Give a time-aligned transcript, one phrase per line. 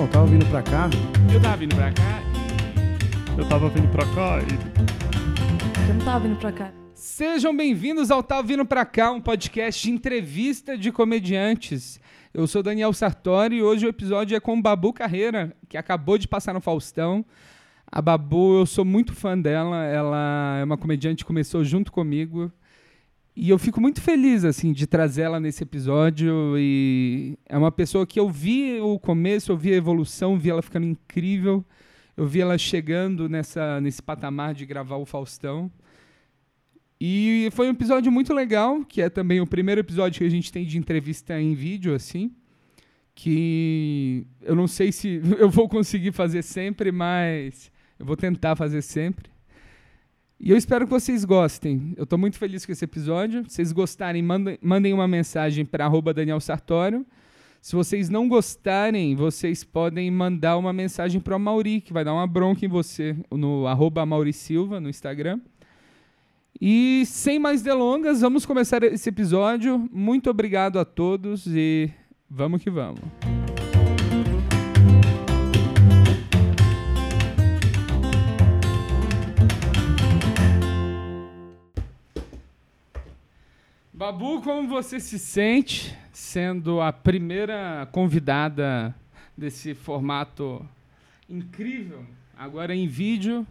[0.00, 0.88] Não, tava vindo pra cá.
[1.30, 2.22] Eu tava vindo pra cá.
[3.36, 5.90] Eu tava vindo pra cá e.
[5.90, 6.72] Eu não tava vindo pra cá.
[6.94, 12.00] Sejam bem-vindos ao Tava Vindo Pra Cá, um podcast de entrevista de comediantes.
[12.32, 16.26] Eu sou Daniel Sartori e hoje o episódio é com Babu Carreira, que acabou de
[16.26, 17.22] passar no Faustão.
[17.86, 22.50] A Babu, eu sou muito fã dela, ela é uma comediante que começou junto comigo.
[23.42, 26.58] E eu fico muito feliz, assim, de trazer ela nesse episódio.
[26.58, 30.60] E é uma pessoa que eu vi o começo, eu vi a evolução, vi ela
[30.60, 31.64] ficando incrível.
[32.14, 35.72] Eu vi ela chegando nessa, nesse patamar de gravar o Faustão.
[37.00, 40.52] E foi um episódio muito legal, que é também o primeiro episódio que a gente
[40.52, 42.30] tem de entrevista em vídeo, assim.
[43.14, 48.82] Que eu não sei se eu vou conseguir fazer sempre, mas eu vou tentar fazer
[48.82, 49.30] sempre.
[50.42, 51.92] E eu espero que vocês gostem.
[51.98, 53.44] Eu estou muito feliz com esse episódio.
[53.46, 57.04] Se vocês gostarem, mandem, mandem uma mensagem para Daniel Sartório.
[57.60, 62.14] Se vocês não gostarem, vocês podem mandar uma mensagem para o Mauri, que vai dar
[62.14, 65.40] uma bronca em você, no arroba Mauri Silva, no Instagram.
[66.58, 69.86] E sem mais delongas, vamos começar esse episódio.
[69.92, 71.90] Muito obrigado a todos e
[72.30, 73.00] vamos que vamos.
[84.00, 88.94] Babu, como você se sente sendo a primeira convidada
[89.36, 90.66] desse formato
[91.28, 93.46] incrível, agora em vídeo,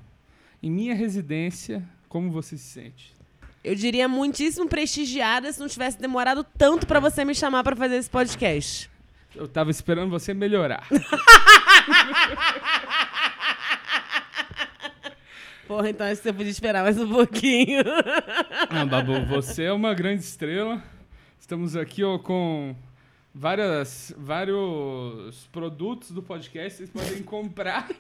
[0.64, 1.88] em minha residência?
[2.08, 3.14] Como você se sente?
[3.64, 7.98] Eu diria muitíssimo prestigiada se não tivesse demorado tanto pra você me chamar pra fazer
[7.98, 8.90] esse podcast.
[9.36, 10.88] Eu tava esperando você melhorar.
[15.70, 17.84] Porra, então acho que você podia esperar mais um pouquinho.
[18.72, 20.82] Ah, Babu, você é uma grande estrela.
[21.40, 22.76] Estamos aqui ó, com
[23.34, 26.80] várias, vários produtos do podcast.
[26.80, 27.88] Vocês podem comprar.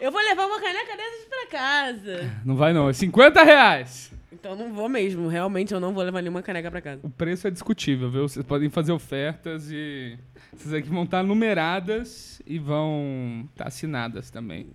[0.00, 2.40] Eu vou levar uma caneca dessas pra casa.
[2.42, 4.10] Não vai não, é 50 reais.
[4.32, 5.28] Então não vou mesmo.
[5.28, 7.00] Realmente eu não vou levar nenhuma caneca pra casa.
[7.02, 8.26] O preço é discutível, viu?
[8.26, 10.18] Vocês podem fazer ofertas e
[10.54, 14.70] essas aqui vão estar numeradas e vão estar assinadas também.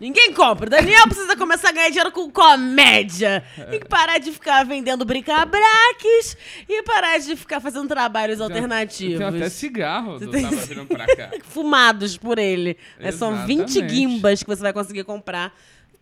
[0.00, 0.66] Ninguém compra.
[0.66, 3.42] O Daniel precisa começar a ganhar dinheiro com comédia.
[3.68, 6.36] Tem que parar de ficar vendendo bricabraques
[6.68, 9.18] e parar de ficar fazendo trabalhos alternativos.
[9.18, 11.30] Tem até cigarro do tem- Tava Virando Pra Cá.
[11.42, 12.76] Fumados por ele.
[13.00, 13.92] É, são 20 Exatamente.
[13.94, 15.52] guimbas que você vai conseguir comprar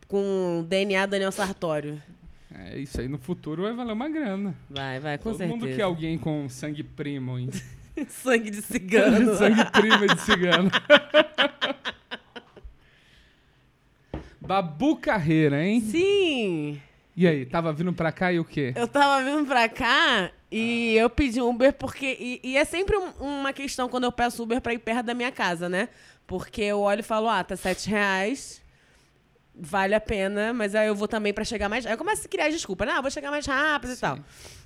[0.06, 2.00] com DNA Daniel Sartório.
[2.54, 4.54] É, isso aí no futuro vai valer uma grana.
[4.68, 5.58] Vai, vai, com Todo certeza.
[5.58, 7.48] mundo quer alguém com sangue primo, hein?
[8.08, 9.34] Sangue de cigano.
[9.40, 10.70] sangue primo de cigano.
[14.46, 15.80] Babu Carreira, hein?
[15.80, 16.80] Sim.
[17.16, 18.72] E aí, tava vindo pra cá e o quê?
[18.76, 22.16] Eu tava vindo pra cá e eu pedi um Uber porque.
[22.20, 25.14] E, e é sempre um- uma questão quando eu peço Uber pra ir perto da
[25.14, 25.88] minha casa, né?
[26.26, 28.60] Porque eu olho e falo, ah, tá 7 reais.
[29.58, 31.86] Vale a pena, mas aí eu vou também pra chegar mais.
[31.86, 32.92] Aí eu começo a criar desculpa, né?
[32.92, 34.18] Ah, vou chegar mais rápido e tal.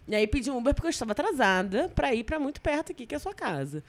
[0.09, 3.07] E aí pedi um Uber porque eu estava atrasada pra ir pra muito perto aqui,
[3.07, 3.85] que é a sua casa.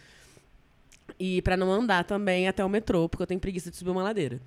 [1.19, 4.03] E pra não andar também até o metrô, porque eu tenho preguiça de subir uma
[4.03, 4.40] ladeira.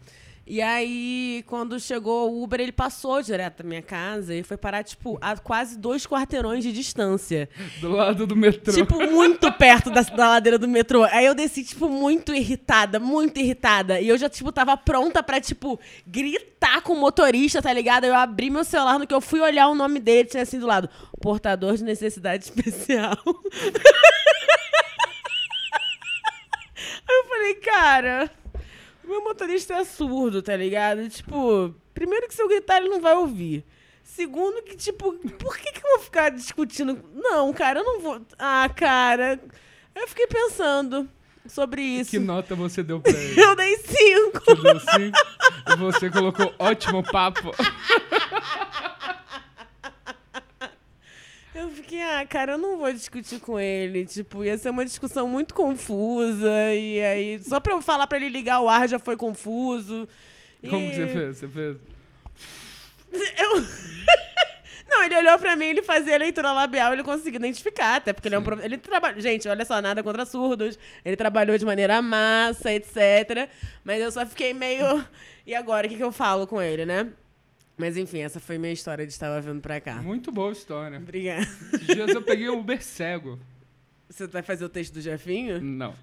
[0.47, 4.84] E aí, quando chegou o Uber, ele passou direto da minha casa e foi parar,
[4.84, 7.49] tipo, a quase dois quarteirões de distância.
[7.81, 8.75] Do lado do metrô.
[8.75, 11.05] Tipo, muito perto da, da ladeira do metrô.
[11.05, 13.99] Aí eu desci, tipo, muito irritada, muito irritada.
[14.00, 18.05] E eu já, tipo, tava pronta pra, tipo, gritar com o motorista, tá ligado?
[18.05, 20.66] Eu abri meu celular no que eu fui olhar o nome dele, tinha assim do
[20.66, 20.91] lado,
[21.22, 23.16] portador de necessidade especial.
[27.06, 28.31] Aí eu falei, cara,
[29.06, 31.09] meu motorista é surdo, tá ligado?
[31.09, 33.65] Tipo, primeiro que se eu gritar, ele não vai ouvir.
[34.03, 37.03] Segundo que, tipo, por que, que eu vou ficar discutindo?
[37.14, 38.20] Não, cara, eu não vou.
[38.38, 39.41] Ah, cara.
[39.94, 41.09] Eu fiquei pensando
[41.47, 42.10] sobre isso.
[42.10, 43.41] Que nota você deu pra ele?
[43.41, 44.43] Eu dei cinco.
[44.44, 45.19] Você deu cinco?
[45.78, 47.53] Você colocou ótimo papo.
[51.54, 54.04] Eu fiquei, ah, cara, eu não vou discutir com ele.
[54.04, 56.50] Tipo, ia ser uma discussão muito confusa.
[56.75, 60.08] E aí, só pra eu falar pra ele ligar o ar já foi confuso.
[60.69, 61.37] Como E- que você fez?
[61.38, 61.76] Você fez?
[63.38, 63.64] Eu...
[64.88, 68.28] Não, ele olhou pra mim, ele fazia a leitura labial, ele conseguiu identificar, até porque
[68.28, 70.78] ele é um ele trabalha, gente, olha só, nada contra surdos.
[71.05, 73.49] Ele trabalhou de maneira massa, etc.
[73.82, 75.05] Mas eu só fiquei meio
[75.46, 77.08] e agora o que, que eu falo com ele, né?
[77.76, 79.97] Mas enfim, essa foi minha história de estava vindo pra cá.
[80.00, 80.99] Muito boa história.
[80.99, 81.47] Obrigada.
[81.73, 83.38] Esses dias eu peguei o Uber cego.
[84.09, 85.61] Você vai fazer o texto do Jefinho?
[85.61, 85.94] Não.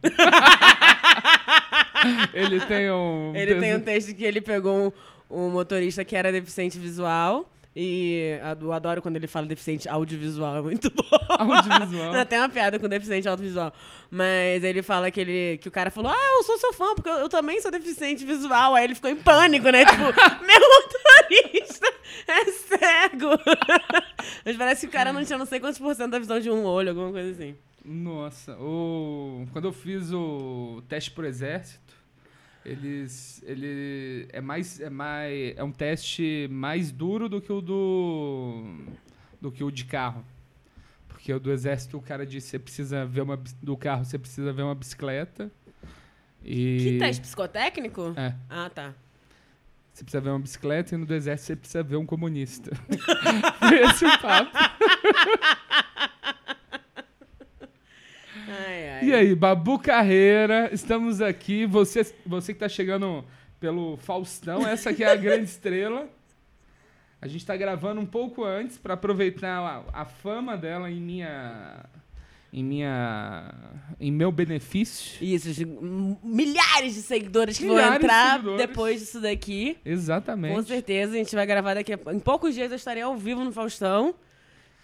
[2.33, 3.33] ele tem um.
[3.35, 4.91] Ele tem um texto que ele pegou
[5.29, 7.49] um, um motorista que era deficiente visual.
[7.75, 11.03] E a- eu adoro quando ele fala deficiente audiovisual, é muito bom.
[11.29, 12.11] Audiovisual.
[12.11, 13.71] Não, tem uma piada com deficiente audiovisual.
[14.09, 17.09] Mas ele fala que, ele, que o cara falou: Ah, eu sou seu fã, porque
[17.09, 18.75] eu, eu também sou deficiente visual.
[18.75, 19.85] Aí ele ficou em pânico, né?
[19.85, 20.01] Tipo,
[20.45, 21.87] meu motorista
[22.27, 23.29] é cego.
[24.45, 26.49] Mas parece que o cara não tinha não sei quantos por cento da visão de
[26.49, 27.55] um olho, alguma coisa assim.
[27.83, 29.45] Nossa, o...
[29.51, 31.90] quando eu fiz o teste pro exército,
[32.65, 38.63] eles, ele é mais, é mais, é um teste mais duro do que o do,
[39.41, 40.23] do que o de carro,
[41.07, 44.51] porque o do exército o cara disse você precisa ver uma do carro você precisa
[44.53, 45.51] ver uma bicicleta
[46.43, 48.13] e Que teste psicotécnico?
[48.15, 48.93] é, Ah, tá.
[49.93, 52.71] você precisa ver uma bicicleta e no do exército você precisa ver um comunista.
[53.59, 54.51] Foi esse o papo.
[58.51, 59.05] Ai, ai.
[59.05, 61.65] E aí, Babu Carreira, estamos aqui.
[61.65, 63.23] Você, você que tá chegando
[63.59, 66.07] pelo Faustão, essa aqui é a grande estrela.
[67.21, 69.59] A gente tá gravando um pouco antes para aproveitar
[69.93, 71.85] a, a fama dela em minha
[72.53, 73.53] em minha
[73.99, 75.23] em meu benefício.
[75.23, 75.47] Isso,
[76.23, 78.67] milhares de seguidores que Milhares vão de entrar seguidores.
[78.67, 79.77] depois disso daqui.
[79.85, 80.55] Exatamente.
[80.55, 81.99] Com certeza, a gente vai gravar daqui a...
[82.11, 84.15] Em poucos dias eu estarei ao vivo no Faustão.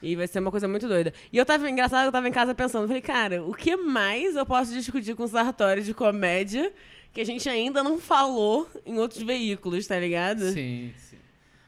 [0.01, 1.13] E vai ser uma coisa muito doida.
[1.31, 4.45] E eu tava, engraçado, eu tava em casa pensando, falei, cara, o que mais eu
[4.45, 6.71] posso discutir com o Sartori de comédia
[7.11, 10.51] que a gente ainda não falou em outros veículos, tá ligado?
[10.51, 11.17] Sim, sim.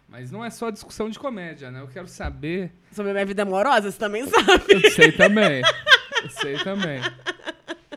[0.07, 1.81] Mas não é só discussão de comédia, né?
[1.81, 2.71] Eu quero saber.
[2.91, 4.63] Sobre a minha vida amorosa, você também sabe.
[4.69, 5.61] Eu sei também.
[6.23, 7.01] Eu sei também.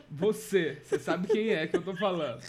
[0.09, 2.41] Você, você sabe quem é que eu tô falando.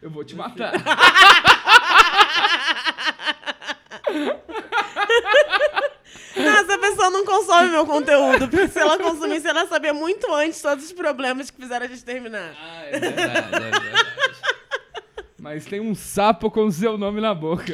[0.00, 0.72] Eu vou te matar.
[6.38, 8.48] Não, essa pessoa não consome meu conteúdo.
[8.48, 12.04] Porque se ela consumisse, ela sabia muito antes todos os problemas que fizeram a gente
[12.04, 12.54] terminar.
[12.60, 14.08] Ah, é verdade, é verdade.
[15.40, 17.64] Mas tem um sapo com seu nome na boca.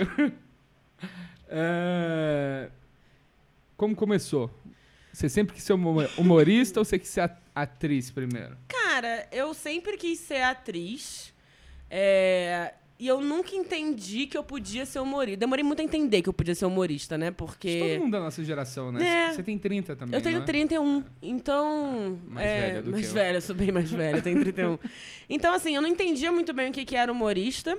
[1.48, 2.68] É,
[3.76, 4.50] Como começou?
[5.12, 8.56] Você sempre quis ser humo- humorista ou você quis ser atriz primeiro?
[8.68, 11.32] Cara, eu sempre quis ser atriz.
[11.90, 15.38] é, E eu nunca entendi que eu podia ser humorista.
[15.38, 17.32] Demorei muito a entender que eu podia ser humorista, né?
[17.32, 17.80] Porque.
[17.80, 19.04] Todo mundo da nossa geração, né?
[19.04, 19.32] É.
[19.32, 20.14] Você tem 30 também.
[20.14, 20.46] Eu tenho não é?
[20.46, 22.18] 31, então.
[22.28, 23.14] Mais é, velha do mais que eu.
[23.14, 24.78] velha, sou bem mais velha, tenho 31.
[25.28, 27.76] então, assim, eu não entendia muito bem o que, que era humorista.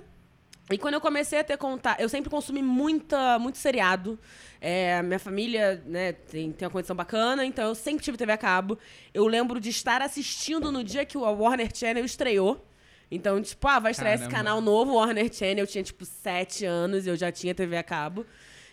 [0.69, 4.19] E quando eu comecei a ter contato, eu sempre consumi muita, muito seriado.
[4.59, 8.37] É, minha família, né, tem, tem uma condição bacana, então eu sempre tive TV a
[8.37, 8.77] cabo.
[9.13, 12.65] Eu lembro de estar assistindo no dia que o Warner Channel estreou.
[13.11, 14.37] Então, tipo, ah, vai estrear esse Caramba.
[14.37, 15.59] canal novo, Warner Channel.
[15.63, 18.25] Eu tinha, tipo, sete anos e eu já tinha TV a cabo.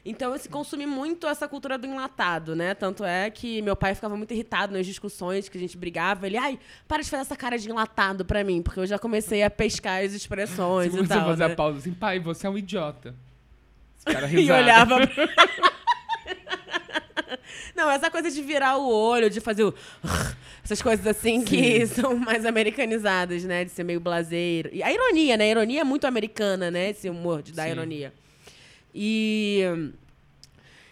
[0.05, 2.75] Então, eu se consumi muito essa cultura do enlatado, né?
[2.75, 6.27] Tanto é que meu pai ficava muito irritado nas discussões que a gente brigava.
[6.27, 6.59] Ele, ai,
[6.89, 10.03] para de fazer essa cara de enlatado pra mim, porque eu já comecei a pescar
[10.03, 11.25] as expressões Você e tal.
[11.27, 11.53] fazer né?
[11.53, 13.15] a pausa assim, pai, você é um idiota.
[13.97, 14.61] Esse cara E risada.
[14.61, 14.97] olhava.
[17.77, 19.75] Não, essa coisa de virar o olho, de fazer o.
[20.65, 23.65] Essas coisas assim que são mais americanizadas, né?
[23.65, 24.71] De ser meio blazeiro.
[24.73, 25.45] E a ironia, né?
[25.45, 26.91] A ironia é muito americana, né?
[26.91, 27.71] Esse humor de dar Sim.
[27.73, 28.13] ironia.
[28.95, 29.61] E.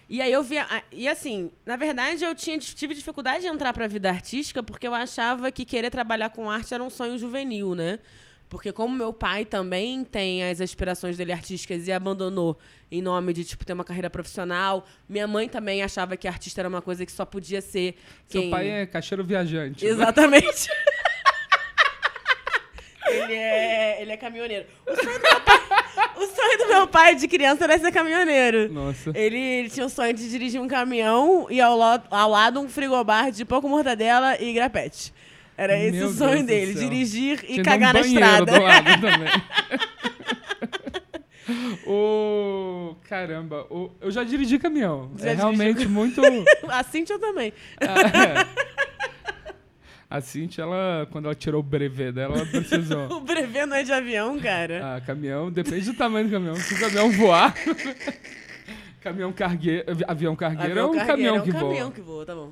[0.08, 0.64] E aí eu via.
[0.69, 4.88] a- E assim, na verdade, eu tinha, tive dificuldade de entrar pra vida artística porque
[4.88, 8.00] eu achava que querer trabalhar com arte era um sonho juvenil, né?
[8.50, 12.58] Porque como meu pai também tem as aspirações dele artísticas e abandonou
[12.91, 16.69] em nome de, tipo, ter uma carreira profissional, minha mãe também achava que artista era
[16.69, 17.94] uma coisa que só podia ser
[18.26, 18.50] Seu quem...
[18.50, 19.85] pai é caixeiro viajante.
[19.85, 19.91] né?
[19.93, 20.69] Exatamente.
[23.08, 24.66] ele, é, ele é caminhoneiro.
[24.87, 25.61] O sonho, do meu pai,
[26.16, 28.69] o sonho do meu pai de criança era ser caminhoneiro.
[28.73, 29.11] Nossa.
[29.14, 32.69] Ele, ele tinha o sonho de dirigir um caminhão e ao, lo- ao lado um
[32.69, 35.12] frigobar de pouco mortadela e grapete.
[35.61, 38.47] Era esse Meu o sonho Deus dele, dirigir e Tinha cagar um na estrada.
[38.50, 39.29] do lado também.
[41.87, 45.11] Ô, caramba, ô, eu já dirigi caminhão.
[45.19, 46.23] Já é dirigiu realmente muito.
[46.67, 47.52] A Cintia também.
[47.79, 48.47] Ah, é.
[50.09, 53.12] A Cintia, ela, quando ela tirou o brevet dela, ela precisou.
[53.12, 54.97] O brevet não é de avião, cara.
[54.97, 56.57] Ah, caminhão, depende do tamanho do caminhão.
[56.57, 57.55] Se o caminhão voar.
[59.02, 59.85] caminhão cargueiro.
[60.09, 61.93] Avião cargueiro é um cargueiro, caminhão é um que caminhão voa.
[61.93, 62.50] que voa, tá bom.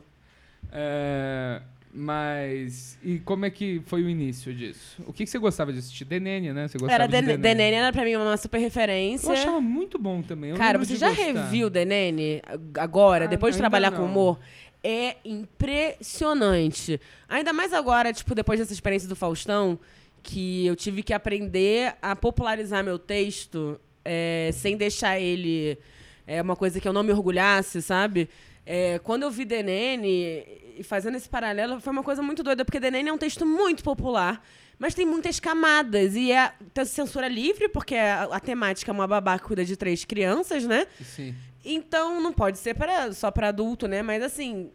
[0.71, 1.62] É,
[1.99, 2.99] mas.
[3.02, 5.02] E como é que foi o início disso?
[5.07, 6.05] O que, que você gostava de assistir?
[6.05, 6.69] Denene, né?
[6.69, 7.43] Você gostava Era de Den- Denene.
[7.43, 9.26] Denene era pra mim uma super referência.
[9.28, 10.50] Eu achava muito bom também.
[10.50, 11.25] eu Cara, você já gostar.
[11.25, 12.40] reviu Denene
[12.78, 14.07] agora, Ah, depois de trabalhar com não.
[14.07, 14.38] humor?
[14.83, 17.00] É impressionante.
[17.28, 19.78] Ainda mais agora, tipo, depois dessa experiência do Faustão,
[20.23, 25.78] que eu tive que aprender a popularizar meu texto é, sem deixar ele
[26.26, 28.28] é, uma coisa que eu não me orgulhasse, sabe?
[28.70, 30.44] É, quando eu vi Denene,
[30.76, 33.82] e fazendo esse paralelo, foi uma coisa muito doida, porque Denene é um texto muito
[33.82, 34.44] popular,
[34.78, 36.14] mas tem muitas camadas.
[36.14, 39.75] E é tem censura livre, porque a, a temática é uma babá que cuida de
[39.75, 40.87] três crianças, né?
[41.02, 41.34] Sim.
[41.64, 44.02] Então não pode ser pra, só pra adulto, né?
[44.02, 44.70] Mas assim,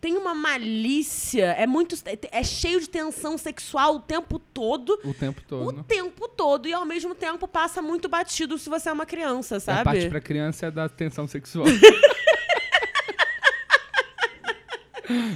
[0.00, 1.96] tem uma malícia, é muito.
[2.32, 4.98] É cheio de tensão sexual o tempo todo.
[5.04, 5.80] O tempo todo.
[5.80, 6.66] O tempo todo.
[6.66, 9.84] E ao mesmo tempo passa muito batido se você é uma criança, A sabe?
[9.84, 11.66] parte pra criança é da tensão sexual.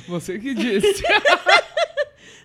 [0.09, 1.03] Você que disse.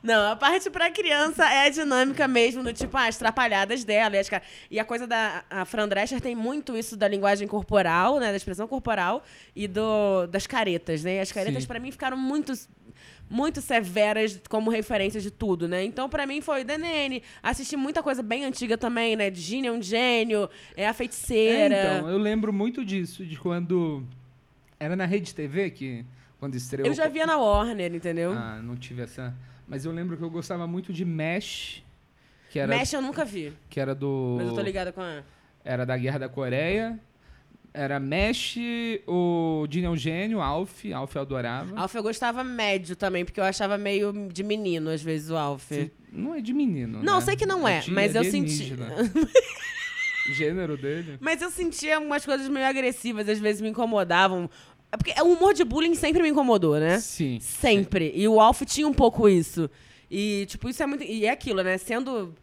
[0.03, 4.17] Não, a parte pra criança é a dinâmica mesmo, do tipo, ah, as trapalhadas dela.
[4.17, 4.29] E, as
[4.69, 5.45] e a coisa da.
[5.49, 8.29] A Fran Drescher tem muito isso da linguagem corporal, né?
[8.29, 9.23] Da expressão corporal
[9.55, 11.15] e do, das caretas, né?
[11.15, 12.51] E as caretas, pra mim, ficaram muito.
[13.29, 15.83] Muito severas como referência de tudo, né?
[15.85, 17.23] Então, pra mim, foi DNN.
[17.41, 19.33] Assisti muita coisa bem antiga também, né?
[19.33, 21.95] Ginny é um gênio, é a É, feiticeira.
[21.95, 24.05] então, eu lembro muito disso, de quando.
[24.77, 26.05] Era na Rede TV que.
[26.43, 26.85] Quando estreou.
[26.85, 28.33] eu já via na Warner, entendeu?
[28.33, 29.33] Ah, não tive essa.
[29.65, 31.81] Mas eu lembro que eu gostava muito de Mesh,
[32.51, 34.35] que era, Mesh eu nunca vi, que era do.
[34.39, 35.23] mas eu tô ligada com a.
[35.63, 36.99] Era da Guerra da Coreia.
[37.73, 38.57] Era Mesh,
[39.07, 41.79] o Dini Eugênio, Alf, Alf eu adorava.
[41.79, 45.71] Alf eu gostava médio tambem, porque eu achava meio de menino, às vezes, o Alf.
[46.11, 47.21] Não é de menino, Não, né?
[47.21, 48.75] sei que não é, de mas eu senti-.
[50.31, 51.17] Gênero dele.
[51.19, 54.49] Mas eu sentia umas coisas meio agressivas, às vezes me incomodavam.
[54.93, 56.99] É Porque o humor de bullying sempre me incomodou, né?
[56.99, 57.39] Sim.
[57.41, 58.11] Sempre.
[58.15, 59.67] E o Alf tinha um pouco isso.
[60.09, 61.03] E, tipo, isso é muito.
[61.03, 61.79] E é aquilo, né?
[61.79, 62.35] Sendo.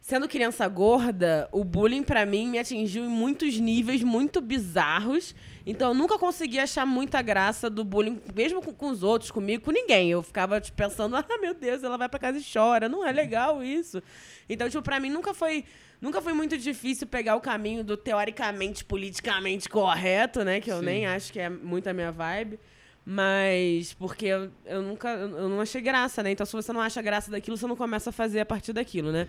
[0.00, 5.34] Sendo criança gorda, o bullying pra mim me atingiu em muitos níveis muito bizarros.
[5.66, 9.64] Então eu nunca consegui achar muita graça do bullying, mesmo com, com os outros, comigo,
[9.64, 10.10] com ninguém.
[10.10, 12.88] Eu ficava tipo, pensando, ah, meu Deus, ela vai pra casa e chora.
[12.88, 14.02] Não é legal isso.
[14.48, 15.64] Então, tipo, pra mim nunca foi.
[16.00, 20.60] Nunca foi muito difícil pegar o caminho do teoricamente, politicamente correto, né?
[20.60, 20.84] Que eu Sim.
[20.84, 22.58] nem acho que é muito a minha vibe.
[23.06, 25.08] Mas porque eu, eu nunca.
[25.08, 26.30] Eu não achei graça, né?
[26.30, 29.10] Então, se você não acha graça daquilo, você não começa a fazer a partir daquilo,
[29.12, 29.28] né?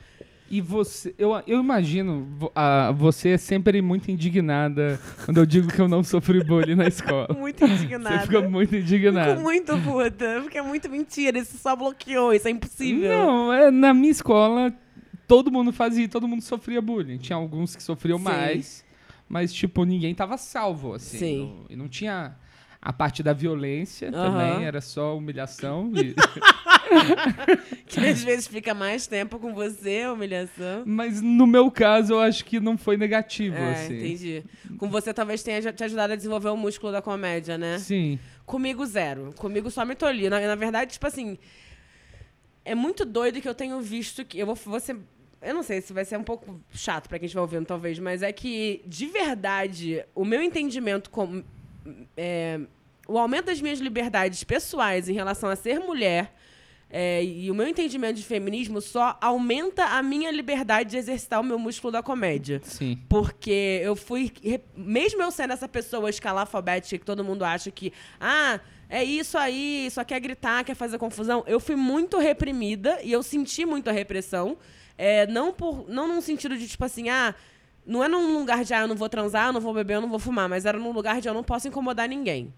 [0.50, 5.80] E você, eu, eu imagino, a, você é sempre muito indignada quando eu digo que
[5.82, 7.28] eu não sofri bullying na escola.
[7.36, 8.20] Muito indignada.
[8.20, 9.36] Você fica muito Fico indignada.
[9.42, 11.40] muito puta, porque é muito mentira.
[11.40, 13.10] Isso só bloqueou, isso é impossível.
[13.10, 14.72] Não, é, na minha escola,
[15.28, 17.18] todo mundo fazia, todo mundo sofria bullying.
[17.18, 18.24] Tinha alguns que sofriam Sim.
[18.24, 18.86] mais,
[19.28, 21.18] mas, tipo, ninguém tava salvo, assim.
[21.18, 21.40] Sim.
[21.40, 22.36] Não- e não tinha
[22.88, 24.32] a parte da violência Aham.
[24.32, 25.92] também, era só humilhação.
[25.96, 26.13] e-
[27.88, 30.84] Que às vezes fica mais tempo com você, humilhação.
[30.86, 33.98] mas no meu caso, eu acho que não foi negativo, É, assim.
[33.98, 34.44] entendi.
[34.77, 37.80] Com você talvez tenha te ajudado a desenvolver o músculo da comédia, né?
[37.80, 38.20] Sim.
[38.46, 39.34] Comigo, zero.
[39.36, 40.30] Comigo só me tolia.
[40.30, 41.38] Na, na verdade, tipo assim.
[42.63, 44.38] É muito doido que eu tenho visto que.
[44.39, 44.96] Eu vou, vou ser.
[45.42, 48.22] Eu não sei se vai ser um pouco chato pra quem estiver ouvindo, talvez, mas
[48.24, 51.44] é que, de verdade, o meu entendimento com.
[52.18, 52.60] é,
[53.07, 56.33] o aumento das minhas liberdades pessoais em relação a ser mulher.
[56.89, 61.43] é, e o meu entendimento de feminismo só aumenta a minha liberdade de exercitar o
[61.43, 62.62] meu músculo da comédia.
[62.63, 62.97] Sim.
[63.09, 64.31] Porque eu fui.
[64.75, 67.91] Mesmo eu sendo essa pessoa escalafobética que todo mundo acha que.
[68.19, 71.43] Ah, é isso aí, só quer gritar, quer fazer confusão.
[71.47, 74.57] Eu fui muito reprimida e eu senti muito a repressão.
[74.97, 77.35] É, não, por, não num sentido de, tipo assim, ah.
[77.85, 80.01] Não é num lugar de, ah, eu não vou transar, eu não vou beber, eu
[80.01, 80.47] não vou fumar.
[80.50, 82.53] Mas era num lugar de eu não posso incomodar ninguém.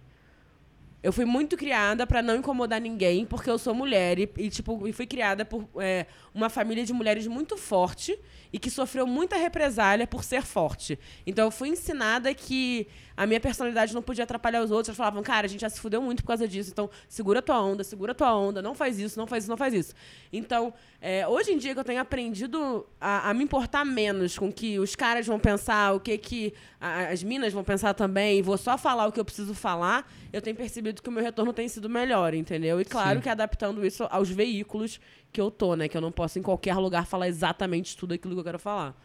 [1.04, 4.88] Eu fui muito criada pra não incomodar ninguém, porque eu sou mulher e, e, tipo,
[4.88, 8.18] e fui criada por é, uma família de mulheres muito forte
[8.52, 10.98] e que sofreu muita represália por ser forte.
[11.26, 12.88] Então eu fui ensinada que
[13.18, 14.90] a minha personalidade não podia atrapalhar os outros.
[14.90, 17.60] Elas falavam, cara, a gente já se fudeu muito por causa disso, então segura tua
[17.60, 19.94] onda, segura tua onda, não faz isso, não faz isso, não faz isso.
[20.32, 20.72] Então,
[21.02, 24.54] é, hoje em dia que eu tenho aprendido a, a me importar menos com o
[24.54, 28.42] que os caras vão pensar, o que, que a- as minas vão pensar também, e
[28.44, 31.52] vou só falar o que eu preciso falar, eu tenho percebido que o meu retorno
[31.52, 32.80] tem sido melhor, entendeu?
[32.80, 33.24] E claro Sim.
[33.24, 35.00] que adaptando isso aos veículos
[35.34, 35.88] que eu tô, né?
[35.88, 38.96] Que eu não posso em qualquer lugar falar exatamente tudo aquilo que eu quero falar.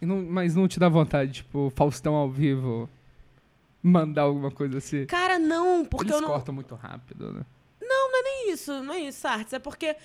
[0.00, 2.88] Não- mas não te dá vontade, tipo, Faustão ao vivo,
[3.86, 5.06] mandar alguma coisa assim?
[5.06, 6.28] Cara, não, porque Eles eu não.
[6.28, 7.42] cortam muito rápido, né?
[7.80, 9.52] Não é isso, não é isso, Artes.
[9.52, 9.96] É porque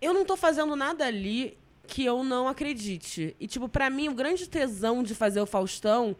[0.00, 3.34] eu não tô fazendo nada ali que eu não acredite.
[3.40, 6.16] E, tipo, pra mim, o grande tesão de fazer o Faustão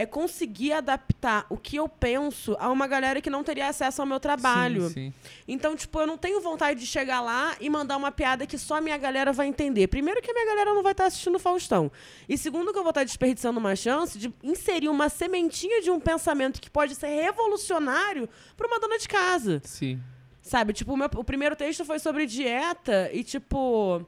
[0.00, 4.06] é conseguir adaptar o que eu penso a uma galera que não teria acesso ao
[4.06, 4.86] meu trabalho.
[4.86, 5.12] Sim, sim.
[5.48, 8.76] Então, tipo, eu não tenho vontade de chegar lá e mandar uma piada que só
[8.76, 9.88] a minha galera vai entender.
[9.88, 11.90] Primeiro que a minha galera não vai estar assistindo o Faustão.
[12.28, 15.98] E segundo que eu vou estar desperdiçando uma chance de inserir uma sementinha de um
[15.98, 19.60] pensamento que pode ser revolucionário para uma dona de casa.
[19.64, 20.00] Sim.
[20.40, 20.72] Sabe?
[20.74, 24.06] Tipo, o, meu- o primeiro texto foi sobre dieta e, tipo.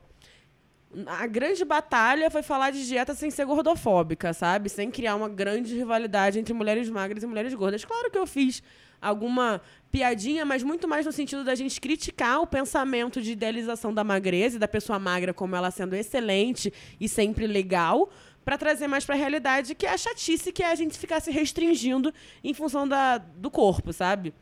[1.07, 4.69] A grande batalha foi falar de dieta sem ser gordofóbica, sabe?
[4.69, 7.85] Sem criar uma grande rivalidade entre mulheres magras e mulheres gordas.
[7.85, 8.61] Claro que eu fiz
[9.01, 14.05] alguma piadinha, mas muito mais no sentido da gente criticar o pensamento de idealização da
[14.05, 18.11] magreza e da pessoa magra como ela sendo excelente e sempre legal,
[18.45, 21.31] pra trazer mais pra realidade, que é a chatice que é a gente ficar se
[21.31, 24.35] restringindo em função da, do corpo, sabe?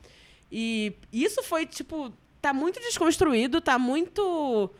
[0.50, 4.70] E isso foi, tipo, tá muito desconstruído, tá muito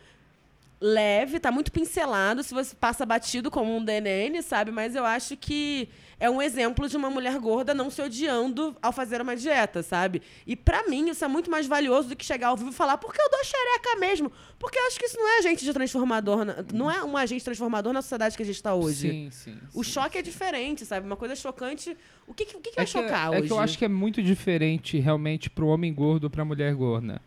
[0.81, 4.71] leve, tá muito pincelado, se você passa batido como um DNN, sabe?
[4.71, 8.93] Mas eu acho que é um exemplo de uma mulher gorda não se odiando ao
[8.93, 10.21] fazer uma dieta, sabe?
[10.47, 12.97] E pra mim isso é muito mais valioso do que chegar ao vivo e falar
[12.97, 14.31] porque eu dou xereca mesmo.
[14.57, 17.43] Porque eu acho que isso não é agente de transformador, na- não é um agente
[17.43, 19.09] transformador na sociedade que a gente tá hoje.
[19.09, 19.57] Sim, sim.
[19.73, 19.91] O sim.
[19.91, 21.05] choque é diferente, sabe?
[21.05, 21.95] Uma coisa chocante.
[22.25, 23.47] O que, o que, que vai É que, chocar é hoje?
[23.47, 27.21] que eu acho que é muito diferente realmente pro homem gordo pra mulher gorda.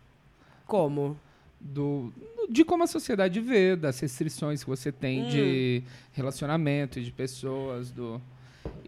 [0.65, 1.19] Como?
[1.63, 2.11] Do,
[2.49, 5.29] de como a sociedade vê, das restrições que você tem Hum.
[5.29, 8.21] de relacionamento, de pessoas, do...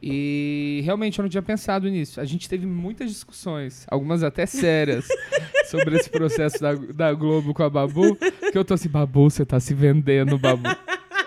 [0.02, 2.20] E realmente eu não tinha pensado nisso.
[2.22, 5.08] A gente teve muitas discussões, algumas até sérias,
[5.68, 8.16] sobre esse processo da, da Globo com a Babu,
[8.52, 10.68] que eu tô assim, Babu, você tá se vendendo, Babu.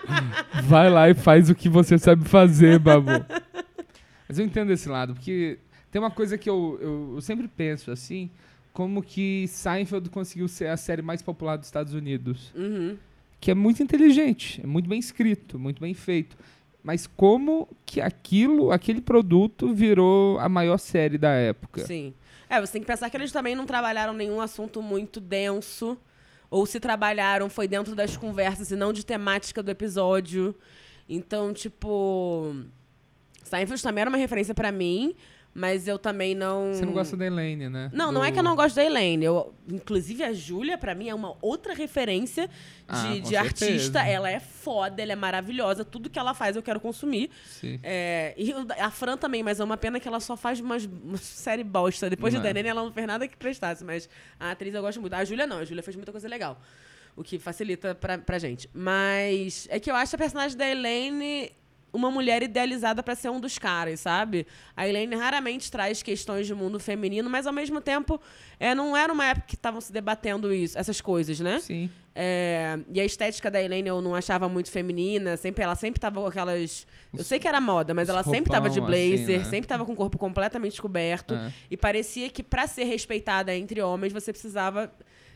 [0.65, 3.25] Vai lá e faz o que você sabe fazer, Babu.
[4.29, 5.59] Mas eu entendo esse lado, porque
[5.91, 8.31] tem uma coisa que eu, eu, eu sempre penso assim,
[8.79, 12.53] como que Seinfeld conseguiu ser a série mais popular dos Estados Unidos.
[12.55, 12.97] Uhum.
[13.41, 16.37] Que é muito inteligente, é muito bem escrito, muito bem feito.
[16.81, 21.85] Mas como que aquilo, aquele produto virou a maior série da época?
[21.85, 22.15] Sim.
[22.49, 25.99] É, você tem que pensar que eles também não trabalharam nenhum assunto muito denso.
[26.49, 30.55] Ou se trabalharam, foi dentro das conversas e não de temática do episódio.
[31.09, 32.55] Então, tipo.
[33.43, 35.17] Seinfeld também era uma referência pra mim,
[35.55, 36.73] mas eu também não.
[36.73, 37.91] Você não gosta da Elaine, né?
[37.93, 39.25] Não, não é que eu não gosto da Elaine.
[39.25, 42.53] Eu, inclusive, a Júlia, pra mim, é uma outra referência de,
[42.87, 44.01] Ah, de artista.
[44.07, 45.85] Ela é foda, ela é maravilhosa.
[45.85, 47.31] Tudo que ela faz eu quero consumir.
[47.45, 47.81] Sim.
[47.83, 51.21] É, e a Fran também, mas é uma pena que ela só faz umas, umas
[51.21, 52.09] série bosta.
[52.09, 52.51] Depois Não de é.
[52.51, 55.15] Danene, ela não fez nada que prestasse, mas a atriz eu gosto muito.
[55.15, 56.61] A Júlia não, a Júlia fez muita coisa legal.
[57.17, 58.71] O que facilita pra, pra gente.
[58.73, 61.51] Mas é que eu acho a personagem da Elaine
[61.93, 64.47] uma mulher idealizada pra ser um dos caras, sabe?
[64.77, 68.21] A Elaine raramente traz questões de mundo feminino, mas ao mesmo tempo
[68.59, 71.61] é, não era uma época que estavam se debatendo isso, essas coisas, né?
[71.61, 71.91] Sim.
[72.21, 75.37] É, e a estética da Elaine eu não achava muito feminina.
[75.37, 76.85] Sempre, ela sempre tava com aquelas.
[77.17, 79.45] Eu sei que era moda, mas ela sempre tava de assim, blazer, né?
[79.45, 81.35] sempre tava com o corpo completamente descoberto.
[81.35, 81.53] É.
[81.71, 84.93] E parecia que pra ser respeitada entre homens, você precisava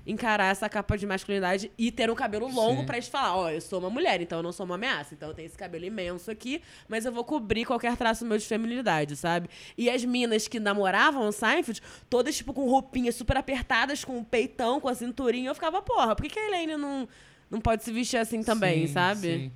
[0.07, 3.61] encarar essa capa de masculinidade e ter um cabelo longo pra gente falar, ó, eu
[3.61, 5.15] sou uma mulher, então eu não sou uma ameaça.
[5.15, 8.45] Então eu tenho esse cabelo imenso aqui, mas eu vou cobrir qualquer traço meu de
[8.45, 9.49] feminilidade, sabe?
[9.77, 14.25] E as minas que namoravam o Seinfeld, todas, tipo, com roupinhas super apertadas, com o
[14.25, 17.09] peitão, com a cinturinha, eu ficava, porra, por que, que a Elaine não,
[17.51, 19.21] não pode se vestir assim também, Sim, sabe?
[19.21, 19.53] sim.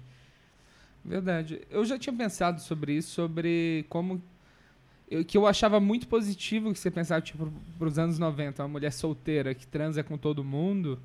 [1.05, 1.63] Verdade.
[1.71, 4.21] Eu já tinha pensado sobre isso, sobre como.
[5.09, 8.93] Eu, que eu achava muito positivo que você pensava, tipo, pros anos 90, uma mulher
[8.93, 10.99] solteira que transa com todo mundo.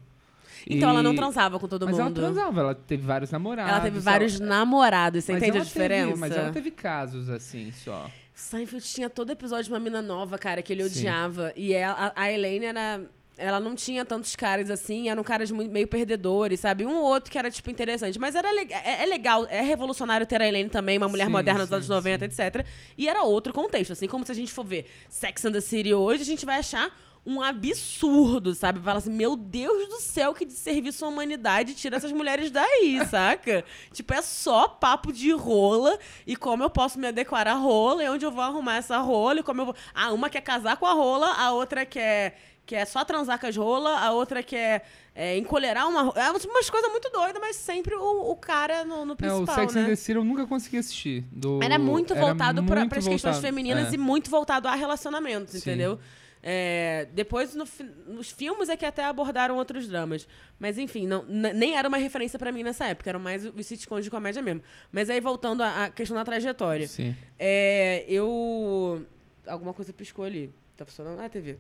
[0.68, 2.16] Então e- ela não transava com todo Mas ela mundo.
[2.16, 3.72] transava, ela teve vários namorados.
[3.72, 6.18] Ela teve vários namorados, você mas entende a ela teve- diferença?
[6.18, 8.10] mas ela teve casos assim só.
[8.34, 11.00] Seinfeld tinha todo episódio de uma mina nova, cara, que ele Sim.
[11.02, 11.54] odiava.
[11.56, 13.02] E ela, a a Elaine era.
[13.38, 16.86] Ela não tinha tantos caras assim, eram caras meio perdedores, sabe?
[16.86, 18.20] Um ou outro que era, tipo, interessante.
[18.20, 21.32] Mas era le- é, é legal, é revolucionário ter a Elaine também, uma mulher Sim,
[21.32, 22.66] moderna dos sim, anos 90, etc.
[22.98, 23.94] E era outro contexto.
[23.94, 26.58] Assim como se a gente for ver Sex and the City hoje, a gente vai
[26.60, 28.80] achar um absurdo, sabe?
[28.80, 33.00] Fala assim, meu Deus do céu, que de serviço à humanidade tira essas mulheres daí,
[33.10, 33.64] saca?
[33.94, 38.10] Tipo, é só papo de rola e como eu posso me adequar à rola e
[38.10, 39.76] onde eu vou arrumar essa rola e como eu vou...
[39.94, 43.56] Ah, uma quer casar com a rola, a outra quer, quer só transar com as
[43.58, 46.20] rolas, a outra quer é, encolherar uma rola.
[46.22, 49.48] É umas coisas muito doidas, mas sempre o, o cara no, no É, principal, o
[49.48, 49.82] Sex né?
[49.82, 51.26] and the City eu nunca consegui assistir.
[51.32, 53.96] Do- Era muito voltado para as questões femininas é.
[53.96, 55.58] e muito voltado a relacionamentos, Sim.
[55.60, 56.00] entendeu?
[56.44, 57.66] É, depois, no
[58.08, 60.28] nos filmes, é que até abordaram outros dramas.
[60.60, 63.10] Mas, enfim, não, nem era uma referência pra mim nessa época.
[63.12, 64.64] Eram mais os sitcoms de comédia mesmo.
[64.92, 66.88] Mas aí, voltando à à questão da trajetória.
[66.88, 67.16] Sim.
[67.38, 69.06] É, eu...
[69.46, 70.52] Alguma coisa piscou ali.
[70.76, 71.20] Tá funcionando?
[71.20, 71.60] Ah, TV.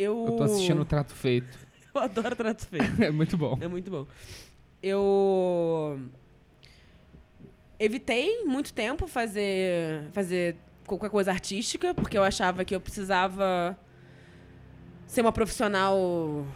[0.00, 0.24] Eu...
[0.26, 1.58] Eu tô assistindo o Trato Feito.
[1.94, 2.86] Eu adoro trato feito.
[3.02, 3.58] É muito bom.
[3.60, 4.06] É muito bom.
[4.80, 6.00] Eu
[7.78, 13.76] evitei muito tempo fazer fazer qualquer coisa artística, porque eu achava que eu precisava
[15.06, 16.46] ser uma profissional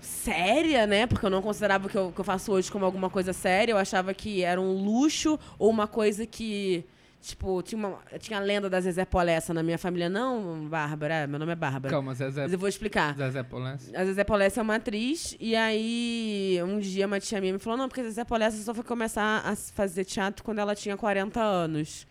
[0.00, 1.06] séria, né?
[1.06, 3.72] Porque eu não considerava o que eu, que eu faço hoje como alguma coisa séria.
[3.72, 6.84] Eu achava que era um luxo ou uma coisa que.
[7.24, 10.10] Tipo, tinha, uma, tinha a lenda da Zezé Polessa na minha família.
[10.10, 11.88] Não, Bárbara, meu nome é Bárbara.
[11.90, 13.16] Calma, Zezé, Mas eu vou explicar.
[13.16, 13.96] Zezé Polesse.
[13.96, 17.78] A Zezé Polessa é uma atriz, e aí um dia uma tia minha me falou,
[17.78, 21.40] não, porque a Zezé Polessa só foi começar a fazer teatro quando ela tinha 40
[21.40, 22.06] anos.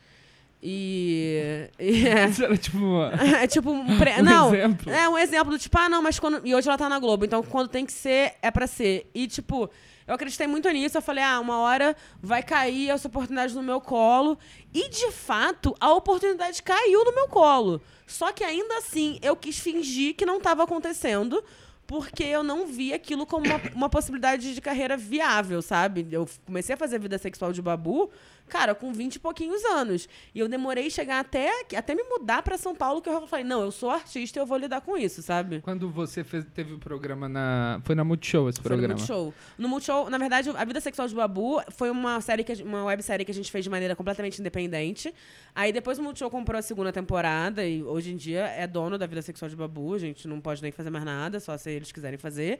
[0.63, 1.69] E.
[1.77, 3.97] e é, Isso era tipo uma- é tipo um.
[3.99, 4.91] pre- um não, exemplo.
[4.91, 6.41] é um exemplo do tipo, ah, não, mas quando.
[6.43, 9.07] E hoje ela tá na Globo, então quando tem que ser, é pra ser.
[9.13, 9.69] E, tipo,
[10.07, 10.97] eu acreditei muito nisso.
[10.97, 14.37] Eu falei, ah, uma hora vai cair essa oportunidade no meu colo.
[14.73, 17.81] E, de fato, a oportunidade caiu no meu colo.
[18.05, 21.43] Só que ainda assim, eu quis fingir que não tava acontecendo.
[21.85, 26.07] Porque eu não vi aquilo como uma, uma possibilidade de carreira viável, sabe?
[26.09, 28.09] Eu comecei a fazer vida sexual de babu,
[28.53, 30.07] cara, com 20 e pouquinhos anos.
[30.33, 33.63] E eu demorei chegar até, até me mudar pra São Paulo, que eu falei, não,
[33.63, 35.59] eu sou artista e eu vou lidar com isso, sabe?
[35.61, 37.81] Quando você fez, teve o programa na.
[37.83, 38.93] Foi na Multishow esse Foi no programa.
[38.93, 39.33] Multishow.
[39.57, 43.25] No Multishow, na verdade, a Vida Sexual de Babu foi uma série que uma websérie
[43.25, 45.11] que a gente fez de maneira completamente independente.
[45.55, 49.07] Aí depois o Multishow comprou a segunda temporada e hoje em dia é dono da
[49.07, 49.95] Vida Sexual de Babu.
[49.95, 52.59] A gente não pode nem fazer mais nada, só se eles quiserem fazer.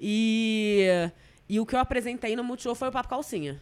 [0.00, 0.86] E,
[1.48, 3.60] e o que eu apresentei no Multishow foi o Papo Calcinha.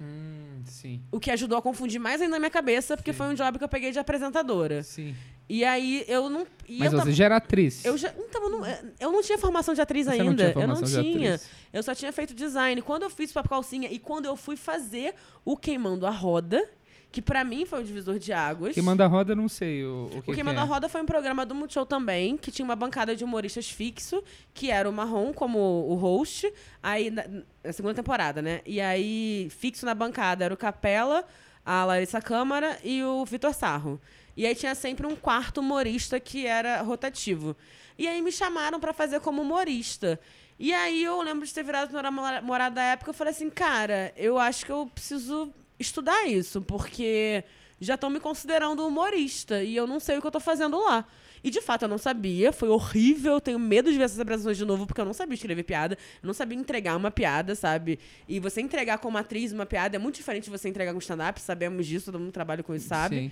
[0.00, 1.00] Hum, sim.
[1.10, 3.16] O que ajudou a confundir mais ainda na minha cabeça, porque Sim.
[3.18, 4.82] foi um job que eu peguei de apresentadora.
[4.82, 5.14] Sim.
[5.48, 6.46] E aí eu não.
[6.68, 7.84] Mas eu você tava- já era atriz.
[7.84, 8.66] eu já, então, eu não,
[9.00, 10.24] eu não tinha formação de atriz Você ainda.
[10.24, 11.34] não tinha eu não formação tinha.
[11.36, 11.48] atriz.
[11.72, 12.82] Eu só tinha feito design.
[12.82, 16.68] Quando eu fiz Papo Calcinha e quando eu fui fazer o Queimando a Roda,
[17.16, 18.74] que pra mim foi um divisor de águas.
[18.74, 20.62] Quem manda a roda, não sei o, o que, o que Queimando é.
[20.62, 24.22] a Roda foi um programa do Multishow também, que tinha uma bancada de humoristas fixo,
[24.52, 26.52] que era o Marrom como o host,
[26.82, 27.24] aí na,
[27.64, 28.60] na segunda temporada, né?
[28.66, 31.24] E aí, fixo na bancada era o Capela,
[31.64, 33.98] a Larissa Câmara e o Vitor Sarro.
[34.36, 37.56] E aí tinha sempre um quarto humorista que era rotativo.
[37.96, 40.20] E aí me chamaram pra fazer como humorista.
[40.58, 43.48] E aí eu lembro de ter virado pra namora- namorada da época, eu falei assim,
[43.48, 47.44] cara, eu acho que eu preciso estudar isso, porque
[47.80, 51.06] já estão me considerando humorista e eu não sei o que eu tô fazendo lá.
[51.44, 54.56] E de fato eu não sabia, foi horrível, eu tenho medo de ver essas apresentações
[54.56, 58.00] de novo, porque eu não sabia escrever piada, eu não sabia entregar uma piada, sabe?
[58.26, 61.40] E você entregar como atriz uma piada é muito diferente de você entregar com stand-up,
[61.40, 63.16] sabemos disso, todo mundo trabalha com isso, sabe?
[63.16, 63.30] Sim.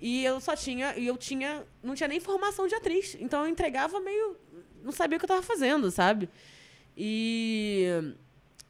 [0.00, 3.16] E eu só tinha, e eu tinha, não tinha nem formação de atriz.
[3.20, 4.36] Então eu entregava meio,
[4.82, 6.28] não sabia o que eu tava fazendo, sabe?
[6.96, 7.86] E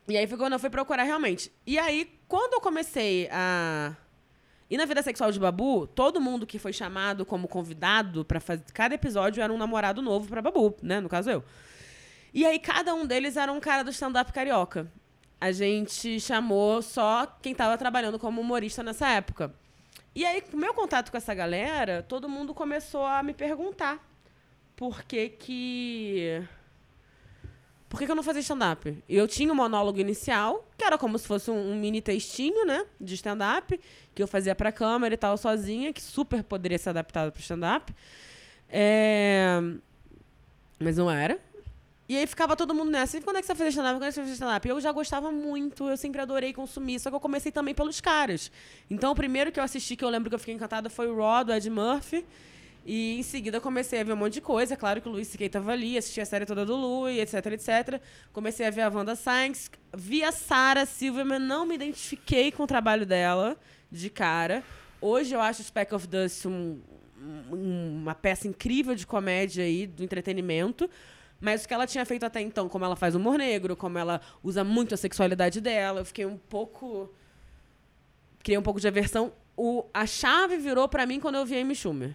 [0.08, 1.52] e aí foi quando eu fui procurar realmente.
[1.66, 3.94] E aí, quando eu comecei a
[4.70, 8.62] e na vida sexual de Babu, todo mundo que foi chamado como convidado pra fazer
[8.72, 11.44] cada episódio era um namorado novo pra Babu, né, no caso eu.
[12.32, 14.86] E aí cada um deles era um cara do stand-up carioca.
[15.40, 19.52] A gente chamou só quem tava trabalhando como humorista nessa época.
[20.14, 23.98] E aí, com meu contato com essa galera, todo mundo começou a me perguntar
[24.76, 26.42] por que que...
[27.90, 29.02] Por que, que eu não fazia stand-up?
[29.08, 32.86] Eu tinha um monólogo inicial, que era como se fosse um, um mini textinho, né?
[33.00, 33.78] De stand-up,
[34.14, 37.92] que eu fazia pra câmera e tal, sozinha, que super poderia ser adaptado pro stand-up.
[38.68, 39.60] É...
[40.78, 41.40] Mas não era.
[42.08, 43.18] E aí ficava todo mundo nessa.
[43.18, 43.94] E quando é que você vai fazer stand-up?
[43.96, 44.68] Quando é que você vai fazer stand-up?
[44.68, 47.00] Eu já gostava muito, eu sempre adorei consumir.
[47.00, 48.52] Só que eu comecei também pelos caras.
[48.88, 51.16] Então, o primeiro que eu assisti, que eu lembro que eu fiquei encantada, foi o
[51.16, 52.24] Raw, do Ed Murphy.
[52.84, 54.76] E em seguida comecei a ver um monte de coisa.
[54.76, 55.48] Claro que o Luiz C.K.
[55.50, 58.00] tava ali, assisti a série toda do Louis, etc, etc.
[58.32, 59.70] Comecei a ver a Wanda Sykes.
[59.94, 63.56] Vi a Sarah Silverman, não me identifiquei com o trabalho dela
[63.90, 64.64] de cara.
[65.00, 66.80] Hoje eu acho Speck of Dust um-
[67.52, 70.88] um- uma peça incrível de comédia aí, do entretenimento.
[71.38, 74.20] Mas o que ela tinha feito até então, como ela faz humor negro, como ela
[74.42, 77.10] usa muito a sexualidade dela, eu fiquei um pouco.
[78.42, 79.32] Criei um pouco de aversão.
[79.56, 82.14] O, a chave virou pra mim quando eu vi Amy Schumer.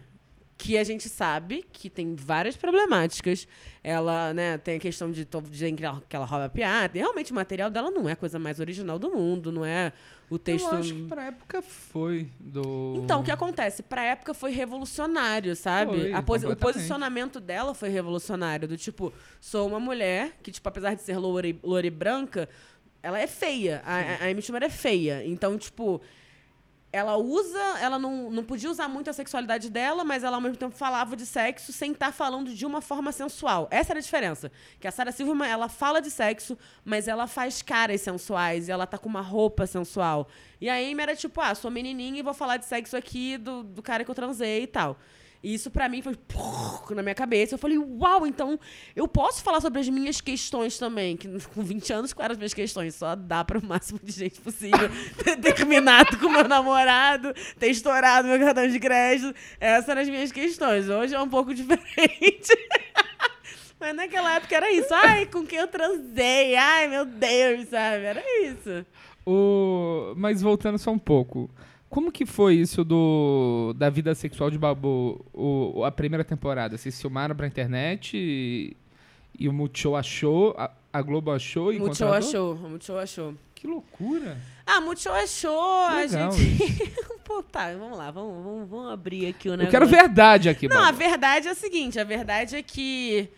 [0.58, 3.46] Que a gente sabe que tem várias problemáticas.
[3.84, 6.98] Ela, né, tem a questão de dizer que ela, que ela rouba piada.
[6.98, 9.92] E realmente o material dela não é a coisa mais original do mundo, não é
[10.30, 10.66] o texto.
[10.72, 12.94] Eu acho que pra época foi do...
[13.04, 13.84] Então, o que acontece?
[13.84, 15.92] Pra época foi revolucionário, sabe?
[16.14, 18.66] Foi, posi- o posicionamento dela foi revolucionário.
[18.68, 22.48] Do tipo, sou uma mulher que, tipo, apesar de ser loura e, loura e branca,
[23.04, 23.84] ela é feia.
[23.86, 25.22] A, a- a Amy Schumer é feia.
[25.26, 26.02] Então, tipo,
[26.96, 30.56] ela usa, ela não, não podia usar muito a sexualidade dela, mas ela ao mesmo
[30.56, 33.68] tempo falava de sexo sem estar falando de uma forma sensual.
[33.70, 34.50] Essa era a diferença.
[34.80, 38.88] Que a Sarah Silverman, ela fala de sexo, mas ela faz caras sensuais e ela
[38.88, 40.30] tá com uma roupa sensual.
[40.62, 43.62] E a Amy era tipo, ah, sou menininha e vou falar de sexo aqui do,
[43.62, 44.98] do cara que eu transei e tal.
[45.46, 46.18] Isso pra mim foi
[46.96, 47.54] na minha cabeça.
[47.54, 48.60] Eu falei, uau, então
[48.96, 51.16] eu posso falar sobre as minhas questões também.
[51.16, 52.96] Que com 20 anos, quais eram as minhas questões?
[52.96, 54.90] Só dá para o máximo de gente possível
[55.24, 59.36] ter terminado com meu namorado, ter estourado meu cartão de crédito.
[59.60, 60.90] Essas eram as minhas questões.
[60.90, 62.58] Hoje é um pouco diferente.
[63.80, 64.92] Mas naquela época era isso.
[64.96, 66.56] Ai, com quem eu transei?
[66.56, 68.04] Ai, meu Deus, sabe?
[68.04, 68.84] Era isso.
[69.24, 70.16] O...
[70.18, 71.52] Mas voltando só um pouco.
[71.96, 76.78] Como que foi isso do da vida sexual de Babu, o, a primeira temporada?
[76.78, 78.76] Vocês filmaram pra internet e,
[79.40, 83.34] e o Multishow achou, a- a Globo achou e Multishow achou, a Multishow achou.
[83.56, 84.38] Que loucura.
[84.66, 86.94] Ah, Multishow achou, a Legal gente...
[87.24, 89.68] Pô, tá, vamos lá, vamos, vamos, vamos abrir aqui o negócio.
[89.68, 90.98] Eu quero verdade aqui, Não, a Babu.
[90.98, 93.30] verdade é a seguinte, a verdade é que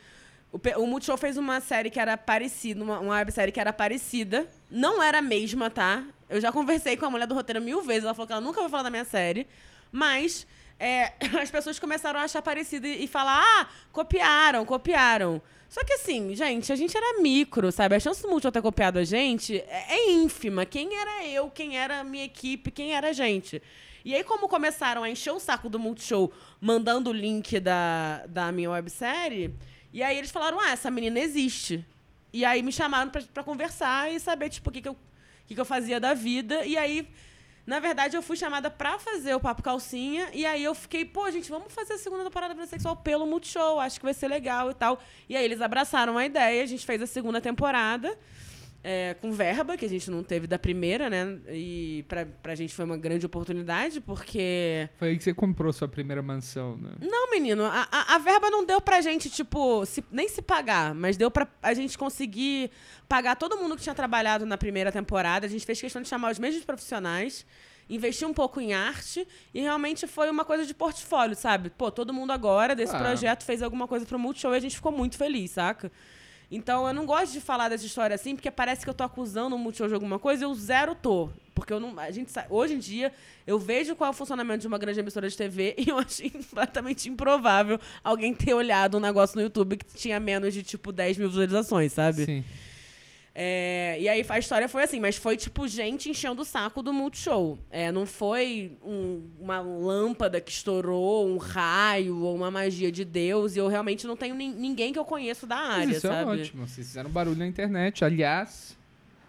[0.52, 4.48] o, o Multishow fez uma série que era parecida, uma, uma websérie que era parecida.
[4.70, 6.04] Não era a mesma, tá?
[6.30, 8.62] Eu já conversei com a mulher do roteiro mil vezes, ela falou que ela nunca
[8.62, 9.48] vai falar da minha série.
[9.92, 10.48] Mas
[10.80, 15.42] é, as pessoas começaram a achar parecido e, e falar, ah, copiaram, copiaram.
[15.70, 17.96] Só que assim, gente, a gente era micro, sabe?
[17.96, 20.66] A chance do Multishow ter copiado a gente é, é ínfima.
[20.66, 23.62] Quem era eu, quem era a minha equipe, quem era a gente.
[24.06, 26.32] E aí, como começaram a encher o saco do Multishow
[26.62, 29.54] mandando o link da, da minha websérie,
[29.98, 31.84] e aí eles falaram, ah, essa menina existe.
[32.32, 34.96] E aí me chamaram pra conversar e saber, tipo, o que, que, eu,
[35.48, 36.64] que, que eu fazia da vida.
[36.68, 37.10] E aí,
[37.66, 40.30] na verdade, eu fui chamada pra fazer o Papo Calcinha.
[40.34, 43.80] E aí eu fiquei, pô, gente, vamos fazer a segunda temporada da Sexual pelo Multishow.
[43.80, 45.02] Acho que vai ser legal e tal.
[45.28, 48.16] E aí eles abraçaram a ideia, a gente fez a segunda temporada.
[48.90, 51.38] É, com verba, que a gente não teve da primeira, né?
[51.50, 54.88] E pra, pra gente foi uma grande oportunidade, porque.
[54.98, 56.92] Foi aí que você comprou sua primeira mansão, né?
[57.02, 60.96] Não, menino, a, a, a verba não deu pra gente, tipo, se- nem se pagar,
[60.96, 62.72] mas deu pra a gente conseguir
[63.10, 65.46] pagar todo mundo que tinha trabalhado na primeira temporada.
[65.46, 67.46] A gente fez questão de chamar os mesmos profissionais,
[67.90, 71.70] investir um pouco em arte, e realmente foi uma coisa de portfólio, sabe?
[71.72, 73.00] Pô, todo mundo agora desse Ah.
[73.00, 75.92] projeto fez alguma coisa pro Multishow e a gente ficou muito feliz, saca?
[76.50, 79.56] Então eu não gosto de falar dessa história assim, porque parece que eu tô acusando
[79.56, 81.30] o Multishow de alguma coisa, eu zero tô.
[81.54, 82.00] Porque eu não.
[82.00, 83.12] A gente Hoje em dia,
[83.46, 86.30] eu vejo qual é o funcionamento de uma grande emissora de TV e eu achei
[86.30, 91.18] completamente improvável alguém ter olhado um negócio no YouTube que tinha menos de, tipo, 10
[91.18, 92.26] mil visualizações, sabe?
[92.26, 92.46] Sim.
[93.40, 96.92] É, e aí a história foi assim, mas foi tipo gente enchendo o saco do
[96.92, 97.60] Multishow.
[97.70, 103.56] É, não foi um- uma lâmpada que estourou, um raio ou uma magia de Deus.
[103.56, 106.40] E eu realmente não tenho nin- ninguém que eu conheço da área, isso sabe?
[106.40, 106.68] é ótimo.
[106.68, 108.04] Vocês fizeram barulho na internet.
[108.04, 108.76] Aliás,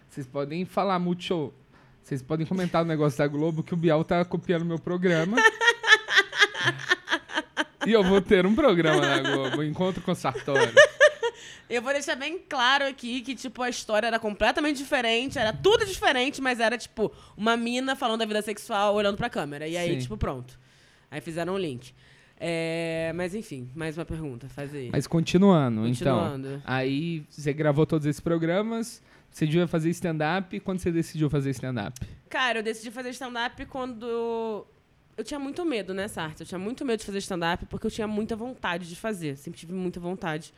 [0.09, 1.53] vocês podem falar Multishow.
[2.01, 5.37] Vocês podem comentar o negócio da Globo que o Bial tá copiando meu programa.
[7.85, 10.71] e eu vou ter um programa na Globo, Encontro com Sartori.
[11.69, 15.85] Eu vou deixar bem claro aqui que, tipo, a história era completamente diferente, era tudo
[15.85, 19.67] diferente, mas era, tipo, uma mina falando da vida sexual olhando pra câmera.
[19.67, 19.99] E aí, Sim.
[19.99, 20.59] tipo, pronto.
[21.11, 21.93] Aí fizeram um link.
[22.39, 24.89] É, mas enfim, mais uma pergunta, faz aí.
[24.91, 26.47] Mas continuando, Continuando.
[26.47, 26.61] então.
[26.63, 30.57] Aí você gravou todos esses programas, você devia fazer stand-up.
[30.61, 31.99] Quando você decidiu fazer stand-up?
[32.29, 34.65] Cara, eu decidi fazer stand-up quando.
[35.17, 36.43] Eu tinha muito medo, né, Sartre?
[36.43, 39.35] Eu tinha muito medo de fazer stand-up porque eu tinha muita vontade de fazer.
[39.35, 40.53] Sempre tive muita vontade.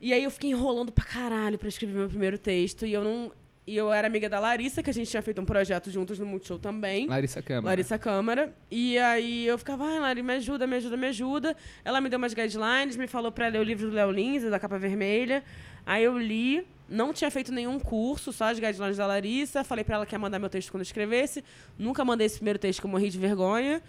[0.00, 2.86] E aí eu fiquei enrolando pra caralho pra escrever meu primeiro texto.
[2.86, 3.32] E eu não.
[3.66, 6.26] E eu era amiga da Larissa, que a gente tinha feito um projeto juntos no
[6.26, 7.08] Multishow também.
[7.08, 7.66] Larissa Câmara.
[7.66, 8.54] Larissa Câmara.
[8.70, 11.56] E aí eu ficava, ai, Lari, me ajuda, me ajuda, me ajuda.
[11.84, 14.60] Ela me deu umas guidelines, me falou pra ler o livro do Léo Lins, da
[14.60, 15.42] capa vermelha.
[15.84, 19.64] Aí eu li, não tinha feito nenhum curso, só as guidelines da Larissa.
[19.64, 21.42] Falei pra ela que ia mandar meu texto quando eu escrevesse.
[21.76, 23.82] Nunca mandei esse primeiro texto que eu morri de vergonha.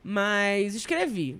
[0.00, 1.38] Mas escrevi.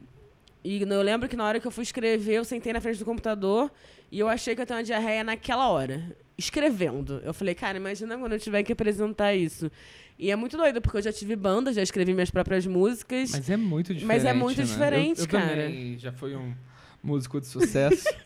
[0.65, 3.05] E eu lembro que na hora que eu fui escrever, eu sentei na frente do
[3.05, 3.71] computador
[4.11, 6.17] e eu achei que eu ter uma diarreia naquela hora.
[6.39, 7.21] Escrevendo.
[7.23, 9.71] Eu falei, cara, imagina quando eu tiver que apresentar isso.
[10.19, 13.33] E é muito doido, porque eu já tive banda, já escrevi minhas próprias músicas.
[13.33, 14.07] Mas é muito diferente.
[14.07, 14.65] Mas é muito né?
[14.65, 15.49] diferente, eu, eu cara.
[15.49, 16.55] também já fui um
[17.03, 18.09] músico de sucesso.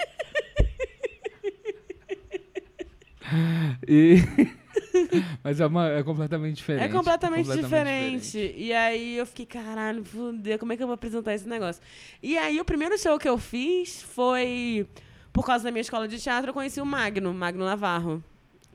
[3.89, 4.19] e...
[5.43, 6.85] Mas é, uma, é completamente diferente.
[6.85, 8.55] É completamente, diferente.
[8.57, 11.83] E aí eu fiquei, caralho, fudeu, como é que eu vou apresentar esse negócio?
[12.23, 14.87] E aí o primeiro show que eu fiz foi,
[15.33, 18.23] por causa da minha escola de teatro, eu conheci o Magno, Magno Navarro.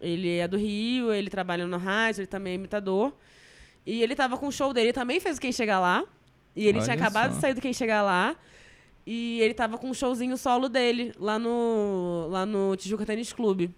[0.02, 3.13] Ele é do Rio, ele trabalha no rádio, ele também é imitador.
[3.86, 6.04] E ele tava com o show dele, ele também fez o Quem Chegar Lá.
[6.56, 7.36] E ele tinha Olha acabado só.
[7.36, 8.36] de sair do Quem Chegar Lá.
[9.06, 13.73] E ele tava com um showzinho solo dele, lá no, lá no Tijuca Tênis Clube.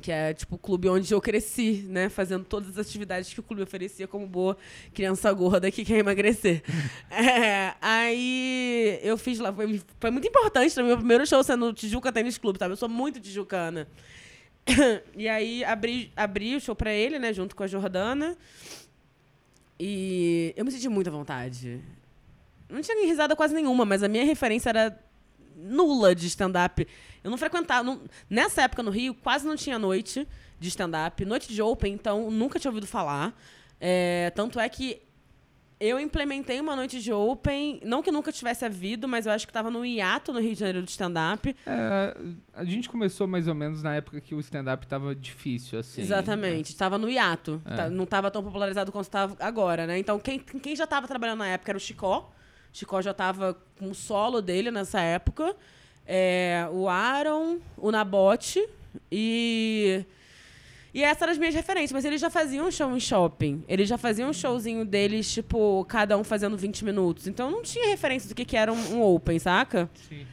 [0.00, 2.08] Que é, tipo, o clube onde eu cresci, né?
[2.08, 4.56] Fazendo todas as atividades que o clube oferecia como boa
[4.94, 6.62] criança gorda que quer emagrecer.
[7.10, 9.52] É, aí eu fiz lá.
[9.52, 10.88] Foi, foi muito importante também.
[10.88, 12.72] Meu primeiro show sendo Tijuca Tênis Clube, sabe?
[12.72, 13.88] Eu sou muito tijucana.
[15.16, 17.32] E aí abri, abri o show pra ele, né?
[17.32, 18.36] Junto com a Jordana.
[19.78, 21.80] E eu me senti muita vontade.
[22.68, 24.98] Não tinha risada quase nenhuma, mas a minha referência era
[25.56, 26.86] nula de stand-up.
[27.22, 27.82] Eu não frequentava.
[27.82, 30.26] não- nessa época no Rio, quase não tinha noite
[30.58, 31.24] de stand-up.
[31.24, 33.34] Noite de open, então nunca tinha ouvido falar.
[33.80, 35.00] É, tanto é que
[35.78, 39.50] eu implementei uma noite de open, não que nunca tivesse havido, mas eu acho que
[39.50, 41.56] estava no hiato no Rio de Janeiro de stand-up.
[41.66, 42.16] É,
[42.52, 46.02] a gente começou mais ou menos na época que o stand-up tava difícil, assim.
[46.02, 47.62] Exatamente, estava no hiato.
[47.64, 47.76] É.
[47.76, 49.98] Tá- não estava tão popularizado quanto estava agora, né?
[49.98, 52.30] Então, quem, quem já estava trabalhando na época era o Chicó.
[52.72, 55.56] O Chicó já estava com o solo dele nessa época.
[56.12, 58.60] É, o Aaron, o Nabote,
[59.12, 60.04] E.
[60.92, 63.62] E essas eram as minhas referências, mas eles já faziam um show em shopping.
[63.68, 67.28] Eles já faziam um showzinho deles, tipo, cada um fazendo 20 minutos.
[67.28, 69.88] Então não tinha referência do que, que era um, um open, saca?
[70.08, 70.26] Sim.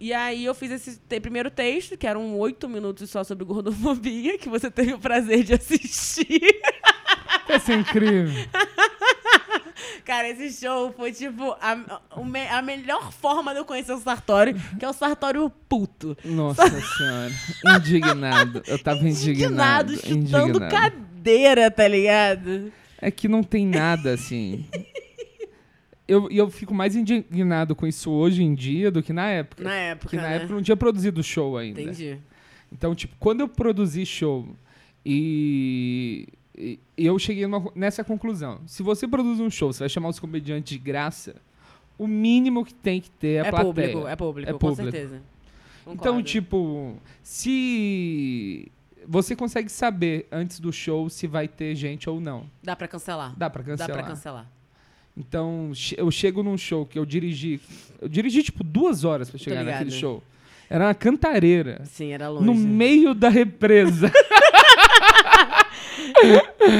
[0.00, 4.38] E aí eu fiz esse te- primeiro texto, que eram oito minutos só sobre gordofobia,
[4.38, 6.40] que você teve o prazer de assistir.
[7.54, 8.32] Isso é incrível.
[10.04, 12.00] Cara, esse show foi, tipo, a,
[12.50, 16.16] a melhor forma de eu conhecer o Sartório, que é o Sartório puto.
[16.24, 17.32] Nossa senhora.
[17.76, 18.62] Indignado.
[18.66, 19.92] Eu tava indignado.
[19.92, 20.70] Indignado, chutando indignado.
[20.70, 22.72] cadeira, tá ligado?
[23.00, 24.64] É que não tem nada assim.
[26.06, 29.62] Eu, e eu fico mais indignado com isso hoje em dia do que na época.
[29.62, 30.36] Na época, Porque na né?
[30.36, 31.80] época não tinha produzido show ainda.
[31.80, 32.18] Entendi.
[32.70, 34.48] Então, tipo, quando eu produzi show
[35.04, 36.28] e
[36.96, 38.60] eu cheguei numa- nessa conclusão.
[38.66, 41.36] Se você produz um show, você vai chamar os comediantes de graça,
[41.98, 43.64] o mínimo que tem que ter é É, plateia.
[43.92, 44.90] público, é público, É com público.
[44.90, 45.22] certeza.
[45.82, 46.22] Então, Concordo.
[46.22, 48.70] tipo, se
[49.06, 52.44] você consegue saber antes do show se vai ter gente ou não.
[52.62, 53.34] Dá pra cancelar.
[53.36, 53.92] Dá pra Dá cancelar.
[53.92, 54.46] pra cancelar.
[55.16, 57.60] Então, eu chego num show que eu dirigi.
[58.00, 60.22] Eu dirigi, tipo, duas horas pra chegar naquele show.
[60.70, 61.82] Era uma cantareira.
[61.84, 62.46] Sim, era longe.
[62.46, 64.10] No meio da represa.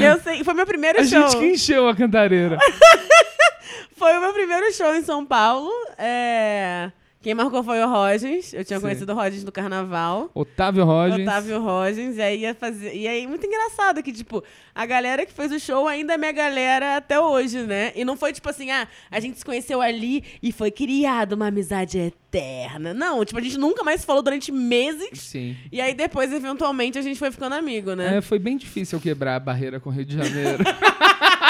[0.02, 1.20] Eu sei, foi meu primeiro A show.
[1.20, 2.58] gente que encheu a cantareira.
[3.96, 5.70] Foi o meu primeiro show em São Paulo.
[5.96, 6.90] É...
[7.22, 8.52] Quem marcou foi o Rogens.
[8.52, 8.84] Eu tinha Sim.
[8.84, 10.28] conhecido o Rogens no carnaval.
[10.34, 11.22] Otávio Rogens.
[11.22, 12.94] Otávio Rogens, e aí ia fazer.
[12.96, 14.42] E aí, muito engraçado que, tipo,
[14.74, 17.92] a galera que fez o show ainda é minha galera até hoje, né?
[17.94, 21.46] E não foi tipo assim, ah, a gente se conheceu ali e foi criada uma
[21.46, 22.92] amizade eterna.
[22.92, 25.20] Não, tipo, a gente nunca mais se falou durante meses.
[25.20, 25.56] Sim.
[25.70, 28.16] E aí depois, eventualmente, a gente foi ficando amigo, né?
[28.16, 30.64] É, foi bem difícil eu quebrar a barreira com o Rio de Janeiro.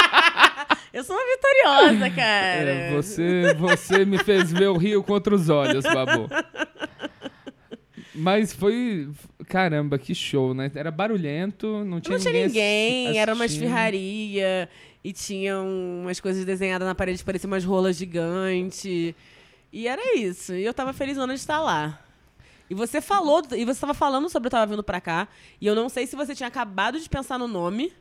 [0.93, 2.71] Eu sou uma vitoriosa, cara.
[2.71, 6.29] É, você, você me fez ver o Rio com outros olhos, Babu.
[8.15, 9.09] Mas foi.
[9.49, 10.71] Caramba, que show, né?
[10.75, 13.07] Era barulhento, não tinha Não tinha ninguém.
[13.07, 14.69] ninguém, era uma esfirraria
[15.03, 19.15] e tinha umas coisas desenhadas na parede que pareciam umas rolas gigantes.
[19.73, 20.53] E era isso.
[20.55, 21.99] E eu tava felizona de estar lá.
[22.69, 25.29] E você falou, e você tava falando sobre eu tava vindo pra cá,
[25.61, 27.93] e eu não sei se você tinha acabado de pensar no nome.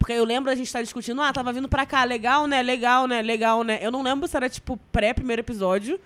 [0.00, 2.62] Porque eu lembro a gente estar discutindo, ah, tava vindo pra cá, legal, né?
[2.62, 3.20] Legal, né?
[3.20, 3.78] Legal, né?
[3.82, 6.00] Eu não lembro se era tipo pré-primeiro episódio,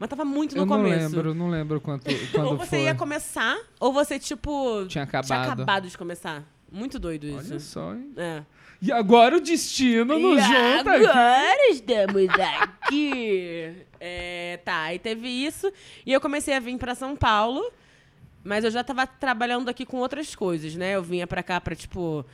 [0.00, 1.14] mas tava muito no Eu não começo.
[1.14, 2.04] lembro, não lembro quanto,
[2.34, 2.82] quando ou você foi.
[2.82, 5.52] ia começar, ou você, tipo, Tinha tinha acabado.
[5.52, 6.42] acabado de começar.
[6.72, 7.50] Muito doido isso.
[7.52, 8.12] Olha só, hein?
[8.16, 8.42] É.
[8.82, 11.06] E agora o destino nos junta aqui.
[11.06, 13.72] agora estamos aqui.
[14.00, 15.72] É, tá, e teve isso.
[16.04, 17.62] E eu comecei a vir pra São Paulo.
[18.44, 20.94] Mas eu já tava trabalhando aqui com outras coisas, né?
[20.94, 22.24] Eu vinha pra cá pra, tipo,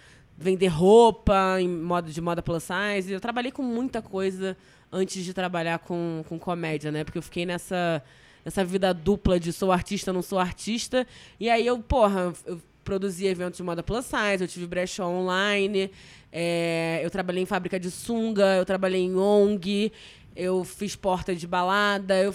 [0.42, 3.12] vender roupa, em modo de moda plus size.
[3.12, 4.56] Eu trabalhei com muita coisa
[4.90, 7.04] antes de trabalhar com, com comédia, né?
[7.04, 8.02] Porque eu fiquei nessa,
[8.44, 11.06] nessa vida dupla de sou artista, não sou artista.
[11.40, 15.90] E aí eu, porra, eu produzi eventos de moda plus size, eu tive brechó online,
[16.32, 19.92] é, eu trabalhei em fábrica de sunga, eu trabalhei em ONG,
[20.34, 22.34] eu fiz porta de balada, eu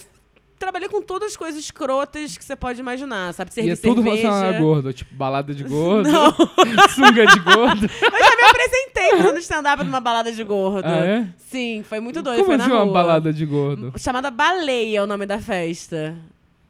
[0.57, 3.51] trabalhei com todas as coisas escrotas que você pode imaginar, sabe?
[3.51, 4.27] E Servir é tudo cerveja.
[4.27, 6.31] relacionado a gordo, tipo balada de gordo, Não.
[6.89, 7.85] sunga de gordo.
[7.85, 10.85] Eu já me apresentei fazendo stand-up numa balada de gordo.
[10.87, 11.27] Ah, é?
[11.37, 12.37] Sim, foi muito doido.
[12.37, 12.93] Como foi na assim uma rua.
[12.93, 13.93] balada de gordo?
[13.97, 16.15] Chamada Baleia é o nome da festa.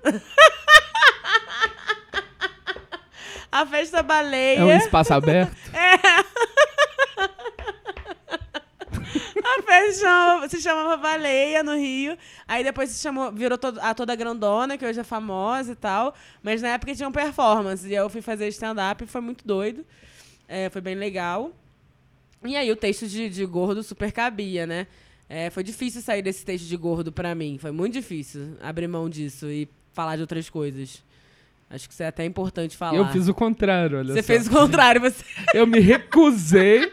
[3.49, 4.59] A festa baleia.
[4.59, 5.55] É um espaço aberto?
[5.73, 6.23] A
[9.99, 12.17] chama- se chamava Baleia no Rio.
[12.47, 16.13] Aí depois se chamou, virou a toda grandona, que hoje é famosa e tal.
[16.41, 17.87] Mas na época tinha um performance.
[17.87, 19.85] E eu fui fazer stand-up e foi muito doido.
[20.47, 21.51] É, foi bem legal.
[22.43, 24.87] E aí o texto de, de gordo super cabia, né?
[25.29, 27.57] É, foi difícil sair desse texto de gordo pra mim.
[27.59, 31.03] Foi muito difícil abrir mão disso e falar de outras coisas.
[31.69, 32.95] Acho que isso é até importante falar.
[32.97, 34.27] Eu fiz o contrário, olha Você só.
[34.27, 35.23] fez o contrário, você.
[35.53, 36.91] Eu me recusei.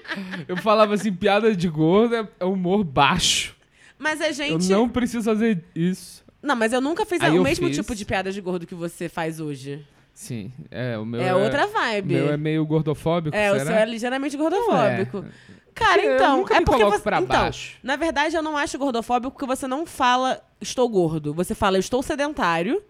[0.48, 3.54] Eu falava assim, piada de gordo é- é humor baixo.
[3.98, 4.68] Mas a Eu gente.
[4.68, 6.24] não preciso fazer isso.
[6.42, 7.76] Não, mas eu nunca fiz Aí o eu mesmo fiz.
[7.76, 9.86] tipo de piada de gordo que você faz hoje.
[10.12, 12.14] Sim, é, o meu É, outra vibe.
[12.14, 13.64] O meu é meio gordofóbico, É, o será?
[13.66, 15.18] seu é ligeiramente Não gordofóbico.
[15.18, 15.54] é.
[15.74, 16.36] Cara, Eu então.
[16.38, 17.76] nunca é me porque coloco você, pra então, baixo.
[17.82, 21.32] Na verdade, eu não acho gordofóbico porque você não fala estou gordo.
[21.32, 22.82] Você fala eu estou sedentário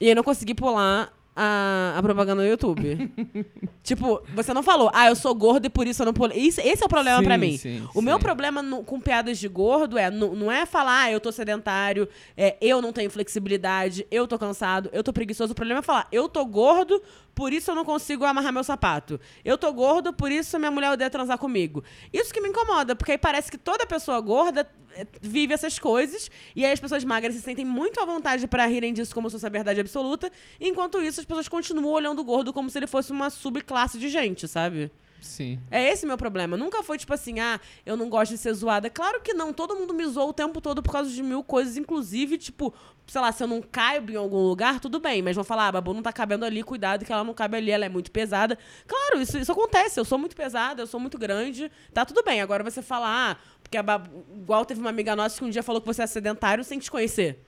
[0.00, 3.12] e eu não consegui pular a, a propaganda no YouTube.
[3.84, 6.36] tipo, você não falou, ah, eu sou gordo e por isso eu não pulei.
[6.38, 7.56] Isso, esse é o problema pra mim.
[7.56, 8.22] sim, o meu sim.
[8.22, 12.08] problema no- com piadas de gordo é não, não é falar, ah, eu tô sedentário,
[12.36, 15.52] é, eu não tenho flexibilidade, eu tô cansado, eu tô preguiçoso.
[15.52, 17.00] O problema é falar, eu tô gordo,
[17.38, 19.20] por isso eu não consigo amarrar meu sapato.
[19.44, 21.84] Eu tô gordo, por isso minha mulher odeia transar comigo.
[22.12, 26.28] Isso que me incomoda, porque aí parece que toda pessoa gorda é, vive essas coisas.
[26.56, 29.34] E aí as pessoas magras se sentem muito à vontade pra rirem disso como se
[29.34, 30.32] fosse a verdade absoluta.
[30.60, 34.08] Enquanto isso, as pessoas continuam olhando o gordo como se ele fosse uma subclasse de
[34.08, 34.90] gente, sabe?
[35.20, 35.58] Sim.
[35.70, 36.56] É esse meu problema.
[36.56, 38.88] Nunca foi tipo assim, ah, eu não gosto de ser zoada.
[38.88, 39.52] Claro que não.
[39.52, 42.72] Todo mundo me zoou o tempo todo por causa de mil coisas, inclusive, tipo,
[43.06, 45.20] sei lá, se eu não caibo em algum lugar, tudo bem.
[45.22, 47.70] Mas vão falar, ah, Babu não tá cabendo ali, cuidado que ela não cabe ali,
[47.70, 48.56] ela é muito pesada.
[48.86, 49.98] Claro, isso, isso acontece.
[49.98, 51.70] Eu sou muito pesada, eu sou muito grande.
[51.92, 52.40] Tá tudo bem.
[52.40, 54.24] Agora você falar, ah, porque a Babu.
[54.34, 56.90] Igual teve uma amiga nossa que um dia falou que você é sedentário sem te
[56.90, 57.44] conhecer.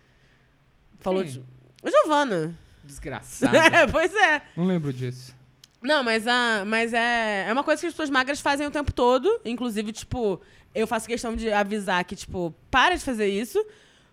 [0.98, 1.32] Falou Quem?
[1.32, 1.90] de.
[1.90, 2.54] Giovana.
[2.84, 3.56] Desgraçado.
[3.56, 4.42] É, pois é.
[4.56, 5.34] não lembro disso.
[5.82, 8.92] Não, mas, a, mas é, é uma coisa que as pessoas magras fazem o tempo
[8.92, 9.40] todo.
[9.44, 10.40] Inclusive, tipo,
[10.74, 13.64] eu faço questão de avisar que, tipo, para de fazer isso.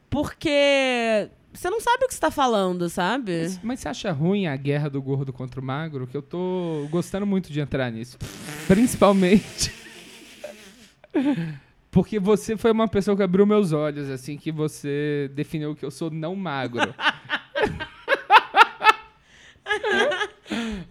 [0.09, 3.41] Porque você não sabe o que você tá falando, sabe?
[3.41, 6.07] Mas, mas você acha ruim a guerra do gordo contra o magro?
[6.07, 8.17] Que eu tô gostando muito de entrar nisso.
[8.67, 9.73] Principalmente.
[11.89, 15.89] Porque você foi uma pessoa que abriu meus olhos, assim, que você definiu que eu
[15.89, 16.93] sou não magro.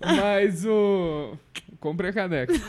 [0.01, 1.37] Mas o.
[1.81, 2.53] Compre a caneca.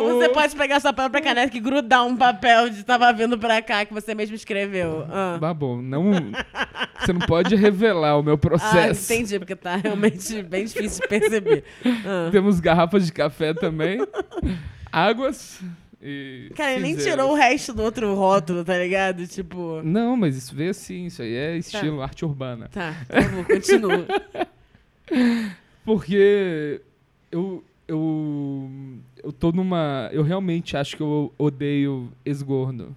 [0.00, 3.38] Ou você O- pode pegar sua própria caneta e grudar um papel de tava vindo
[3.38, 5.06] pra cá que você mesmo escreveu.
[5.10, 5.36] Ah.
[5.38, 6.10] Babou, não.
[6.98, 9.12] Você não pode revelar o meu Ah, processo.
[9.12, 11.64] entendi, porque tá realmente bem difícil de perceber.
[11.84, 12.30] Ah.
[12.32, 14.00] Temos garrafas de café também.
[14.90, 15.60] Águas.
[16.08, 19.26] E Cara, ele nem tirou o resto do outro rótulo, tá ligado?
[19.26, 19.82] Tipo.
[19.82, 22.68] Não, mas isso veio assim, isso aí é estilo arte urbana.
[22.72, 24.06] Tá, por favor, continua.
[25.84, 26.80] Porque
[27.32, 28.70] eu, eu,
[29.22, 30.08] eu tô numa.
[30.12, 32.94] Eu realmente acho que eu odeio esgordo.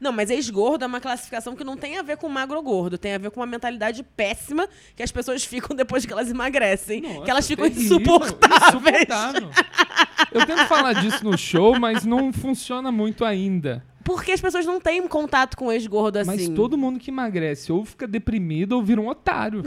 [0.00, 2.98] Não, mas ex-gordo é uma classificação que não tem a ver com magro ou gordo,
[2.98, 7.02] tem a ver com uma mentalidade péssima que as pessoas ficam depois que elas emagrecem.
[7.22, 9.02] que elas ficam terrível, insuportáveis.
[9.02, 9.50] insuportável.
[10.34, 13.84] Eu tento falar disso no show, mas não funciona muito ainda.
[14.04, 16.30] Porque as pessoas não têm contato com ex-gordo assim.
[16.30, 19.62] Mas todo mundo que emagrece ou fica deprimido ou vira um otário.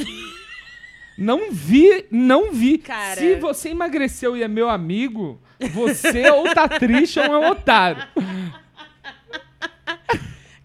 [1.18, 2.78] Não vi, não vi.
[2.78, 3.16] Cara.
[3.16, 5.40] Se você emagreceu e é meu amigo,
[5.72, 8.06] você ou tá triste ou é um otário.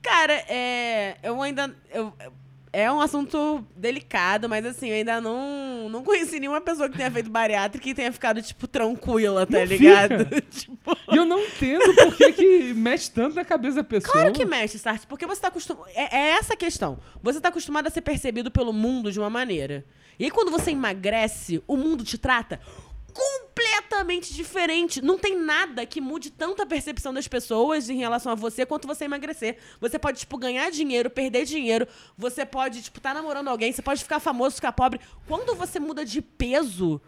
[0.02, 1.18] Cara, é.
[1.22, 1.72] Eu ainda.
[1.92, 2.12] Eu,
[2.72, 7.10] é um assunto delicado, mas assim, eu ainda não, não conheci nenhuma pessoa que tenha
[7.10, 10.24] feito bariátrica e tenha ficado, tipo, tranquila, tá Não ligado?
[10.50, 10.96] tipo.
[11.12, 14.12] E eu não entendo por que, que mexe tanto na cabeça da pessoa.
[14.12, 15.88] Claro que mexe, Sartre, porque você tá acostumado.
[15.94, 16.98] É, é essa a questão.
[17.22, 19.84] Você tá acostumado a ser percebido pelo mundo de uma maneira.
[20.18, 22.60] E aí, quando você emagrece, o mundo te trata
[23.10, 25.02] completamente diferente.
[25.02, 28.86] Não tem nada que mude tanto a percepção das pessoas em relação a você quanto
[28.86, 29.58] você emagrecer.
[29.80, 31.86] Você pode, tipo, ganhar dinheiro, perder dinheiro.
[32.16, 33.72] Você pode, tipo, estar namorando alguém.
[33.72, 35.00] Você pode ficar famoso, ficar pobre.
[35.26, 37.00] Quando você muda de peso,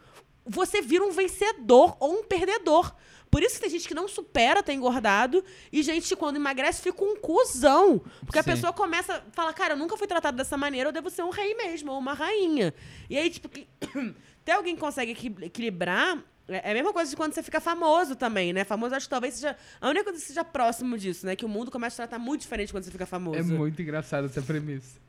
[0.45, 2.95] você vira um vencedor ou um perdedor.
[3.33, 5.43] Por isso que tem gente que não supera ter engordado
[5.73, 8.03] e gente que quando emagrece fica um cuzão.
[8.27, 8.51] Porque a Sim.
[8.51, 11.31] pessoa começa a falar, cara, eu nunca fui tratado dessa maneira, eu devo ser um
[11.31, 12.75] rei mesmo, ou uma rainha.
[13.09, 13.49] E aí, tipo,
[14.45, 16.19] que- até alguém consegue equi- equilibrar.
[16.49, 18.65] É é a mesma coisa de quando você fica famoso também, né?
[18.65, 19.57] Famoso, acho que talvez seja.
[19.81, 21.37] A única coisa que seja próximo disso, né?
[21.37, 23.39] Que o mundo começa a tratar muito diferente quando você fica famoso.
[23.39, 25.01] É muito engraçado essa premissa.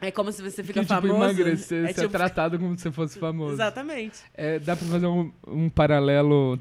[0.00, 1.14] É como se você fica que, tipo, famoso.
[1.40, 3.52] emagrecer, é ser tratado como se fosse famoso.
[3.52, 4.18] Exatamente.
[4.34, 6.58] É, dá pra fazer um, um paralelo.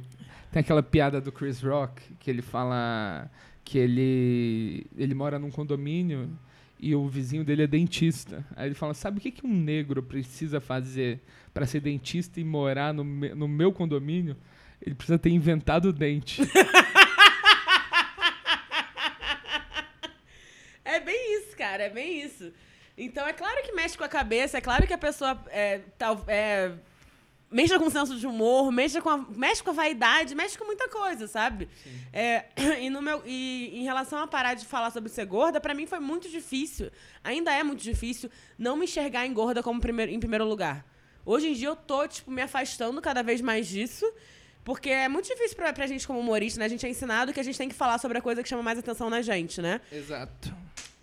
[0.51, 3.31] Tem aquela piada do Chris Rock que ele fala
[3.63, 6.29] que ele, ele mora num condomínio
[6.81, 8.43] e o vizinho dele é dentista.
[8.55, 11.19] Aí ele fala: Sabe o que, que um negro precisa fazer
[11.53, 14.35] pra ser dentista e morar no, me- no meu condomínio?
[14.81, 16.41] Ele precisa ter inventado o dente.
[20.83, 22.51] É bem isso, cara, é bem isso.
[22.97, 26.23] Então é claro que mexe com a cabeça, é claro que a pessoa é, tal,
[26.27, 26.71] é,
[27.51, 30.65] mexe com o senso de humor, mexe com, a, mexe com a vaidade, mexe com
[30.65, 31.67] muita coisa, sabe?
[32.13, 32.45] É,
[32.79, 35.85] e, no meu, e em relação a parar de falar sobre ser gorda, pra mim
[35.85, 36.89] foi muito difícil,
[37.23, 40.85] ainda é muito difícil, não me enxergar em gorda como primeiro, em primeiro lugar.
[41.25, 44.11] Hoje em dia eu tô, tipo, me afastando cada vez mais disso,
[44.63, 46.65] porque é muito difícil pra, pra gente como humorista, né?
[46.65, 48.63] A gente é ensinado que a gente tem que falar sobre a coisa que chama
[48.63, 49.81] mais atenção na gente, né?
[49.91, 50.55] Exato.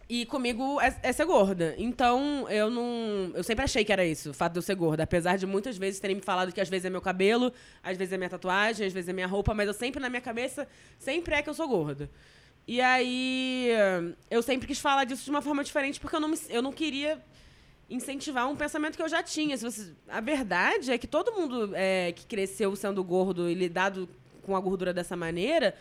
[0.09, 1.75] E comigo é, é ser gorda.
[1.77, 3.31] Então, eu não.
[3.35, 5.03] Eu sempre achei que era isso, o fato de eu ser gorda.
[5.03, 7.53] Apesar de muitas vezes terem me falado que às vezes é meu cabelo,
[7.83, 10.23] às vezes é minha tatuagem, às vezes é minha roupa, mas eu sempre, na minha
[10.23, 10.67] cabeça,
[10.99, 12.09] sempre é que eu sou gorda.
[12.67, 13.69] E aí,
[14.31, 16.73] eu sempre quis falar disso de uma forma diferente, porque eu não, me- eu não
[16.73, 17.19] queria
[17.91, 19.57] incentivar um pensamento que eu já tinha.
[19.59, 24.09] Se você- a verdade é que todo mundo é, que cresceu sendo gordo e lidado
[24.43, 25.75] com a gordura dessa maneira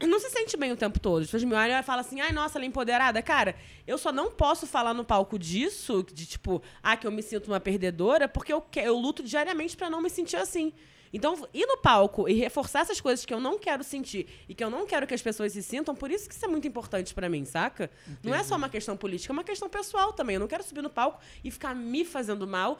[0.00, 1.20] não se sente bem o tempo todo.
[1.22, 3.22] As pessoas me olham e falam assim, ai, nossa, ela é empoderada.
[3.22, 3.54] Cara,
[3.86, 7.48] eu só não posso falar no palco disso, de tipo, ah, que eu me sinto
[7.48, 10.72] uma perdedora, porque eu, que- eu luto diariamente pra não me sentir assim.
[11.12, 14.62] Então, ir no palco e reforçar essas coisas que eu não quero sentir e que
[14.62, 17.14] eu não quero que as pessoas se sintam, por isso que isso é muito importante
[17.14, 17.90] pra mim, saca?
[18.22, 20.34] Não é só uma questão política, é uma questão pessoal também.
[20.34, 22.78] Eu não quero subir no palco e ficar me fazendo mal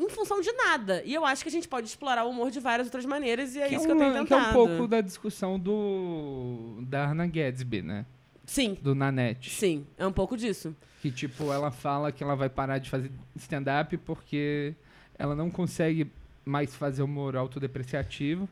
[0.00, 1.02] em função de nada.
[1.04, 3.60] E eu acho que a gente pode explorar o humor de várias outras maneiras e
[3.60, 4.50] é que, isso é que eu tenho uma- que é tentado.
[4.50, 8.06] um pouco da discussão do da Hannah Gadsby, né?
[8.46, 9.50] Sim, Do Nanette.
[9.50, 10.74] sim, é um pouco disso.
[11.02, 14.74] Que, tipo, ela fala que ela vai parar de fazer stand-up porque
[15.18, 16.10] ela não consegue
[16.44, 18.48] mais fazer humor autodepreciativo.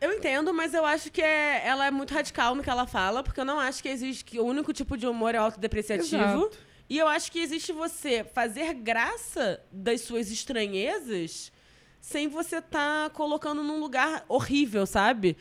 [0.00, 3.22] Eu entendo, mas eu acho que é- ela é muito radical no que ela fala,
[3.22, 6.16] porque eu não acho que existe que o único tipo de humor é autodepreciativo.
[6.22, 6.58] Exato.
[6.90, 11.52] E eu acho que existe você fazer graça das suas estranhezas
[12.00, 15.36] sem você estar colocando num lugar horrível, sabe?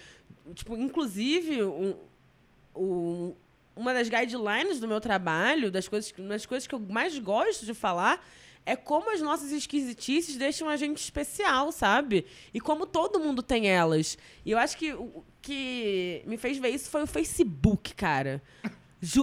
[0.54, 1.95] Tipo, inclusive, um-
[2.76, 3.36] um-
[3.76, 7.66] uma das guidelines do meu trabalho, das coisas, uma das coisas que eu mais gosto
[7.66, 8.24] de falar,
[8.66, 12.26] é como as nossas esquisitices deixam a gente especial, sabe?
[12.54, 14.18] E como todo mundo tem elas.
[14.45, 18.43] E eu acho que o que me fez ver isso foi o Facebook, cara.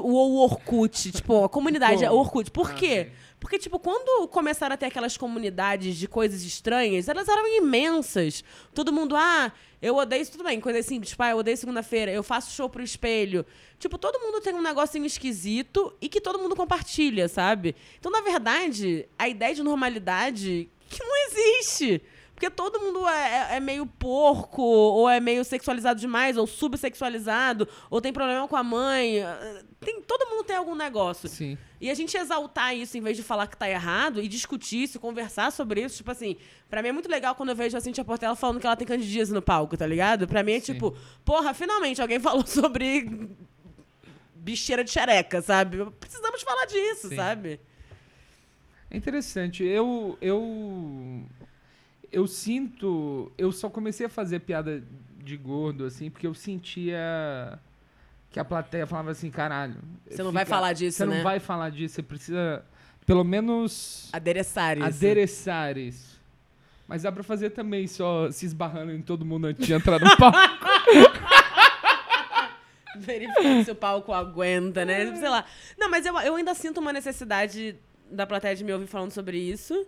[0.03, 2.51] O Orkut, tipo, a comunidade, o Orkut.
[2.51, 3.11] Por Ah, quê?
[3.39, 8.43] Porque, tipo, quando começaram a ter aquelas comunidades de coisas estranhas, elas eram imensas.
[8.75, 9.53] Todo mundo, ah,
[9.83, 12.71] eu odeio isso, tudo bem, coisa simples, tipo, ah, eu odeio segunda-feira, eu faço show
[12.71, 13.45] pro espelho.
[13.79, 17.77] Tipo, todo mundo tem um negocinho esquisito e que todo mundo compartilha, sabe?
[17.99, 22.03] Então, na verdade, a ideia de normalidade que não existe.
[22.37, 27.67] Porque todo mundo é, é- é meio porco, ou é meio sexualizado demais, ou subsexualizado,
[27.89, 29.21] ou tem problema com a mãe.
[29.81, 31.31] Tem, todo mundo tem algum negócio.
[31.31, 31.57] Sim.
[31.81, 35.01] E a gente exaltar isso em vez de falar que tá errado e discutir isso,
[35.01, 36.37] conversar sobre isso, tipo assim,
[36.69, 38.87] pra mim é muito legal quando eu vejo a Cintia Portela falando que ela tem
[38.87, 40.29] candidíase no palco, tá ligado?
[40.29, 40.75] Pra mim é Sim.
[40.75, 43.31] tipo, porra, finalmente alguém falou sobre
[44.35, 45.79] bicheira de xereca, sabe?
[45.99, 47.17] Precisamos falar disso, Sim.
[47.17, 47.61] sabe?
[48.91, 49.65] É interessante.
[49.65, 51.23] Eu, eu,
[52.13, 53.31] eu sinto.
[53.37, 54.83] Eu só comecei a fazer piada
[55.23, 57.59] de gordo, assim, porque eu sentia
[58.31, 59.77] que a plateia falava assim: caralho.
[60.09, 61.17] Você não vai falar disso, Você né?
[61.17, 62.65] não vai falar disso, você precisa,
[63.05, 64.87] pelo menos, Adereçar isso.
[64.87, 66.17] adereçar isso.
[66.89, 70.17] Mas dá pra fazer também, só se esbarrando em todo mundo antes de entrar no
[70.17, 70.39] palco.
[72.99, 75.15] Verificar se o palco aguenta, né?
[75.17, 75.45] Sei lá.
[75.77, 77.77] Não, mas eu, eu ainda sinto uma necessidade
[78.11, 79.87] da plateia de me ouvir falando sobre isso.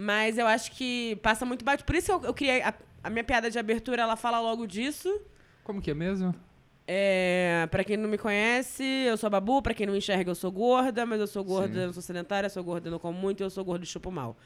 [0.00, 1.84] Mas eu acho que passa muito batido.
[1.84, 2.62] Por isso que eu, eu criei.
[2.62, 2.72] A,
[3.02, 5.20] a minha piada de abertura, ela fala logo disso.
[5.64, 6.32] Como que é mesmo?
[6.86, 9.60] É, pra quem não me conhece, eu sou a Babu.
[9.60, 11.04] Pra quem não enxerga, eu sou gorda.
[11.04, 11.80] Mas eu sou gorda, Sim.
[11.80, 13.88] eu não sou sedentária, eu sou gorda, eu não como muito, eu sou gorda e
[13.88, 14.36] chupo mal.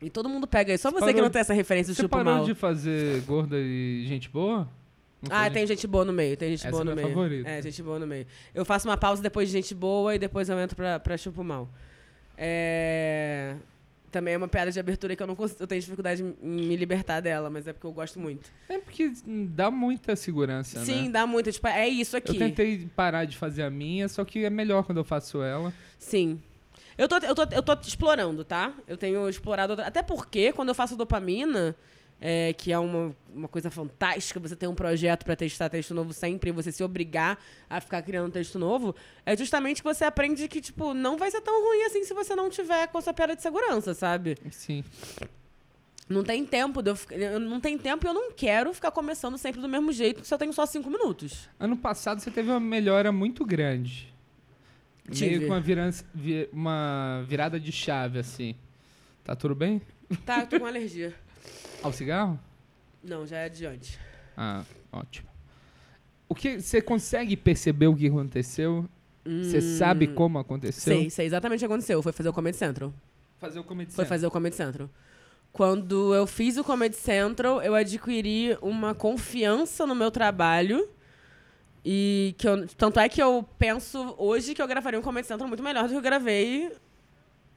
[0.00, 0.82] E todo mundo pega isso.
[0.82, 2.44] Só Você você que parou- não tem essa referência de Você chupo parou mal.
[2.44, 4.68] de fazer gorda e gente boa?
[5.28, 7.16] Não Ah, tem gente boa no meio, tem gente Essa boa é no minha meio.
[7.16, 7.48] favorita.
[7.48, 8.26] É, gente boa no meio.
[8.54, 11.44] Eu faço uma pausa depois de gente boa e depois eu entro pra, pra chupo
[11.44, 11.68] mal.
[12.36, 13.54] É...
[14.12, 16.36] Também é uma piada de abertura que eu não consigo, eu tenho dificuldade em
[16.66, 18.50] me libertar dela, mas é porque eu gosto muito.
[18.68, 21.10] É porque dá muita segurança, Sim, né?
[21.10, 22.38] dá muito, tipo, é isso Eu aqui.
[22.38, 25.72] tentei parar de fazer a minha, só que é melhor quando eu faço ela.
[25.98, 26.38] Sim.
[26.98, 28.74] Eu tô, eu, tô, eu tô explorando, tá?
[28.86, 29.80] Eu tenho explorado.
[29.80, 31.74] Até porque, quando eu faço dopamina,
[32.24, 36.12] é, que é uma, uma coisa fantástica, você ter um projeto pra testar texto novo
[36.12, 37.36] sempre e você se obrigar
[37.68, 38.94] a ficar criando texto novo,
[39.26, 42.36] é justamente que você aprende que, tipo, não vai ser tão ruim assim se você
[42.36, 44.36] não tiver com a sua piada de segurança, sabe?
[44.52, 44.84] Sim.
[46.08, 49.60] Não tem tempo eu, eu não tem tempo e eu não quero ficar começando sempre
[49.60, 51.48] do mesmo jeito, se eu tenho só cinco minutos.
[51.58, 54.12] Ano passado você teve uma melhora muito grande.
[55.10, 55.26] Tive.
[55.38, 58.54] Meio com uma, virança- vi- uma virada de chave, assim.
[59.24, 59.82] Tá tudo bem?
[60.24, 61.12] Tá, eu tô com alergia.
[61.82, 62.38] Ao cigarro?
[63.02, 63.98] Não, já é adiante.
[64.36, 64.62] Ah,
[64.92, 65.28] ótimo.
[66.28, 68.88] O que você consegue perceber o que aconteceu?
[69.24, 70.94] Você sabe como aconteceu?
[70.96, 71.00] Hum.
[71.00, 72.02] Sei, sei exatamente o que aconteceu.
[72.02, 72.92] Foi fazer o Comedy Central.
[73.38, 74.08] Fazer o comedy Foi Central.
[74.08, 74.90] fazer o Comedy Central.
[75.52, 80.88] Quando eu fiz o Comedy Central, eu adquiri uma confiança no meu trabalho.
[81.84, 85.48] E que eu, tanto é que eu penso hoje que eu gravaria um Comedy Central
[85.48, 86.72] muito melhor do que eu gravei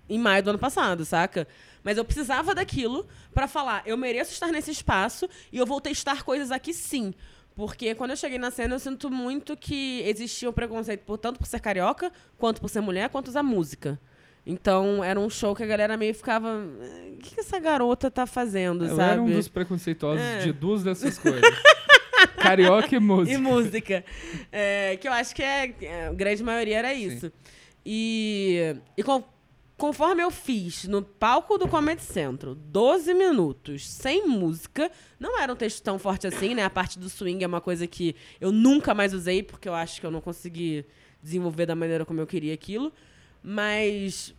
[0.09, 1.47] em maio do ano passado, saca?
[1.85, 6.23] Mas eu precisava daquilo pra falar, eu mereço estar nesse espaço e eu vou testar
[6.23, 7.13] coisas aqui sim.
[7.55, 11.39] Porque quando eu cheguei na cena, eu sinto muito que existia um preconceito por, tanto
[11.39, 13.97] por ser carioca, quanto por ser mulher, quanto usar música.
[14.45, 16.49] Então, era um show que a galera meio ficava.
[16.81, 19.01] "Eh, O que, que essa garota tá fazendo, sabe?
[19.13, 20.39] era um dos preconceituosos É.
[20.39, 21.41] de duas dessas coisas.
[22.37, 23.35] Carioca e música.
[23.35, 24.05] E música.
[24.51, 27.31] É, que eu acho que é, é, a grande maioria era isso.
[27.85, 29.23] E, e com-
[29.77, 35.55] conforme eu fiz no palco do Comedy Central 12 minutos sem música, não era um
[35.55, 36.63] texto tão forte assim, né?
[36.63, 39.99] A parte do swing é uma coisa que eu nunca mais usei, porque eu acho
[39.99, 40.85] que eu não consegui
[41.21, 42.91] desenvolver da maneira como eu queria aquilo.
[43.43, 44.33] Mas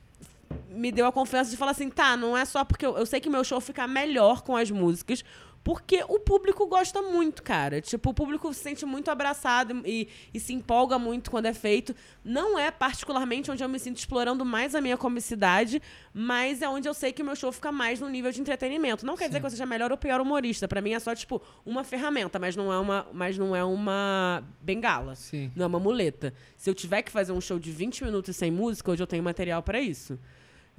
[0.68, 3.20] me deu a confiança de falar assim, tá, não é só porque eu, eu sei
[3.20, 5.24] que meu show fica melhor com as músicas,
[5.67, 7.81] porque o público gosta muito, cara.
[7.81, 11.93] Tipo, o público se sente muito abraçado e, e, se empolga muito quando é feito.
[12.25, 15.83] Não é particularmente onde eu me sinto explorando mais a minha comicidade,
[16.14, 19.05] mas é onde eu sei que o meu show fica mais no nível de entretenimento.
[19.05, 19.31] Não quer Sim.
[19.31, 20.69] dizer que eu seja melhor ou pior humorista.
[20.69, 24.45] para mim é só, tipo, uma ferramenta, mas não é uma, mas não é uma
[24.62, 25.17] bengala.
[25.17, 25.51] Sim.
[25.57, 26.33] Não é uma muleta.
[26.57, 29.25] Se eu tiver que fazer um show de 20 minutos sem música, hoje eu tenho
[29.25, 30.17] material para isso.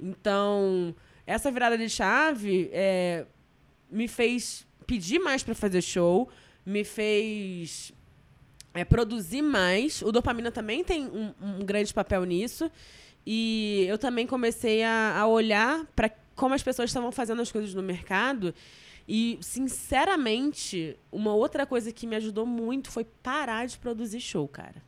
[0.00, 0.94] Então,
[1.26, 3.26] essa virada de chave é,
[3.90, 6.28] me fez pedir mais para fazer show,
[6.64, 7.92] me fez
[8.72, 10.00] é, produzir mais.
[10.02, 12.70] O dopamina também tem um, um, grande papel nisso.
[13.24, 17.74] E eu também comecei a, a olhar para como as pessoas estavam fazendo as coisas
[17.74, 18.54] no mercado.
[19.06, 24.82] E, sinceramente, uma outra coisa que me ajudou muito foi parar de produzir show, cara.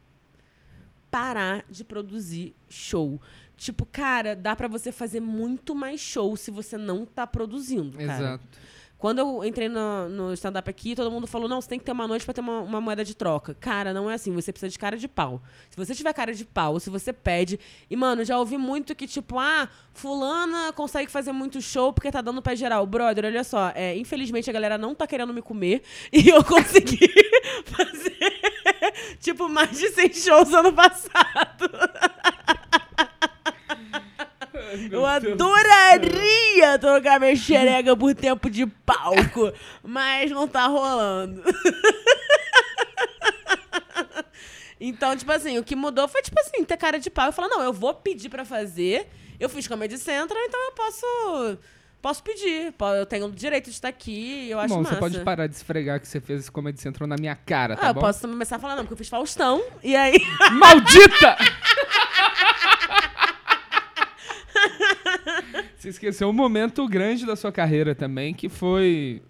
[1.10, 3.20] Parar de produzir show.
[3.54, 8.18] Tipo, cara, dá para você fazer muito mais show se você não tá produzindo, cara.
[8.18, 8.58] Exato.
[9.00, 11.92] Quando eu entrei no, no stand-up aqui, todo mundo falou: não, você tem que ter
[11.92, 13.54] uma noite para ter uma, uma, moeda de troca.
[13.54, 14.30] Cara, não é assim.
[14.34, 15.42] Você precisa de cara de pau.
[15.70, 17.58] Se você tiver cara de pau, se você pede.
[17.88, 22.20] E, mano, já ouvi muito que, tipo, ah, Fulana consegue fazer muito show porque tá
[22.20, 22.84] dando pra geral.
[22.84, 23.72] Brother, olha só.
[23.74, 25.82] É, infelizmente a galera não tá querendo me comer.
[26.12, 27.08] E eu consegui
[27.64, 31.70] fazer, tipo, mais de 100 shows ano passado.
[34.90, 39.52] Eu adoraria trocar minha xerega por tempo de palco,
[39.82, 41.42] mas não tá rolando.
[44.80, 47.26] Então, tipo assim, o que mudou foi, tipo assim, ter cara de pau.
[47.26, 49.08] Eu falei, não, eu vou pedir pra fazer.
[49.38, 51.58] Eu fiz Comedy Central, então eu posso...
[52.00, 52.74] Posso pedir.
[52.98, 54.48] Eu tenho o direito de estar aqui.
[54.48, 54.94] Eu acho bom, massa.
[54.94, 57.90] você pode parar de esfregar que você fez esse Comedy Central na minha cara, tá
[57.90, 58.00] ah, bom?
[58.00, 59.62] eu posso começar a falar, não, porque eu fiz Faustão.
[59.82, 60.16] E aí...
[60.52, 61.36] Maldita!
[65.80, 69.22] Você esqueceu um momento grande da sua carreira também, que foi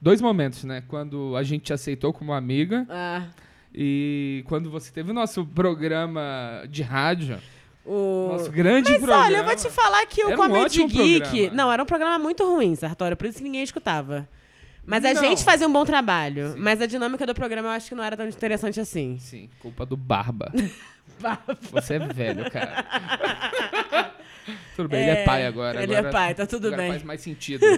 [0.00, 0.82] dois momentos, né?
[0.88, 3.24] Quando a gente te aceitou como amiga ah.
[3.74, 7.38] e quando você teve o nosso programa de rádio.
[7.84, 8.28] O...
[8.32, 9.24] Nosso grande Mas programa.
[9.26, 11.20] olha, eu vou te falar que o era Comedy um Geek.
[11.20, 11.54] Programa.
[11.54, 14.26] Não, era um programa muito ruim, Sartório, por isso que ninguém escutava.
[14.86, 15.22] Mas a Não.
[15.22, 16.52] gente fazia um bom trabalho.
[16.52, 16.60] Sim.
[16.60, 19.18] Mas a dinâmica do programa eu acho que não era tão interessante assim.
[19.18, 20.50] Sim, culpa do Barba.
[21.70, 24.09] Você é velho, cara.
[24.76, 25.82] tudo bem, ele é pai agora.
[25.82, 26.90] Ele agora, é pai, tá tudo agora bem.
[26.92, 27.64] faz mais sentido.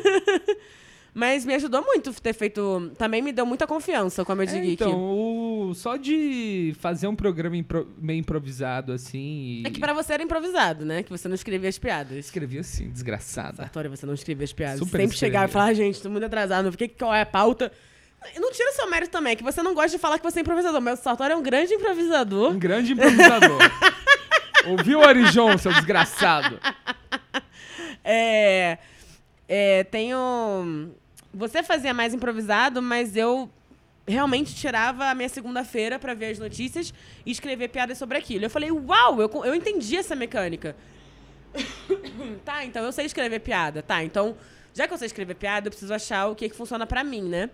[1.14, 2.90] Mas me ajudou muito ter feito.
[2.96, 4.72] Também me deu muita confiança o Comedy É, Geek.
[4.82, 9.60] então, o- só de fazer um programa impro- meio improvisado, assim.
[9.62, 9.66] E...
[9.66, 11.02] É que pra você era improvisado, né?
[11.02, 12.16] Que você não escrevia as piadas.
[12.16, 13.56] Escrevi assim, desgraçada.
[13.58, 14.78] Sartório, você não escrevia as piadas.
[14.78, 15.52] Super Sempre chegava e escrevia.
[15.52, 17.70] falava, "Ah, gente, tô muito atrasado, por que qual é a pauta?
[18.36, 20.80] Não tira seu mérito também, que você não gosta de falar que você é improvisador,
[20.80, 22.52] mas o Sartório é um grande improvisador.
[22.52, 23.58] Um grande improvisador.
[24.66, 26.58] Ouviu, Arijon, seu desgraçado?
[28.04, 28.78] É,
[29.48, 30.90] é, tenho.
[31.32, 33.48] Você fazia mais improvisado, mas eu
[34.06, 36.92] realmente tirava a minha segunda-feira pra ver as notícias
[37.24, 38.44] e escrever piadas sobre aquilo.
[38.44, 40.76] Eu falei, uau, eu, eu entendi essa mecânica.
[42.44, 43.82] tá, então eu sei escrever piada.
[43.82, 44.36] Tá, então,
[44.74, 47.22] já que eu sei escrever piada, eu preciso achar o que, que funciona pra mim,
[47.22, 47.50] né?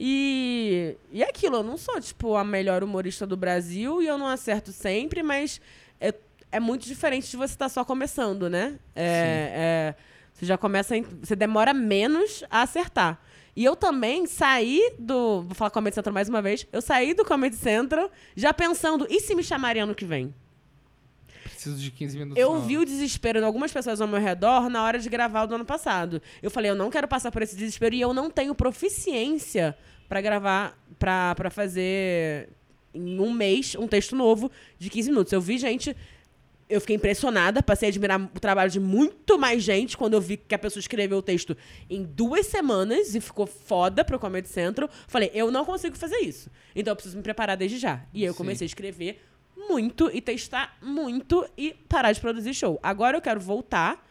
[0.00, 4.18] E, e é aquilo, eu não sou, tipo, a melhor humorista do Brasil e eu
[4.18, 5.60] não acerto sempre, mas
[6.00, 6.12] é,
[6.52, 8.78] é muito diferente de você estar só começando, né?
[8.94, 9.94] É, é,
[10.32, 10.94] você já começa.
[11.20, 13.18] Você demora menos a acertar.
[13.56, 15.42] E eu também saí do.
[15.42, 16.66] Vou falar Comedy Central mais uma vez.
[16.70, 20.34] Eu saí do Comedy Central já pensando, e se me chamarem ano que vem?
[21.44, 22.42] Preciso de 15 minutos.
[22.42, 22.62] Eu não.
[22.62, 25.54] vi o desespero de algumas pessoas ao meu redor na hora de gravar o do
[25.54, 26.20] ano passado.
[26.42, 29.76] Eu falei, eu não quero passar por esse desespero e eu não tenho proficiência
[30.08, 32.48] pra gravar, pra fazer
[32.94, 35.32] em um mês um texto novo de 15 minutos.
[35.32, 35.96] Eu vi gente.
[36.72, 40.38] Eu fiquei impressionada, passei a admirar o trabalho de muito mais gente quando eu vi
[40.38, 41.54] que a pessoa escreveu o texto
[41.90, 44.88] em duas semanas e ficou foda pro Comedy Central.
[45.06, 46.50] Falei, eu não consigo fazer isso.
[46.74, 48.02] Então eu preciso me preparar desde já.
[48.14, 48.38] E aí eu Sim.
[48.38, 49.20] comecei a escrever
[49.54, 52.80] muito e testar muito e parar de produzir show.
[52.82, 54.02] Agora eu quero voltar,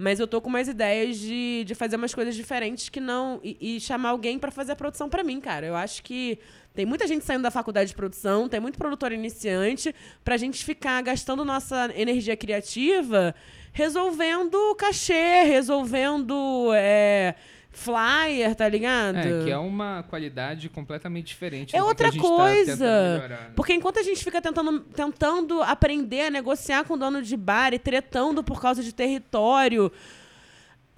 [0.00, 3.38] mas eu tô com umas ideias de, de fazer umas coisas diferentes que não.
[3.44, 5.66] E, e chamar alguém pra fazer a produção pra mim, cara.
[5.66, 6.38] Eu acho que
[6.74, 9.94] tem muita gente saindo da faculdade de produção, tem muito produtor iniciante,
[10.24, 13.34] pra gente ficar gastando nossa energia criativa
[13.72, 16.72] resolvendo cachê, resolvendo.
[16.74, 17.34] é,
[17.70, 19.16] flyer, tá ligado?
[19.16, 21.74] É, que é uma qualidade completamente diferente.
[21.74, 23.28] É do que outra tá coisa.
[23.28, 23.50] né?
[23.54, 27.72] Porque enquanto a gente fica tentando, tentando aprender a negociar com o dono de bar
[27.72, 29.90] e tretando por causa de território,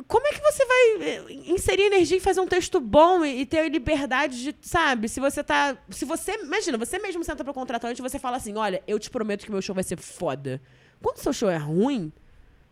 [0.09, 3.47] como é que você vai eh, inserir energia e fazer um texto bom e, e
[3.47, 5.09] ter liberdade de, sabe?
[5.09, 5.77] Se você tá.
[5.91, 6.33] Se você.
[6.43, 9.53] Imagina, você mesmo senta pro contratante e você fala assim: olha, eu te prometo que
[9.53, 10.61] meu show vai ser foda.
[11.01, 12.13] Quando seu show é ruim,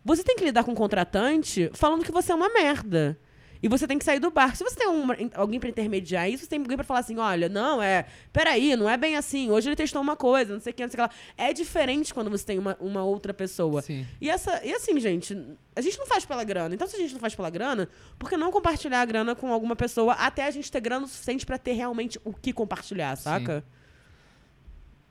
[0.04, 3.18] você tem que lidar com o contratante falando que você é uma merda.
[3.62, 4.56] E você tem que sair do bar.
[4.56, 7.48] Se você tem um- alguém pra intermediar isso, você tem alguém pra falar assim: olha,
[7.48, 8.06] não, é.
[8.32, 9.50] Peraí, não é bem assim.
[9.50, 11.20] Hoje ele testou uma coisa, não sei o que, não sei o que lá.
[11.36, 13.82] É diferente quando você tem uma, uma outra pessoa.
[13.82, 14.06] Sim.
[14.20, 15.36] E, essa, e assim, gente,
[15.76, 16.74] a gente não faz pela grana.
[16.74, 17.86] Então, se a gente não faz pela grana,
[18.18, 21.08] por que não compartilhar a grana com alguma pessoa até a gente ter grana o
[21.08, 23.62] suficiente pra ter realmente o que compartilhar, saca?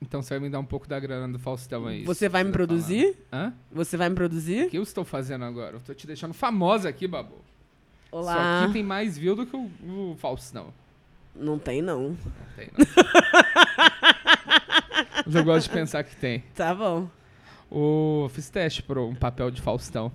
[0.02, 2.04] Então você vai me dar um pouco da grana do Faustão aí.
[2.04, 2.68] Você vai me tá falando.
[2.68, 3.16] produzir?
[3.32, 3.52] Hã?
[3.70, 4.70] Você vai me O produzir?
[4.70, 5.76] que eu estou fazendo agora?
[5.76, 7.36] Eu tô te deixando famosa aqui, Babu.
[8.10, 8.64] Olá.
[8.64, 10.72] aqui tem mais view do que o, o Faustão.
[11.34, 12.10] Não tem, não.
[12.10, 12.16] Não
[12.56, 12.86] tem, não.
[15.24, 16.40] Mas eu gosto de pensar que tem.
[16.54, 17.08] Tá bom.
[17.70, 20.10] O, eu fiz teste para um papel de Faustão.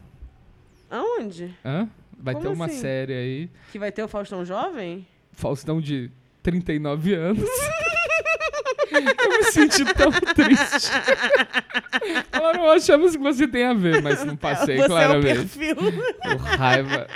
[0.89, 1.55] Aonde?
[1.63, 1.89] Hã?
[2.17, 2.79] Vai Como ter uma assim?
[2.79, 3.49] série aí.
[3.71, 5.07] Que vai ter o Faustão Jovem?
[5.31, 6.11] Faustão de
[6.43, 7.47] 39 anos.
[8.97, 10.91] eu me senti tão triste.
[12.31, 15.27] Não achamos que você tem a ver, mas não passei, Você claramente.
[15.27, 15.75] é o perfil.
[15.75, 17.07] Por raiva.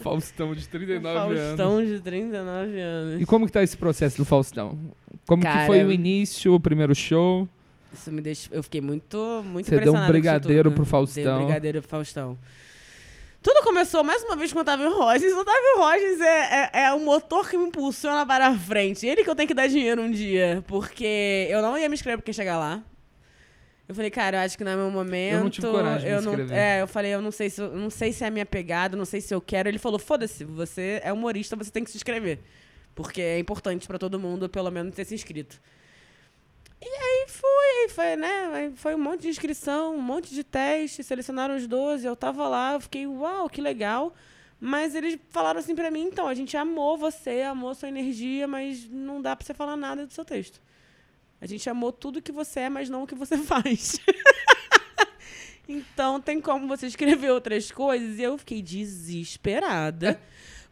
[0.00, 1.40] Faustão de 39 anos.
[1.46, 3.20] Faustão de 39 anos.
[3.20, 4.78] E como que tá esse processo do Faustão?
[5.26, 7.48] Como que Cara, foi o início, o primeiro show?
[7.92, 8.48] Isso me deixa.
[8.52, 11.22] Eu fiquei muito, muito Você deu um brigadeiro pro Faustão.
[11.22, 12.38] Dei um brigadeiro pro Faustão.
[13.42, 15.32] Tudo começou mais uma vez com o Otávio Rogens.
[15.32, 19.06] O Otávio Rogens é, é, é o motor que me impulsiona para a frente.
[19.06, 20.62] Ele que eu tenho que dar dinheiro um dia.
[20.66, 22.82] Porque eu não ia me inscrever porque chegar lá.
[23.88, 25.34] Eu falei, cara, eu acho que não é meu momento.
[25.34, 26.54] Eu não tive coragem de me eu não.
[26.54, 28.96] É, eu falei, eu não sei se eu não sei se é a minha pegada,
[28.96, 29.68] não sei se eu quero.
[29.68, 32.38] Ele falou, foda-se, você é humorista, você tem que se inscrever.
[32.94, 35.58] Porque é importante pra todo mundo, pelo menos, ter se inscrito.
[36.82, 38.72] E aí fui, aí foi, né?
[38.76, 42.72] Foi um monte de inscrição, um monte de teste, selecionaram os 12, eu tava lá,
[42.72, 44.14] eu fiquei, uau, que legal.
[44.58, 48.88] Mas eles falaram assim pra mim, então, a gente amou você, amou sua energia, mas
[48.88, 50.60] não dá pra você falar nada do seu texto.
[51.40, 53.98] A gente amou tudo que você é, mas não o que você faz.
[55.68, 58.18] então tem como você escrever outras coisas?
[58.18, 60.20] E eu fiquei desesperada.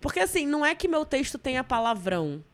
[0.01, 2.45] Porque assim, não é que meu texto tenha palavrão.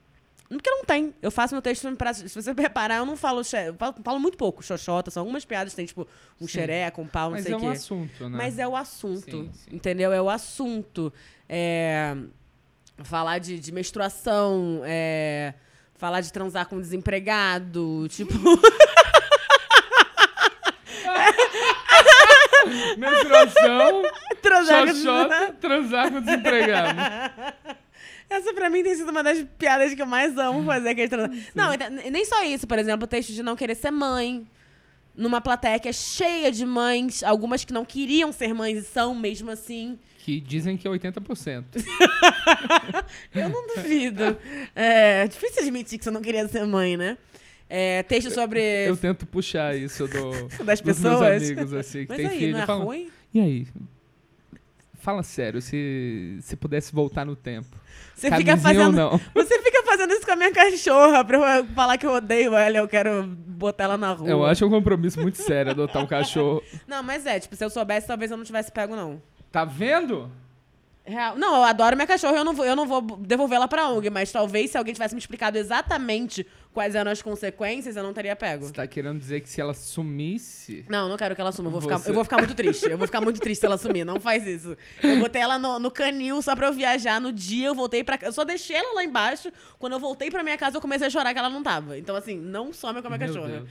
[0.56, 1.14] Porque não tem.
[1.20, 2.12] Eu faço meu texto pra.
[2.14, 3.40] Se você reparar, eu não falo.
[3.40, 5.10] Eu falo, falo muito pouco, xoxota.
[5.10, 6.06] São algumas piadas que tem, tipo,
[6.40, 6.52] um Sim.
[6.52, 7.66] xereca, um pau, não Mas sei é o um quê.
[7.68, 8.36] assunto, né?
[8.36, 9.30] Mas é o assunto.
[9.30, 9.76] Sim, sim.
[9.76, 10.12] Entendeu?
[10.12, 11.12] É o assunto.
[11.48, 12.16] É,
[13.02, 15.54] falar de, de menstruação, é,
[15.94, 18.34] falar de transar com desempregado, tipo.
[22.96, 24.02] Menstruação,
[24.42, 26.98] transar com xoxota, transar com desempregado.
[28.36, 30.94] Essa pra mim tem sido uma das piadas que eu mais amo fazer.
[30.94, 31.08] Que é.
[31.54, 32.66] Não, então, nem só isso.
[32.66, 34.46] Por exemplo, o texto de não querer ser mãe.
[35.16, 39.14] Numa plateia que é cheia de mães, algumas que não queriam ser mães e são
[39.14, 39.96] mesmo assim.
[40.18, 41.64] Que dizem que é 80%.
[43.32, 44.36] Eu não duvido.
[44.74, 47.16] É difícil admitir que você não queria ser mãe, né?
[47.68, 48.60] É, texto sobre.
[48.60, 50.30] Eu tento puxar isso do,
[50.64, 51.42] Das dos meus pessoas.
[51.42, 52.52] amigos, assim, que Mas tem aí, filho.
[52.52, 53.08] não é falam, ruim?
[53.32, 53.66] E aí?
[55.04, 57.76] Fala sério, se, se pudesse voltar no tempo.
[58.14, 58.92] Você fica fazendo.
[58.92, 59.20] não?
[59.34, 62.78] Você fica fazendo isso com a minha cachorra pra eu falar que eu odeio ela,
[62.78, 64.30] eu quero botar ela na rua.
[64.30, 66.62] Eu acho um compromisso muito sério adotar um cachorro.
[66.88, 69.20] Não, mas é, tipo, se eu soubesse, talvez eu não tivesse pego, não.
[69.52, 70.30] Tá vendo?
[71.06, 71.36] Real.
[71.36, 74.32] Não, eu adoro minha cachorra, eu não vou, eu não vou devolvê-la pra ONG, mas
[74.32, 78.64] talvez se alguém tivesse me explicado exatamente quais eram as consequências, eu não teria pego.
[78.66, 80.84] Você tá querendo dizer que se ela sumisse.
[80.88, 81.68] Não, não quero que ela suma.
[81.68, 82.86] Eu vou, ficar, Você- eu vou ficar muito triste.
[82.90, 84.04] Eu vou ficar muito triste se ela sumir.
[84.04, 84.76] Não faz isso.
[85.02, 87.20] Eu botei ela no, no canil só pra eu viajar.
[87.20, 88.18] No dia eu voltei pra.
[88.22, 89.52] Eu só deixei ela lá embaixo.
[89.78, 91.98] Quando eu voltei pra minha casa, eu comecei a chorar que ela não tava.
[91.98, 93.64] Então, assim, não some com a minha Meu cachorra.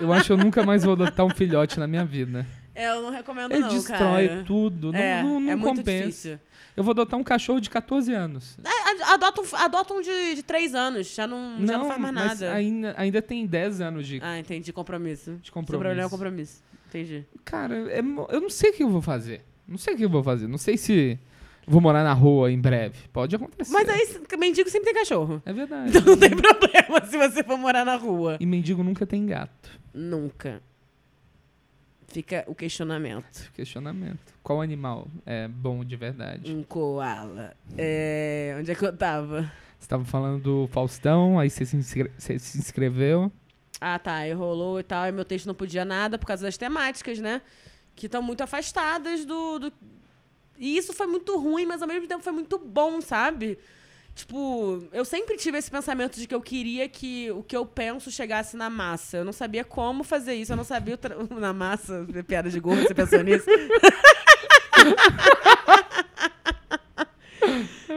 [0.00, 2.46] Eu acho que eu nunca mais vou adotar um filhote na minha vida.
[2.74, 4.44] É, eu não recomendo, Ele não, destrói cara.
[4.44, 4.92] tudo.
[4.92, 6.06] Não, É, não, não é muito compensa.
[6.06, 6.40] difícil.
[6.76, 8.58] Eu vou adotar um cachorro de 14 anos.
[8.64, 11.14] É, Adota um, adota um de, de três anos.
[11.14, 12.52] Já não, já não faz mais mas nada.
[12.52, 14.18] ainda, ainda tem 10 anos de.
[14.22, 14.72] Ah, entendi.
[14.72, 15.36] Compromisso.
[15.40, 15.78] De Seu compromisso.
[15.80, 16.62] problema é o compromisso.
[16.88, 17.24] Entendi.
[17.44, 19.42] Cara, é eu não sei o que eu vou fazer.
[19.68, 20.48] Não sei o que eu vou fazer.
[20.48, 21.18] Não sei se
[21.66, 23.08] vou morar na rua em breve.
[23.12, 23.72] Pode acontecer.
[23.72, 25.40] Mas aí, mendigo sempre tem cachorro.
[25.46, 25.90] É verdade.
[25.90, 28.36] Então não tem problema se você for morar na rua.
[28.40, 29.70] E mendigo nunca tem gato.
[29.92, 30.60] Nunca.
[32.14, 33.50] Fica o questionamento.
[33.54, 34.32] Questionamento.
[34.40, 36.52] Qual animal é bom de verdade?
[36.54, 37.54] Um koala.
[37.76, 39.50] É, onde é que eu tava?
[39.80, 43.32] Você tava falando do Faustão, aí você se, inscre- você se inscreveu.
[43.80, 44.14] Ah, tá.
[44.14, 45.06] Aí rolou e tal.
[45.08, 47.42] E meu texto não podia nada por causa das temáticas, né?
[47.96, 49.72] Que estão muito afastadas do, do,
[50.56, 53.58] E isso foi muito ruim, mas ao mesmo tempo foi muito bom, sabe?
[54.14, 58.10] Tipo, eu sempre tive esse pensamento de que eu queria que o que eu penso
[58.12, 59.16] chegasse na massa.
[59.18, 62.82] Eu não sabia como fazer isso, eu não sabia tra- na massa, piada de gordo,
[62.86, 63.46] você pensou nisso?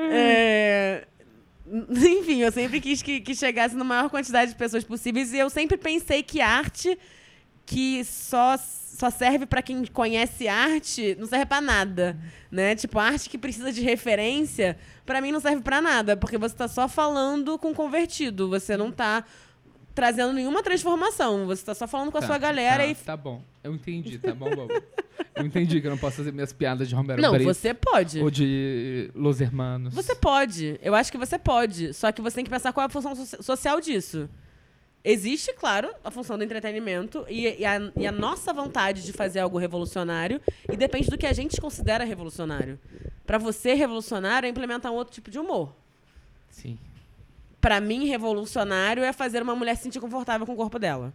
[0.09, 1.05] É,
[1.89, 5.49] Enfim, eu sempre quis que, que chegasse na maior quantidade de pessoas possíveis e eu
[5.49, 6.97] sempre pensei que arte
[7.65, 8.55] que só,
[8.97, 12.17] só serve pra quem conhece arte não serve pra nada,
[12.49, 12.75] né?
[12.75, 14.75] Tipo, arte que precisa de referência,
[15.05, 18.91] pra mim não serve pra nada, porque você tá só falando com convertido, você não
[18.91, 19.23] tá
[19.93, 23.17] trazendo nenhuma transformação, você tá só falando com a Tá, sua galera tá, e Tá
[23.17, 23.43] bom.
[23.63, 24.73] Eu entendi, tá bom, Bobo?
[25.35, 28.19] Eu entendi que eu não posso fazer minhas piadas de Romero Não, Brito você pode.
[28.21, 29.93] ou de Los Hermanos.
[29.93, 30.79] Você pode.
[30.81, 31.93] Eu acho que você pode.
[31.93, 34.29] Só que você tem que pensar qual é a função so- social disso.
[35.03, 39.39] Existe, claro, a função do entretenimento e, e a, e a nossa vontade de fazer
[39.39, 42.77] algo revolucionário e depende do que a gente considera revolucionário.
[43.25, 45.73] Pra você, revolucionário é implementar um outro tipo de humor.
[46.49, 46.77] Sim.
[47.61, 51.13] Pra mim, revolucionário é fazer uma mulher se sentir confortável com o corpo dela.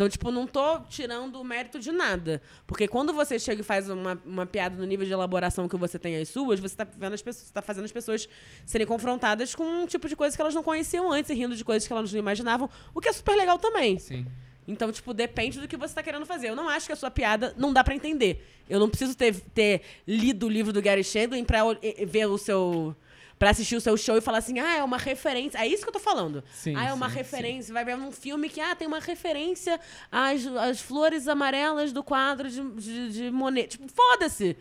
[0.00, 2.40] Então, tipo, não tô tirando o mérito de nada.
[2.66, 5.98] Porque quando você chega e faz uma, uma piada no nível de elaboração que você
[5.98, 8.26] tem as suas, você tá, vendo as pessoas, tá fazendo as pessoas
[8.64, 11.62] serem confrontadas com um tipo de coisa que elas não conheciam antes e rindo de
[11.62, 13.98] coisas que elas não imaginavam, o que é super legal também.
[13.98, 14.26] Sim.
[14.66, 16.48] Então, tipo, depende do que você tá querendo fazer.
[16.48, 18.42] Eu não acho que a sua piada não dá pra entender.
[18.70, 21.44] Eu não preciso ter, ter lido o livro do Gary Shandling
[21.82, 22.96] e ver o seu.
[23.40, 25.56] Pra assistir o seu show e falar assim, ah, é uma referência.
[25.56, 26.44] É isso que eu tô falando.
[26.52, 27.72] Sim, ah, é uma sim, referência.
[27.72, 29.80] Vai ver um filme que, ah, tem uma referência
[30.12, 33.78] às, às flores amarelas do quadro de, de, de Monet.
[33.78, 34.58] Tipo, foda-se!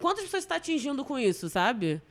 [0.00, 2.02] Quantas pessoas você tá atingindo com isso, sabe?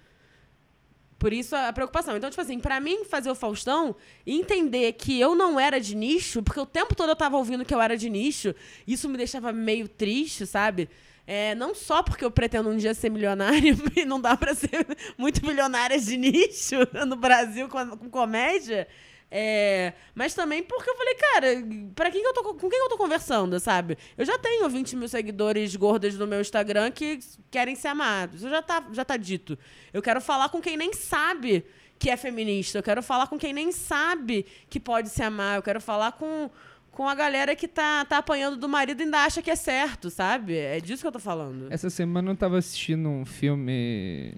[1.19, 2.15] Por isso a preocupação.
[2.15, 3.93] Então, tipo assim, pra mim fazer o Faustão
[4.25, 7.65] e entender que eu não era de nicho, porque o tempo todo eu tava ouvindo
[7.65, 8.55] que eu era de nicho,
[8.87, 10.89] isso me deixava meio triste, sabe?
[11.29, 14.87] É, não só porque eu pretendo um dia ser milionário e não dá pra ser
[15.17, 16.75] muito milionária de nicho
[17.05, 18.87] no Brasil com, com comédia.
[19.29, 21.47] é, mas também porque eu falei, cara,
[21.93, 23.97] pra quem que eu tô, com quem eu tô conversando, sabe?
[24.17, 27.19] Eu já tenho 20 mil seguidores gordas no meu Instagram que
[27.51, 28.37] querem ser amados.
[28.37, 29.59] Isso já tá, já tá dito.
[29.91, 31.65] Eu quero falar com quem nem sabe
[31.99, 32.77] que é feminista.
[32.77, 35.57] Eu quero falar com quem nem sabe que pode se amar.
[35.57, 36.49] Eu quero falar com,
[36.97, 40.09] com a galera que tá, tá apanhando do marido e ainda acha que é certo,
[40.09, 40.57] sabe?
[40.57, 41.67] É disso que eu tô falando.
[41.69, 44.33] Essa semana eu tava assistindo um filme.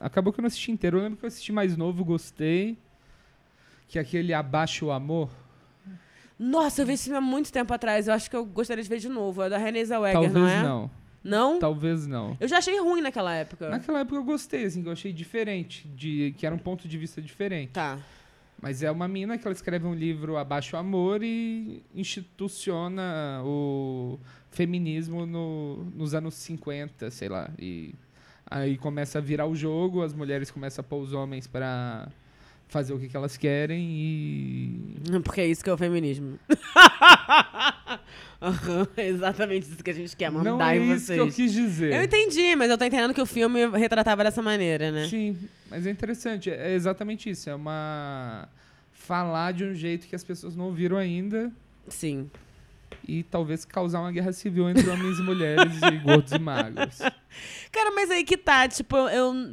[0.00, 0.98] Acabou que eu não assisti inteiro.
[0.98, 2.76] Eu lembro que eu assisti mais novo, gostei.
[3.86, 5.30] Que é aquele Abaixo o Amor.
[6.36, 8.08] Nossa, eu vi esse filme há muito tempo atrás.
[8.08, 9.40] Eu acho que eu gostaria de ver de novo.
[9.40, 10.60] É da Renée Zellweger, Talvez não é?
[10.60, 10.90] não.
[11.22, 11.58] Não?
[11.60, 12.36] Talvez não.
[12.40, 13.68] Eu já achei ruim naquela época.
[13.68, 15.86] Naquela época eu gostei, assim, eu achei diferente.
[15.86, 17.70] De, que era um ponto de vista diferente.
[17.70, 18.00] Tá.
[18.62, 25.26] Mas é uma mina que ela escreve um livro Abaixo Amor e instituciona o feminismo
[25.26, 27.50] no, nos anos 50, sei lá.
[27.58, 27.92] E
[28.46, 32.08] aí começa a virar o jogo, as mulheres começam a pôr os homens pra
[32.72, 34.80] fazer o que, que elas querem e.
[35.22, 36.38] Porque é isso que é o feminismo.
[38.40, 41.26] Aham, é exatamente isso que a gente quer, mandar Não é em isso que eu
[41.26, 41.36] vocês.
[41.36, 41.92] quis dizer.
[41.92, 45.06] Eu entendi, mas eu tô entendendo que o filme retratava dessa maneira, né?
[45.06, 45.36] Sim,
[45.70, 46.50] mas é interessante.
[46.50, 47.48] É exatamente isso.
[47.48, 48.48] É uma.
[48.92, 51.50] Falar de um jeito que as pessoas não ouviram ainda
[51.88, 52.30] Sim.
[53.06, 56.98] e talvez causar uma guerra civil entre homens e mulheres e gordos e magros.
[57.72, 59.52] Cara, mas aí que tá, tipo, eu,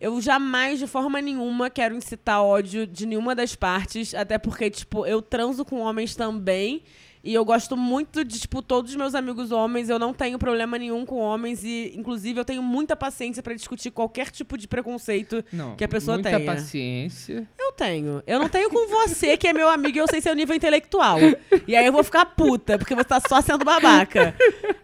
[0.00, 5.06] eu jamais, de forma nenhuma, quero incitar ódio de nenhuma das partes, até porque, tipo,
[5.06, 6.82] eu transo com homens também.
[7.26, 9.88] E eu gosto muito de, tipo, todos os meus amigos homens.
[9.88, 11.64] Eu não tenho problema nenhum com homens.
[11.64, 15.88] E, inclusive, eu tenho muita paciência pra discutir qualquer tipo de preconceito Não, que a
[15.88, 16.54] pessoa muita tenha.
[16.54, 17.48] paciência.
[17.58, 18.22] Eu tenho.
[18.28, 21.18] Eu não tenho com você, que é meu amigo e eu sei seu nível intelectual.
[21.66, 24.32] E aí eu vou ficar puta, porque você tá só sendo babaca.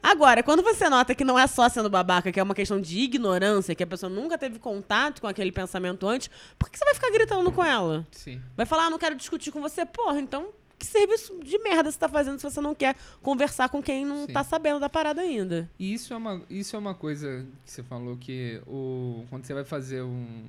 [0.02, 2.98] Agora, quando você nota que não é só sendo babaca, que é uma questão de
[2.98, 6.28] ignorância, que a pessoa nunca teve contato com aquele pensamento antes,
[6.58, 8.04] por que você vai ficar gritando com ela?
[8.10, 8.40] Sim.
[8.56, 9.86] Vai falar, ah, não quero discutir com você.
[9.86, 10.48] Porra, então
[10.82, 14.26] que serviço de merda você tá fazendo se você não quer conversar com quem não
[14.26, 14.32] Sim.
[14.32, 15.70] tá sabendo da parada ainda?
[15.78, 19.54] E isso é uma, isso é uma coisa que você falou que o, quando você
[19.54, 20.44] vai fazer um.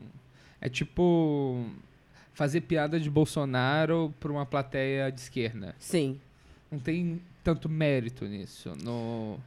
[0.59, 1.65] É tipo
[2.33, 5.75] fazer piada de Bolsonaro pra uma plateia de esquerda.
[5.77, 6.19] Sim.
[6.71, 8.73] Não tem tanto mérito nisso.
[8.83, 9.37] No...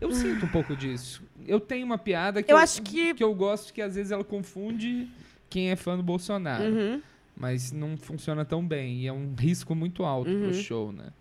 [0.00, 1.22] Eu sinto um pouco disso.
[1.46, 4.12] Eu tenho uma piada que Eu eu, acho que- que eu gosto que às vezes
[4.12, 5.08] ela confunde
[5.48, 6.64] quem é fã do Bolsonaro.
[6.64, 7.02] Uhum.
[7.36, 9.00] Mas não funciona tão bem.
[9.02, 10.42] E é um risco muito alto Uhum.
[10.42, 11.12] pro show, né?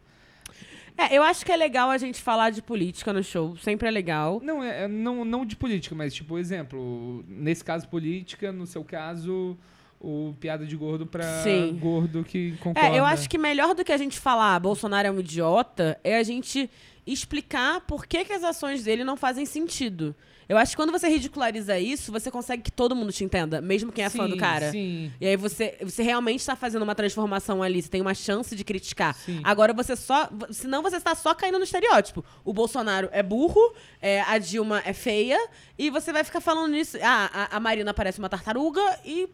[0.98, 3.58] É, eu acho que é legal a gente falar de política no show.
[3.58, 4.40] Sempre é legal.
[4.42, 8.82] Não, é, é não, não de política, mas, tipo, exemplo, nesse caso, política, no seu
[8.82, 9.58] caso,
[10.00, 11.78] o piada de gordo pra Sim.
[11.82, 12.96] gordo que concorda.
[12.96, 16.00] É, eu acho que melhor do que a gente falar "Ah, Bolsonaro é um idiota
[16.02, 16.70] é a gente
[17.06, 20.16] explicar por que, que as ações dele não fazem sentido.
[20.48, 23.92] Eu acho que quando você ridiculariza isso, você consegue que todo mundo te entenda, mesmo
[23.92, 24.72] quem é fã do Sim, cara.
[24.72, 25.12] Sim.
[25.20, 28.64] E aí você, você realmente está fazendo uma transformação ali, você tem uma chance de
[28.64, 29.16] criticar.
[29.16, 29.42] Sim.
[29.44, 30.30] Agora você só.
[30.52, 32.24] Senão você está só caindo no estereótipo.
[32.44, 33.60] O Bolsonaro é burro,
[34.02, 35.38] é, a Dilma é feia,
[35.78, 36.98] e você vai ficar falando nisso.
[37.02, 39.28] Ah, a, a Marina parece uma tartaruga e.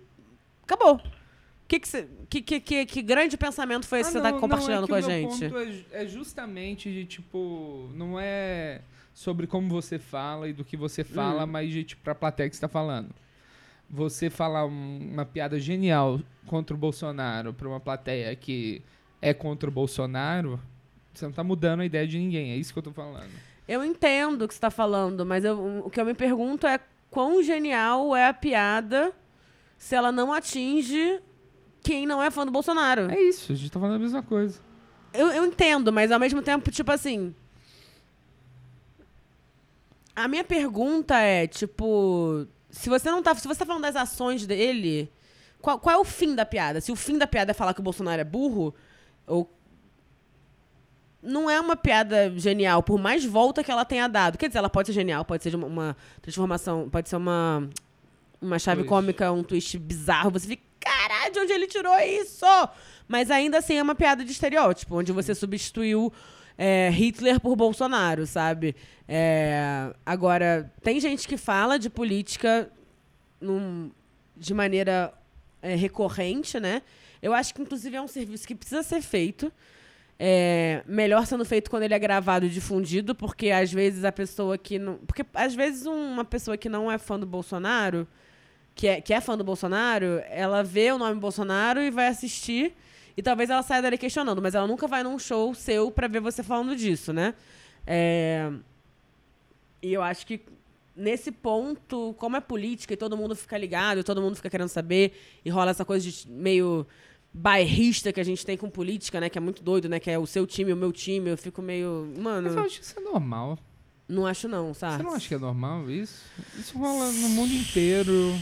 [0.64, 1.02] acabou.
[1.68, 4.30] Que, que, você- que, que, que, que grande pensamento foi esse Ah, que você não,
[4.30, 5.50] está não, compartilhando é que com a gente?
[5.50, 5.58] ponto
[5.94, 8.82] é é justamente de, tipo, não é
[9.22, 11.48] sobre como você fala e do que você fala, Hum.
[11.48, 13.10] mas tipo, pra plateia que você tá falando.
[13.90, 18.82] Você falar um- uma piada genial contra o Bolsonaro pra uma plateia que
[19.22, 20.60] é contra o Bolsonaro,
[21.14, 22.52] você não tá mudando a ideia de ninguém.
[22.52, 23.30] É isso que eu tô falando.
[23.68, 26.80] Eu entendo o que você está falando, mas eu- o que eu me pergunto é
[27.10, 29.12] quão genial é a piada
[29.78, 31.20] se ela não atinge
[31.84, 33.12] quem não é fã do Bolsonaro.
[33.12, 34.60] É isso, a gente tá falando a mesma coisa.
[35.14, 37.36] Eu, eu entendo, mas ao mesmo tempo, tipo assim.
[40.16, 43.36] A minha pergunta é, tipo, se você não tá.
[43.36, 45.12] Se você tá falando das ações dele,
[45.62, 46.82] qual, qual é o fim da piada?
[46.82, 48.74] Se o fim da piada é falar que o Bolsonaro é burro,
[49.28, 49.50] ou.
[51.22, 54.40] Não é uma piada genial, por mais volta que ela tenha dado.
[54.40, 57.70] Quer dizer, ela pode ser genial, pode ser uma, transformação, pode ser uma.
[58.42, 58.90] Uma chave Twist.
[58.90, 60.32] cômica, um twist bizarro.
[60.32, 62.46] Você fica, caralho, de onde ele tirou isso?
[63.08, 66.12] Mas ainda assim é uma piada de estereótipo, onde você substituiu
[66.58, 68.76] é, Hitler por Bolsonaro, sabe?
[69.08, 72.70] É, agora, tem gente que fala de política
[73.40, 73.92] num-
[74.38, 75.14] de maneira
[75.62, 76.82] é, recorrente, né?
[77.22, 79.52] Eu acho que, inclusive, é um serviço que precisa ser feito.
[80.24, 84.56] É, melhor sendo feito quando ele é gravado e difundido, porque às vezes a pessoa
[84.58, 84.98] que não.
[84.98, 88.08] Porque às vezes uma pessoa que não é fã do Bolsonaro,
[88.76, 92.74] que é, que é fã do Bolsonaro, ela vê o nome Bolsonaro e vai assistir.
[93.16, 96.22] E talvez ela saia dali questionando, mas ela nunca vai num show seu pra ver
[96.22, 97.34] você falando disso, né?
[97.86, 98.50] É,
[99.82, 100.42] E eu acho que
[100.96, 104.70] nesse ponto, como é política e todo mundo fica ligado, e todo mundo fica querendo
[104.70, 105.14] saber,
[105.44, 106.86] e rola essa coisa de meio
[107.34, 109.30] bairrista que a gente tem com política, né?
[109.30, 110.00] Que é muito doido, né?
[110.00, 111.30] Que é o seu time, o meu time.
[111.30, 112.08] Eu fico meio.
[112.16, 113.58] Mas eu Mano, acho que isso é normal.
[114.08, 114.98] não acho não, sabe?
[114.98, 116.24] Você não acha que é normal isso?
[116.58, 118.36] Isso rola no mundo inteiro.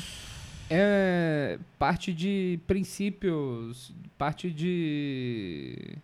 [0.69, 5.97] É parte de princípios, parte de.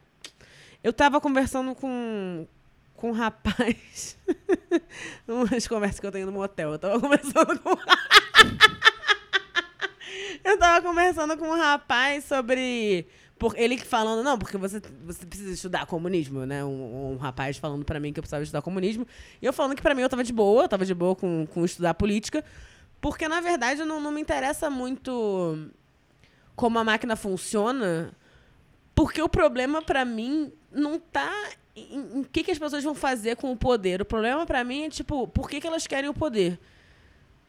[0.83, 2.47] Eu tava conversando com,
[2.95, 4.17] com um rapaz.
[5.27, 6.71] Umas conversas que eu tenho no motel.
[6.71, 7.69] Eu tava conversando com.
[10.43, 13.05] eu tava conversando com um rapaz sobre.
[13.37, 16.63] Por, ele falando, não, porque você, você precisa estudar comunismo, né?
[16.63, 19.05] Um, um rapaz falando pra mim que eu precisava estudar comunismo.
[19.41, 21.45] E eu falando que pra mim eu tava de boa, eu tava de boa com,
[21.53, 22.43] com estudar política.
[23.05, 25.69] Porque, na verdade, não, não me interessa muito
[26.55, 28.11] como a máquina funciona.
[28.95, 31.31] Porque o problema pra mim não tá
[31.75, 34.01] em, em que, que as pessoas vão fazer com o poder.
[34.01, 36.59] O problema pra mim é, tipo, por que, que elas querem o poder?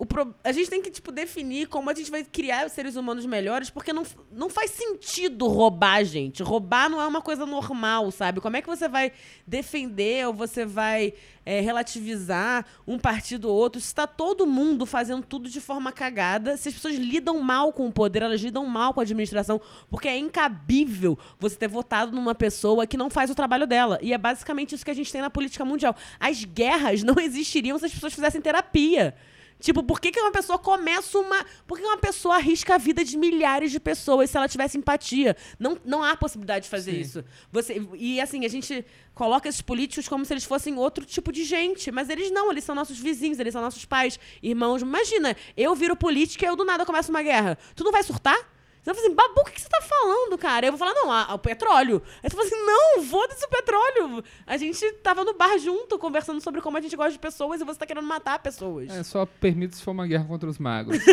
[0.04, 3.70] Pro- A gente tem que, tipo, definir como a gente vai criar seres humanos melhores,
[3.70, 6.42] porque não, não faz sentido roubar, gente.
[6.42, 8.40] Roubar não é uma coisa normal, sabe?
[8.42, 9.10] Como é que você vai
[9.46, 11.14] defender ou você vai
[11.46, 16.58] é, relativizar um partido ou outro se está todo mundo fazendo tudo de forma cagada?
[16.58, 20.08] Se as pessoas lidam mal com o poder, elas lidam mal com a administração, porque
[20.08, 23.98] é incabível você ter votado numa pessoa que não faz o trabalho dela.
[24.02, 25.96] E é basicamente isso que a gente tem na política mundial.
[26.20, 29.14] As guerras não existiriam se as pessoas fizessem terapia.
[29.58, 31.44] Tipo, por que, que uma pessoa começa uma.
[31.66, 35.36] Por que uma pessoa arrisca a vida de milhares de pessoas se ela tivesse empatia?
[35.58, 37.00] Não, não há possibilidade de fazer Sim.
[37.00, 37.24] isso.
[37.50, 38.84] Você, e assim, a gente
[39.14, 41.90] coloca esses políticos como se eles fossem outro tipo de gente.
[41.90, 44.82] Mas eles não, eles são nossos vizinhos, eles são nossos pais, irmãos.
[44.82, 47.56] Imagina, eu viro política e eu do nada começo uma guerra.
[47.74, 48.55] Tu não vai surtar?
[48.86, 50.64] Você vai assim, Babu, o que você tá falando, cara?
[50.66, 52.00] Eu vou falar, não, a- o petróleo.
[52.22, 54.22] Aí você fala assim, não, foda-se o petróleo.
[54.46, 57.64] A gente tava no bar junto, conversando sobre como a gente gosta de pessoas e
[57.64, 58.88] você tá querendo matar pessoas.
[58.88, 60.98] É, só permite se for uma guerra contra os magos.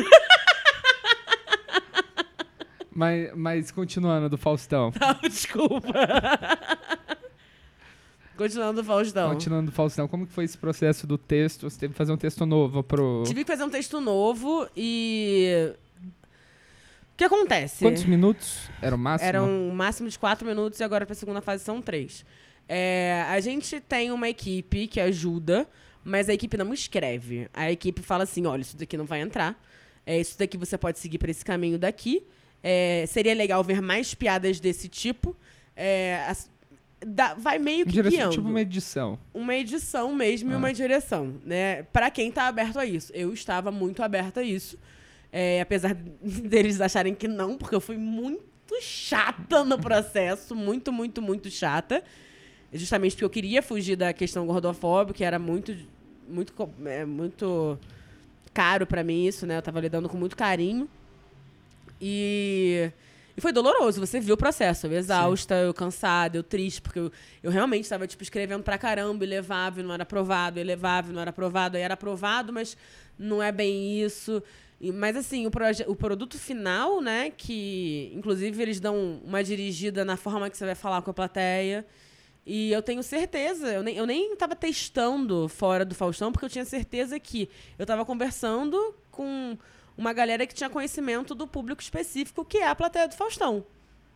[2.94, 4.92] mas, mas continuando do Faustão.
[5.24, 5.92] Desculpa.
[8.38, 9.30] Continuando, Faustão.
[9.34, 11.68] Continuando do Faustão, como que foi esse processo do texto?
[11.70, 13.24] Você teve que fazer um texto novo pro.
[13.26, 15.74] Tive que fazer um texto novo e.
[17.26, 17.80] O que acontece?
[17.86, 19.30] Quantos minutos era o máximo?
[19.30, 22.26] Era um máximo de quatro minutos e agora pra segunda fase são três.
[22.68, 25.66] É, a gente tem uma equipe que ajuda,
[26.04, 27.48] mas a equipe não escreve.
[27.54, 29.58] A equipe fala assim: olha, isso daqui não vai entrar.
[30.06, 32.24] É, isso daqui você pode seguir por esse caminho daqui.
[32.62, 35.34] É, seria legal ver mais piadas desse tipo.
[35.78, 36.30] É,
[37.38, 39.20] vai meio que Direção, guiando tipo uma edição.
[39.34, 40.58] uma edição mesmo e Ah.
[40.58, 41.84] uma direção, né?
[41.84, 43.12] Pra quem tá aberto a isso.
[43.14, 44.78] Eu estava muito aberta a isso.
[45.36, 48.44] É, apesar deles acharem que não, porque eu fui muito
[48.80, 50.56] chata no processo.
[50.56, 52.04] Muito, muito, muito chata.
[52.72, 55.76] justamente porque eu queria fugir da questão gordofóbica, que era muito,
[56.30, 57.80] muito, é, muito
[58.54, 59.58] caro pra mim isso, né?
[59.58, 60.88] Eu tava lidando com muito carinho.
[62.00, 62.92] E,
[63.36, 64.86] e foi doloroso, você viu o processo.
[64.86, 67.12] Eu exausta, eu cansada, eu triste, porque eu,
[67.42, 71.10] eu realmente estava, tipo, escrevendo pra caramba, e levava e não era aprovado, e levava
[71.10, 72.78] e não era aprovado, aí era aprovado, mas
[73.18, 74.44] não é bem isso.
[74.92, 75.52] Mas assim, o,
[75.88, 80.76] o produto final, né, que inclusive eles dão uma dirigida na forma que você vai
[80.76, 81.86] falar com a plateia.
[82.46, 86.50] E eu tenho certeza, eu nem, eu nem tava testando fora do Faustão, porque eu
[86.50, 89.58] tinha certeza que eu tava conversando com
[89.98, 93.66] uma galera que tinha conhecimento do público específico, que é a plateia do Faustão.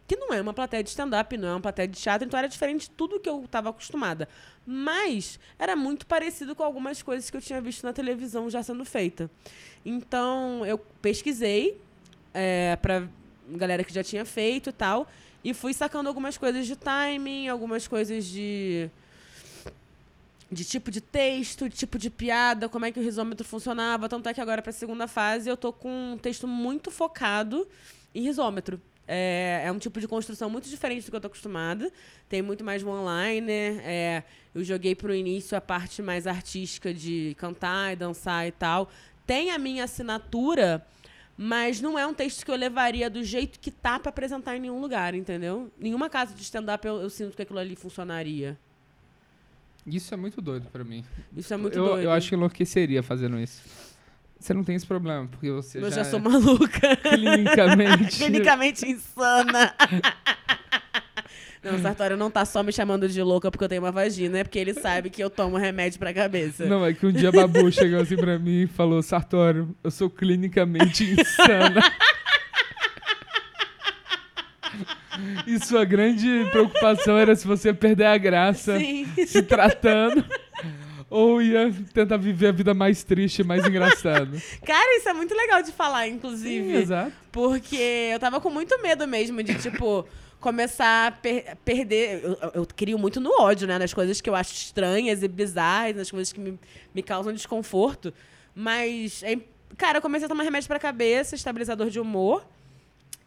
[0.08, 2.48] Que não é uma plateia de stand-up, não é uma plateia de teatro, então era
[2.48, 4.28] diferente de tudo que eu estava acostumada.
[4.66, 8.86] Mas era muito parecido com algumas coisas que eu tinha visto na televisão já sendo
[8.86, 9.30] feita.
[9.86, 11.80] Então eu pesquisei
[12.34, 13.08] é, para
[13.50, 15.08] galera que já tinha feito e tal,
[15.44, 18.90] e fui sacando algumas coisas de timing, algumas coisas de
[20.50, 24.08] de tipo de texto, de tipo de piada, como é que o risômetro funcionava.
[24.08, 27.68] Tanto é que agora, para a segunda fase, eu tô com um texto muito focado
[28.16, 28.82] em risômetro.
[29.08, 31.92] É, é um tipo de construção muito diferente do que eu tô acostumada.
[32.28, 33.80] Tem muito mais one-liner.
[33.84, 38.90] É, eu joguei pro início a parte mais artística de cantar e dançar e tal.
[39.26, 40.86] Tem a minha assinatura,
[41.38, 44.60] mas não é um texto que eu levaria do jeito que tá pra apresentar em
[44.60, 45.72] nenhum lugar, entendeu?
[45.80, 48.58] Nenhuma casa de stand-up eu, eu sinto que aquilo ali funcionaria.
[49.86, 51.06] Isso é muito doido pra mim.
[51.36, 52.04] Isso é muito eu, doido.
[52.04, 53.62] eu acho que enlouqueceria fazendo isso.
[54.40, 56.96] Você não tem esse problema, porque você Eu já, já sou é maluca.
[56.98, 58.18] clinicamente...
[58.18, 59.74] Clinicamente insana.
[61.64, 64.44] Não, Sartório não tá só me chamando de louca porque eu tenho uma vagina, é
[64.44, 66.66] porque ele sabe que eu tomo remédio pra cabeça.
[66.66, 69.92] Não, é que um dia a Babu chegou assim pra mim e falou, Sartório, eu
[69.92, 71.82] sou clinicamente insana.
[75.48, 79.08] E sua grande preocupação era se você perder a graça Sim.
[79.26, 80.24] se tratando
[81.10, 84.38] ou ia tentar viver a vida mais triste e mais engraçada.
[84.66, 86.72] Cara, isso é muito legal de falar, inclusive.
[86.72, 87.12] Sim, exato.
[87.32, 90.06] Porque eu tava com muito medo mesmo de, tipo,
[90.40, 92.22] começar a per- perder.
[92.24, 93.80] Eu, eu- eu crio muito no ódio, né?
[93.80, 96.60] Nas coisas que eu acho estranhas e bizarras, nas coisas que me,
[96.94, 98.14] me causam desconforto.
[98.54, 99.38] Mas, é,
[99.78, 102.46] cara, eu comecei a tomar remédio pra cabeça, estabilizador de humor.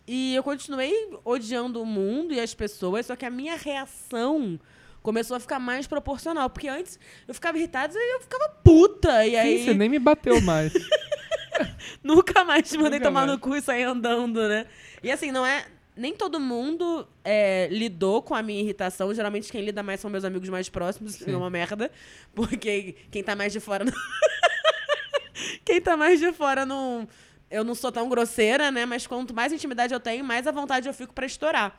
[0.07, 0.93] E eu continuei
[1.25, 4.59] odiando o mundo e as pessoas, só que a minha reação
[5.03, 6.49] começou a ficar mais proporcional.
[6.51, 9.27] Porque antes eu ficava irritada e eu ficava puta.
[9.27, 9.59] E aí.
[9.59, 10.73] Sim, você nem me bateu mais.
[12.03, 13.33] Nunca mais te mandei Nunca tomar mais.
[13.33, 14.67] no cu e sair andando, né?
[15.03, 15.67] E assim, não é.
[15.97, 19.13] Nem todo mundo é, lidou com a minha irritação.
[19.13, 21.15] Geralmente quem lida mais são meus amigos mais próximos.
[21.15, 21.33] Sim.
[21.33, 21.91] É uma merda.
[22.35, 23.85] Porque quem tá mais de fora.
[23.85, 23.93] Não...
[25.65, 27.07] quem tá mais de fora não.
[27.51, 28.87] Eu não sou tão grosseira, né?
[28.87, 31.77] Mas quanto mais intimidade eu tenho, mais à vontade eu fico pra estourar.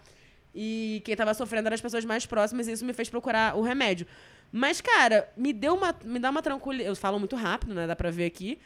[0.54, 3.62] E quem tava sofrendo eram as pessoas mais próximas, e isso me fez procurar o
[3.62, 4.06] remédio.
[4.52, 5.95] Mas, cara, me deu uma.
[6.04, 6.89] Me dá uma tranquilidade.
[6.89, 7.88] Eu falo muito rápido, né?
[7.88, 8.60] Dá pra ver aqui.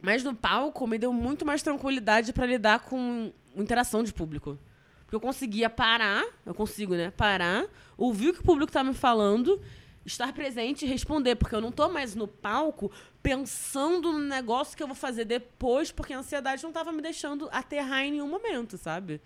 [0.00, 4.58] Mas no palco me deu muito mais tranquilidade pra lidar com interação de público.
[5.04, 7.10] Porque eu conseguia parar, eu consigo, né?
[7.10, 7.66] Parar,
[7.96, 9.58] ouvir o que o público tá me falando,
[10.04, 11.36] estar presente e responder.
[11.36, 15.90] Porque eu não tô mais no palco pensando no negócio que eu vou fazer depois,
[15.90, 19.22] porque a ansiedade não tava me deixando aterrar em nenhum momento, sabe?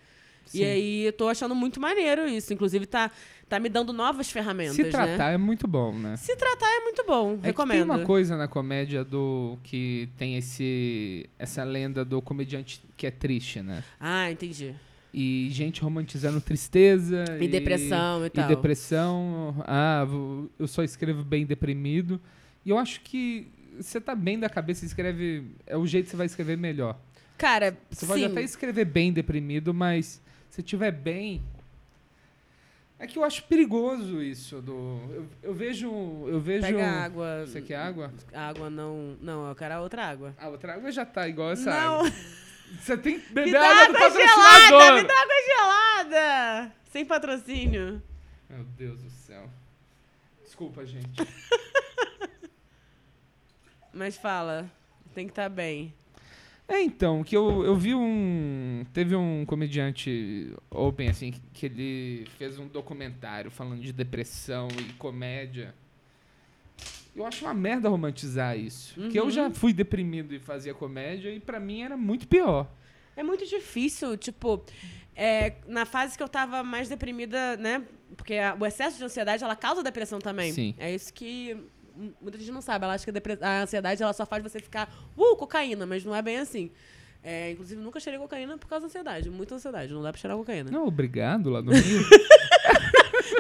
[0.48, 0.58] Sim.
[0.60, 2.52] E aí eu tô achando muito maneiro isso.
[2.52, 3.10] Inclusive, tá,
[3.48, 4.74] tá me dando novas ferramentas.
[4.76, 4.90] Se né?
[4.90, 6.16] tratar é muito bom, né?
[6.16, 7.32] Se tratar é muito bom.
[7.32, 7.84] É que tem recomendo.
[7.84, 13.60] uma coisa na comédia do que tem esse essa lenda do comediante que é triste,
[13.60, 13.84] né?
[14.00, 14.74] Ah, entendi.
[15.12, 18.48] E gente romantizando tristeza E, depressão e, e tal.
[18.48, 19.54] depressão.
[19.66, 20.06] Ah,
[20.58, 22.20] eu só escrevo bem deprimido.
[22.64, 25.44] E eu acho que você tá bem da cabeça, escreve.
[25.66, 26.98] É o jeito que você vai escrever melhor.
[27.38, 28.06] Cara, Você sim.
[28.08, 30.20] pode até escrever bem deprimido, mas
[30.58, 31.40] se tiver bem.
[32.98, 34.60] É que eu acho perigoso isso.
[34.60, 35.88] Do, eu, eu vejo.
[36.26, 36.66] Eu vejo.
[36.66, 37.46] Pega água.
[37.46, 38.12] Você quer água?
[38.34, 39.16] Água não.
[39.20, 40.34] Não, eu quero a outra água.
[40.36, 42.10] A outra água já tá igual essa não, água.
[42.80, 44.36] Você tem que beber dá água do água gelada!
[44.36, 44.94] patrocinador.
[44.94, 46.72] Me dá água gelada!
[46.90, 48.02] Sem patrocínio.
[48.50, 49.48] Meu Deus do céu.
[50.44, 51.22] Desculpa, gente.
[53.94, 54.70] Mas fala,
[55.14, 55.94] tem que estar bem.
[56.68, 58.84] É, então, que eu, eu vi um.
[58.92, 64.92] Teve um comediante open, assim, que- que ele fez um documentário falando de depressão e
[64.94, 65.74] comédia.
[67.16, 68.94] Eu acho uma merda romantizar isso.
[68.94, 69.30] Porque eu Uhum.
[69.30, 72.70] já fui deprimido e fazia comédia e pra mim era muito pior.
[73.16, 74.62] É muito difícil, tipo,
[75.16, 77.82] é, na fase que eu tava mais deprimida, né?
[78.16, 80.52] Porque a- o excesso de ansiedade, ela causa depressão também.
[80.52, 80.74] Sim.
[80.78, 81.56] É isso que
[82.20, 82.84] muita gente não sabe.
[82.84, 86.14] Ela acha que a, a ansiedade, ela só faz você ficar, uh, cocaína, mas não
[86.14, 86.70] é bem assim.
[87.22, 89.28] É, inclusive, nunca cheirei cocaína por causa da ansiedade.
[89.28, 90.70] Muita ansiedade, não dá pra cheirar cocaína.
[90.70, 92.02] Não, obrigado lá no Rio.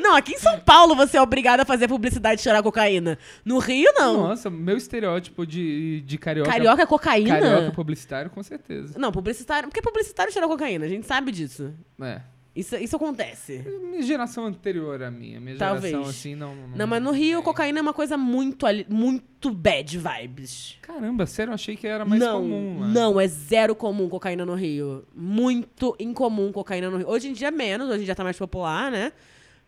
[0.02, 3.18] Não, aqui em São Paulo você é obrigado a fazer publicidade de cheirar cocaína.
[3.44, 4.28] No Rio, não.
[4.28, 6.50] Nossa, meu estereótipo de, de carioca.
[6.50, 7.40] Carioca é cocaína?
[7.40, 8.98] Carioca publicitário, com certeza.
[8.98, 9.68] Não, publicitário.
[9.68, 11.74] Porque publicitário cheira cocaína, a gente sabe disso.
[12.00, 12.22] É.
[12.58, 13.64] Isso, isso acontece.
[13.88, 15.38] Minha geração anterior à minha.
[15.38, 15.92] Minha Talvez.
[15.92, 16.56] geração, assim, não.
[16.56, 17.44] Não, Não, mas no Rio, tem.
[17.44, 20.76] cocaína é uma coisa muito, muito bad vibes.
[20.82, 22.80] Caramba, sério, eu achei que era mais não, comum.
[22.80, 22.88] lá.
[22.88, 25.06] não, é zero comum cocaína no Rio.
[25.14, 27.08] Muito incomum cocaína no Rio.
[27.08, 29.12] Hoje em dia menos, hoje em dia tá mais popular, né?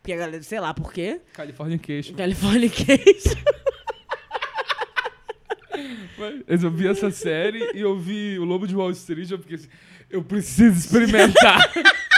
[0.02, 1.20] Porque a galera, sei lá por quê.
[1.32, 2.12] California Queixo.
[2.14, 3.36] California Case.
[6.48, 9.56] Mas eu vi essa série e eu vi o Lobo de Wall Street, eu fiquei
[9.56, 9.68] assim,
[10.10, 11.70] eu preciso experimentar.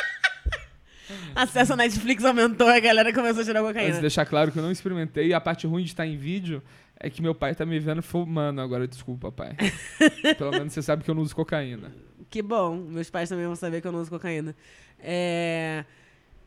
[1.34, 4.01] Acesso à Netflix aumentou e a galera começou a tirar Mas cocaína.
[4.01, 5.28] deixar claro que eu não experimentei.
[5.28, 6.62] E a parte ruim de estar em vídeo
[6.98, 8.86] é que meu pai tá me vendo fumando agora.
[8.86, 9.56] Desculpa, pai.
[10.39, 11.93] Pelo menos você sabe que eu não uso cocaína.
[12.30, 14.55] Que bom, meus pais também vão saber que eu não uso cocaína.
[14.98, 15.84] É,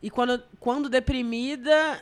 [0.02, 2.00] E quando, quando deprimida,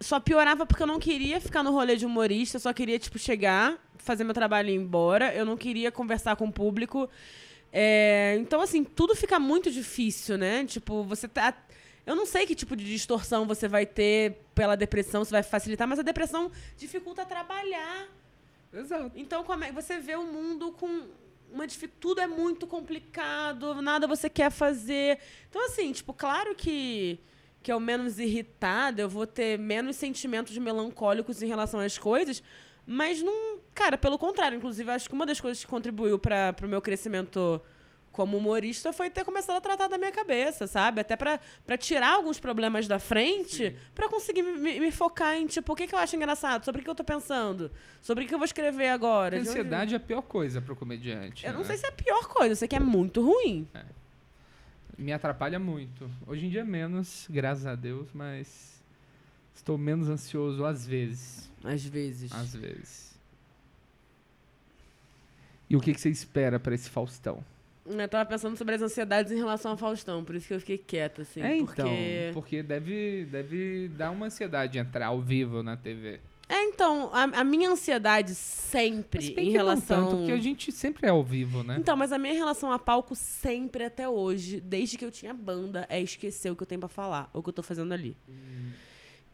[0.00, 3.18] só piorava porque eu não queria ficar no rolê de humorista, eu só queria, tipo,
[3.18, 5.34] chegar, fazer meu trabalho e ir embora.
[5.34, 7.10] Eu não queria conversar com o público.
[7.72, 10.64] É, Então, assim, tudo fica muito difícil, né?
[10.64, 11.54] Tipo, você tá.
[12.06, 15.86] Eu não sei que tipo de distorção você vai ter pela depressão, se vai facilitar,
[15.86, 18.08] mas a depressão dificulta trabalhar.
[18.72, 19.12] Exato.
[19.14, 21.06] Então, como é que você vê o mundo com
[21.52, 21.66] uma
[22.00, 25.18] tudo é muito complicado, nada você quer fazer.
[25.48, 27.18] Então, assim, tipo, claro que
[27.60, 32.42] que eu menos irritada, eu vou ter menos sentimentos melancólicos em relação às coisas,
[32.86, 36.66] mas não, cara, pelo contrário, inclusive, acho que uma das coisas que contribuiu para o
[36.68, 37.60] meu crescimento
[38.10, 41.00] como humorista foi ter começado a tratar da minha cabeça, sabe?
[41.00, 41.38] Até pra
[41.78, 45.94] tirar alguns problemas da frente, pra conseguir me, me- focar em, tipo, o que, que
[45.94, 47.70] eu acho engraçado, sobre o que eu tô pensando,
[48.02, 49.36] sobre o que eu vou escrever agora.
[49.36, 51.46] A onde- ansiedade é a pior coisa pro comediante.
[51.46, 51.66] Eu não né?
[51.66, 53.68] sei se é a pior coisa, eu sei que é muito ruim.
[54.96, 56.10] Me atrapalha muito.
[56.26, 58.82] Hoje em dia menos, graças a Deus, mas
[59.54, 61.48] estou menos ansioso às vezes.
[61.62, 62.32] Às vezes.
[62.32, 63.07] Às vezes.
[65.68, 67.44] E o que, que você espera pra esse Faustão?
[67.86, 70.78] Eu tava pensando sobre as ansiedades em relação ao Faustão, por isso que eu fiquei
[70.78, 71.40] quieta, assim.
[71.40, 71.88] é, então.
[72.34, 72.62] porque...
[72.62, 76.20] Deve, deve dar uma ansiedade entrar ao vivo na TV.
[76.48, 80.00] É, então, a, a minha ansiedade sempre em relação.
[80.00, 81.76] Não tanto, porque a gente sempre é ao vivo, né?
[81.78, 85.86] Então, mas a minha relação a palco sempre até hoje, desde que eu tinha banda,
[85.90, 88.16] é esquecer o que eu tenho pra falar, o que eu tô fazendo ali.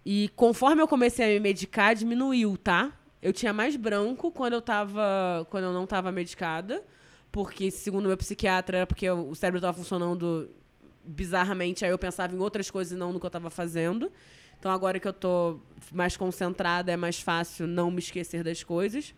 [0.04, 2.92] E conforme eu comecei a me medicar, diminuiu, tá?
[3.24, 5.46] Eu tinha mais branco quando eu tava.
[5.48, 6.84] quando eu não tava medicada.
[7.32, 10.48] Porque, segundo meu psiquiatra, era porque o cérebro tava funcionando
[11.04, 14.12] bizarramente, aí eu pensava em outras coisas e não no que eu tava fazendo.
[14.58, 15.58] Então agora que eu tô
[15.90, 19.14] mais concentrada, é mais fácil não me esquecer das coisas.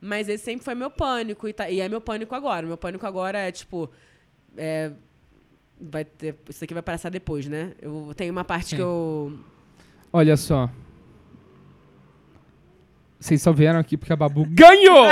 [0.00, 1.46] Mas esse sempre foi meu pânico.
[1.48, 2.66] E, tá- e é meu pânico agora.
[2.66, 3.90] Meu pânico agora é, tipo.
[4.56, 4.92] é,
[5.80, 7.74] vai ter, isso aqui vai passar depois, né?
[7.82, 8.76] Eu tenho uma parte Sim.
[8.76, 9.38] que eu.
[10.12, 10.70] Olha só.
[13.20, 15.04] Vocês só vieram aqui porque a Babu ganhou!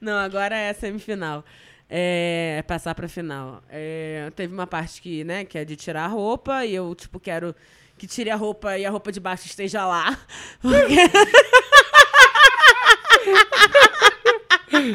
[0.00, 1.44] Não, agora é a semifinal.
[1.88, 3.62] É, é passar pra final.
[3.68, 7.20] É, teve uma parte que, né, que é de tirar a roupa, e eu, tipo,
[7.20, 7.54] quero
[7.98, 10.18] que tire a roupa e a roupa de baixo esteja lá.
[10.60, 10.96] Porque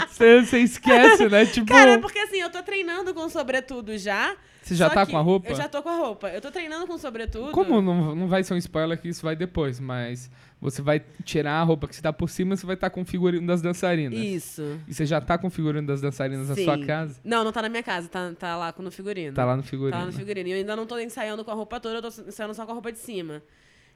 [0.10, 1.46] Você você esquece, né?
[1.46, 4.36] Tipo, Cara, porque assim, eu tô treinando com sobretudo já.
[4.72, 5.49] Você já só tá que com a roupa?
[5.49, 6.30] Eu já tô com a roupa.
[6.30, 7.52] Eu tô treinando com sobretudo.
[7.52, 10.31] como não, não vai ser um spoiler que isso vai depois, mas
[10.61, 13.06] você vai tirar a roupa que você tá por cima, você vai estar com o
[13.06, 14.18] figurino das dançarinas.
[14.18, 14.80] Isso.
[14.88, 16.64] E você já tá com o figurino das dançarinas na Sim.
[16.64, 17.19] sua casa?
[17.23, 19.35] Não, não tá na minha casa, tá, tá lá no figurino.
[19.35, 19.91] Tá lá no figurino.
[19.91, 20.48] Tá lá no figurino.
[20.48, 22.72] E eu ainda não tô ensaiando com a roupa toda, eu tô ensaiando só com
[22.72, 23.43] a roupa de cima.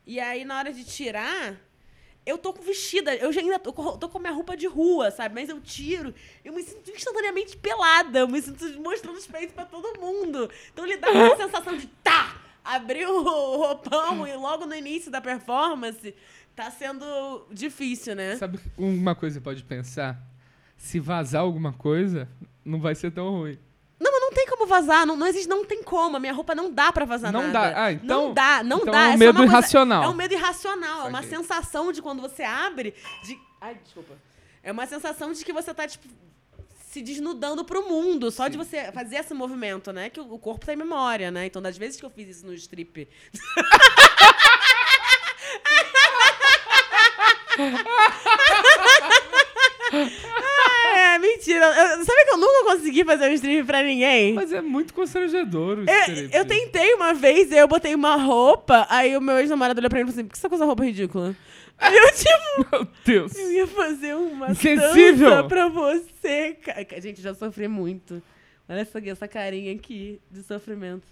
[0.05, 1.55] E aí, na hora de tirar,
[2.25, 3.15] eu tô com vestida.
[3.15, 5.35] Eu já ainda tô, com- tô com a minha roupa de rua, sabe?
[5.35, 8.19] Mas eu tiro, eu me sinto instantaneamente pelada.
[8.19, 10.49] Eu me sinto mostrando os peitos pra todo mundo.
[10.73, 12.41] Então ele dá uma sensação de tá!
[12.63, 16.15] Abriu o roupão e logo no início da performance
[16.55, 18.35] tá sendo difícil, né?
[18.37, 20.19] Sabe uma coisa que você pode pensar?
[20.77, 22.27] Se vazar alguma coisa,
[22.65, 23.59] não vai ser tão ruim.
[24.45, 26.17] Tem como vazar, não, não existe, não tem como.
[26.17, 27.71] A minha roupa não dá pra vazar Não nada.
[27.71, 27.83] dá.
[27.85, 28.99] Ah, então- não dá, não então dá.
[28.99, 30.03] é um só medo coisa- irracional.
[30.03, 32.93] É um medo irracional, é uma sensação de quando você abre,
[33.23, 33.39] de...
[33.59, 34.13] Ai, desculpa.
[34.61, 36.07] É uma sensação de que você tá, tipo,
[36.91, 38.59] se desnudando pro mundo, só de Sim.
[38.63, 40.11] você fazer esse movimento, né?
[40.11, 41.47] Que o o corpo tem memória, né?
[41.47, 43.07] Então, das vezes que eu fiz isso no strip...
[51.15, 51.65] é, mentira.
[51.65, 54.33] Eu- sabe que eu nunca consegui fazer um strip pra ninguém?
[54.33, 56.35] Mas é muito constrangedor o Eu, strip.
[56.35, 60.09] eu tentei uma vez, eu botei uma roupa, aí o meu ex-namorado olhou pra mim
[60.09, 61.35] e falou assim: por que você tá com essa roupa ridícula?
[61.77, 63.35] Aí eu, tipo, Meu Deus.
[63.35, 65.29] eu ia fazer uma Insensível.
[65.29, 66.53] dança pra você.
[66.63, 66.85] cara.
[67.01, 68.23] Gente, já sofri muito.
[68.69, 71.03] Olha essa, essa carinha aqui de sofrimento.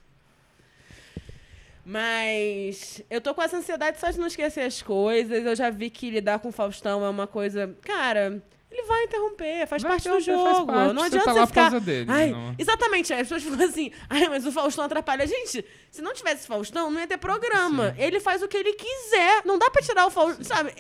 [1.86, 5.46] Mas eu tô com essa ansiedade só de não esquecer as coisas.
[5.46, 7.76] Eu já vi que lidar com o Faustão é uma coisa.
[7.82, 8.42] Cara,
[8.74, 10.74] ele vai interromper, faz Vai parte do interromper, faz jogo.
[10.74, 11.80] parte, não você adianta tá você lá por ficar.
[11.80, 12.56] dele, Ai, não.
[12.58, 15.26] Exatamente, as pessoas ficam assim, ai, mas o Faustão atrapalha.
[15.28, 17.94] Gente, se não tivesse Faustão, não ia ter programa.
[17.98, 19.44] Ele faz o que ele quiser.
[19.46, 20.74] Não dá pra tirar o Faustão, sabe?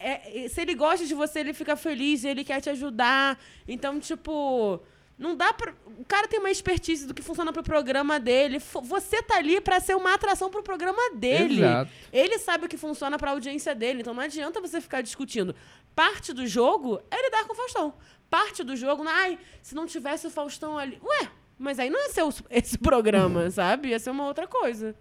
[0.00, 3.38] É- é- se ele gosta de você, ele fica feliz, ele quer te ajudar.
[3.66, 4.80] Então, tipo.
[5.18, 5.74] Não dá pra.
[5.98, 8.60] O cara tem uma expertise do que funciona pro programa dele.
[8.60, 11.56] Você tá ali pra ser uma atração pro programa dele.
[11.58, 11.90] Exato.
[12.12, 14.02] Ele sabe o que funciona pra audiência dele.
[14.02, 15.56] Então não adianta você ficar discutindo.
[15.98, 17.92] Parte do jogo é lidar com o Faustão.
[18.30, 20.96] Parte do jogo, ai, se não tivesse o Faustão ali.
[21.02, 23.88] Ué, mas aí não ia ser o- esse programa, sabe?
[23.88, 24.94] Ia ser uma outra coisa.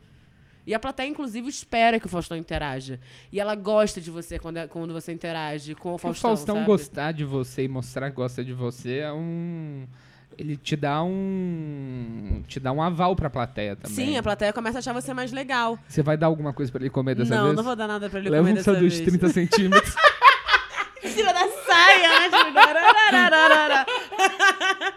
[0.65, 2.99] E a plateia, inclusive, espera que o Faustão interaja.
[3.31, 6.31] E ela gosta de você quando, é- quando você interage com o O Faustão.
[6.31, 6.65] Faustão sabe?
[6.65, 9.85] gostar de você e mostrar que gosta de você é um.
[10.35, 12.43] Ele te dá um.
[12.47, 13.95] Te dá um aval pra plateia também.
[13.95, 15.77] Sim, a plateia começa a achar você mais legal.
[15.87, 17.55] Você vai dar alguma coisa pra ele comer dessa não, vez?
[17.55, 19.17] não vou dar nada pra ele Leva comer um dessa sanduíche de vez.
[19.19, 19.95] 30 centímetros.
[21.03, 22.29] em cima da saia, né?
[22.29, 22.51] Tipo.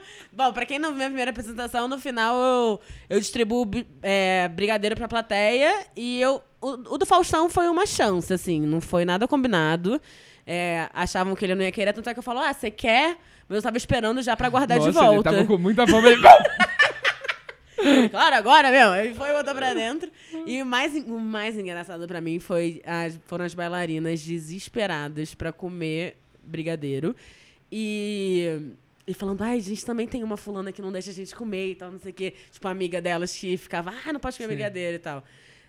[0.33, 3.69] Bom, pra quem não viu a primeira apresentação, no final eu, eu distribuo
[4.03, 6.43] é, brigadeiro pra plateia e eu.
[6.61, 10.01] O, o do Faustão foi uma chance, assim, não foi nada combinado.
[10.47, 13.17] É, achavam que ele não ia querer, tanto é que eu falo, ah, você quer?
[13.49, 15.31] Mas eu tava esperando já pra guardar Nossa, de volta.
[15.31, 16.11] ele tava com muita fome.
[18.11, 18.94] Claro, agora, meu.
[18.94, 20.11] Ele foi e botou pra dentro.
[20.47, 25.52] E o mais, o mais engraçado pra mim foi as, foram as bailarinas desesperadas pra
[25.52, 27.15] comer brigadeiro.
[27.70, 28.73] E,
[29.07, 31.74] e falando, ai, gente, também tem uma fulana que não deixa a gente comer e
[31.74, 32.35] tal, não sei o quê.
[32.51, 34.55] Tipo, a amiga delas que ficava, ah, não pode comer Sim.
[34.55, 35.24] brigadeiro e tal.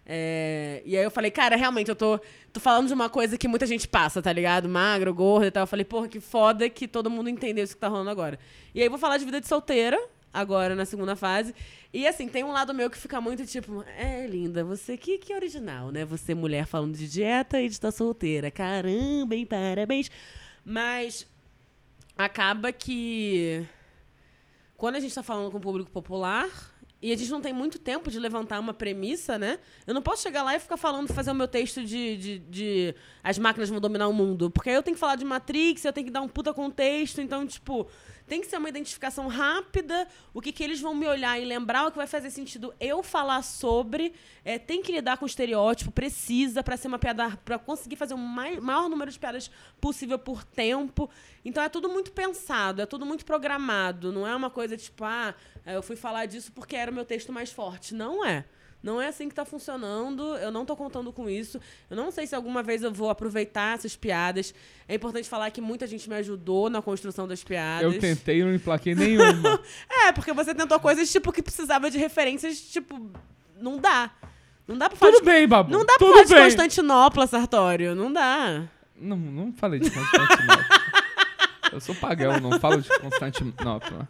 [0.06, 2.20] É, e aí eu falei, cara, realmente, eu tô,
[2.52, 4.68] tô falando de uma coisa que muita gente passa, tá ligado?
[4.68, 5.64] Magro, gordo e tal.
[5.64, 8.40] Eu falei, porra, que foda que todo mundo entendeu isso que tá rolando agora.
[8.74, 10.02] E aí eu vou falar de vida de solteira,
[10.34, 11.54] agora na segunda fase.
[11.94, 15.34] E assim, tem um lado meu que fica muito tipo, é linda, você que, que
[15.34, 16.06] original, né?
[16.06, 18.50] Você mulher falando de dieta e de estar solteira.
[18.50, 19.46] Caramba, hein?
[19.46, 20.10] Parabéns.
[20.64, 21.28] Mas
[22.18, 23.66] acaba que
[24.78, 26.50] quando a gente tá falando com o público popular
[27.02, 29.58] e a gente não tem muito tempo de levantar uma premissa, né?
[29.88, 32.96] Eu não posso chegar lá e ficar falando, fazer o meu texto de, de, de
[33.24, 34.52] as máquinas vão dominar o mundo.
[34.52, 37.20] Porque aí eu tenho que falar de Matrix, eu tenho que dar um puta contexto,
[37.20, 37.88] então, tipo,
[38.32, 41.86] tem que ser uma identificação rápida, o que, que eles vão me olhar e lembrar
[41.88, 44.14] o que vai fazer sentido eu falar sobre.
[44.46, 48.14] É, tem que lidar com o estereótipo, precisa, pra ser uma piada, pra conseguir fazer
[48.14, 49.52] o mai- maior número de piadas
[49.82, 51.10] possível por tempo.
[51.44, 54.14] Então é tudo muito pensado, é tudo muito programado.
[54.14, 55.36] Não é uma coisa tipo, ah,
[55.66, 57.94] eu fui falar disso porque era o meu texto mais forte.
[57.94, 58.46] Não é.
[58.84, 61.60] Não é assim que tá funcionando, eu não tô contando com isso.
[61.90, 64.54] Eu não sei se alguma vez eu vou aproveitar essas piadas.
[64.88, 67.94] É importante falar que muita gente me ajudou na construção das piadas.
[67.94, 69.60] Eu tentei e não emplaquei nenhuma.
[70.08, 73.12] É, porque você tentou coisas tipo que precisava de referências, tipo,
[73.60, 74.12] não dá.
[74.68, 75.32] Não dá pra falar Tudo de...
[75.32, 75.72] bem, Babu.
[75.72, 76.44] Não dá pra Tudo falar de bem.
[76.44, 77.96] Constantinopla, Sartório.
[77.96, 78.64] Não dá.
[78.96, 80.66] Não, não falei de Constantinopla.
[81.72, 84.08] Eu sou pagão, não falo de Constantinopla.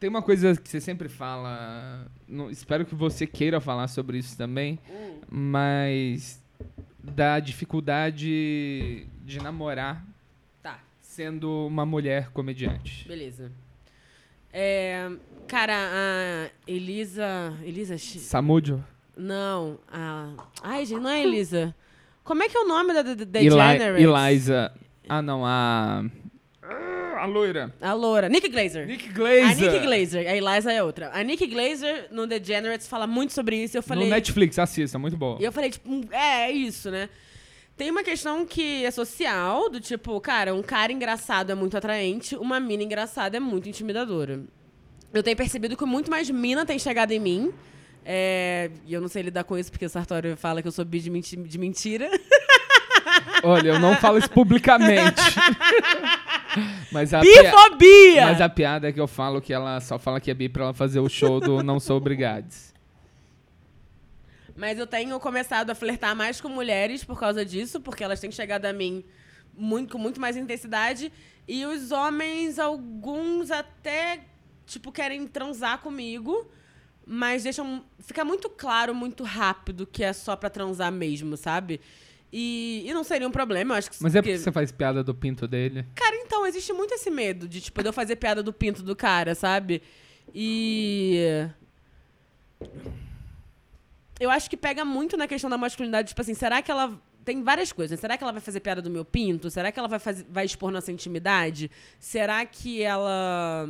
[0.00, 4.36] Tem uma coisa que você sempre fala, não- espero que você queira falar sobre isso
[4.36, 4.78] também,
[5.28, 6.40] mas
[7.02, 10.04] da dificuldade de namorar
[10.62, 13.06] Tá, sendo uma mulher comediante.
[13.08, 13.50] beleza.
[14.52, 15.10] É,
[15.46, 17.52] cara, a Elisa...
[17.62, 17.98] Elisa...
[17.98, 18.84] Samudio?
[19.16, 20.32] Não, a...
[20.62, 21.74] Ai, gente, não é Elisa.
[22.22, 24.04] Como é que é o nome da The The Eli Degenerates?
[24.04, 24.72] Eliza.
[25.08, 26.04] Ah, não, a.
[27.18, 27.74] A loira.
[27.80, 28.28] A loura.
[28.28, 28.86] Nick Glazer.
[28.86, 29.72] Nick A Glazer.
[29.72, 30.28] Nick Glazer.
[30.28, 31.10] A Eliza é outra.
[31.12, 33.76] A Nick Glazer, no The Degenerates, fala muito sobre isso.
[33.76, 34.04] Eu falei...
[34.04, 35.36] No Netflix, assista, muito bom.
[35.40, 37.08] E eu falei, tipo, hum, é, é isso, né?
[37.76, 42.34] Tem uma questão que é social, do tipo, cara, um cara engraçado é muito atraente,
[42.34, 44.40] uma mina engraçada é muito intimidadora.
[45.14, 47.52] Eu tenho percebido que muito mais mina tem chegado em mim.
[48.04, 50.84] é, e eu não sei lidar com isso, porque o Sartório fala que eu sou
[50.84, 52.10] bi de, menti- de mentira.
[53.42, 55.20] Olha, eu não falo isso publicamente.
[56.92, 58.24] mas, a pia- Bifobia!
[58.26, 60.64] mas a piada é que eu falo que ela só fala que é bi pra
[60.64, 62.74] ela fazer o show do Não Sou Obrigades.
[64.56, 68.30] Mas eu tenho começado a flertar mais com mulheres por causa disso, porque elas têm
[68.32, 69.04] chegado a mim
[69.56, 71.12] muito, com muito mais intensidade.
[71.46, 74.20] E os homens, alguns até,
[74.66, 76.50] tipo, querem transar comigo,
[77.06, 77.84] mas deixam.
[78.00, 81.80] Fica muito claro, muito rápido que é só pra transar mesmo, sabe?
[82.32, 83.96] E, e não seria um problema, eu acho que.
[84.00, 85.86] Mas é porque você faz piada do pinto dele?
[85.94, 88.94] Cara, então, existe muito esse medo de, tipo, de eu fazer piada do pinto do
[88.94, 89.82] cara, sabe?
[90.34, 91.48] E.
[94.20, 97.00] Eu acho que pega muito na questão da masculinidade, tipo assim, será que ela.
[97.24, 97.98] Tem várias coisas.
[98.00, 99.50] Será que ela vai fazer piada do meu pinto?
[99.50, 101.70] Será que ela vai, fazer, vai expor nossa intimidade?
[101.98, 103.66] Será que ela.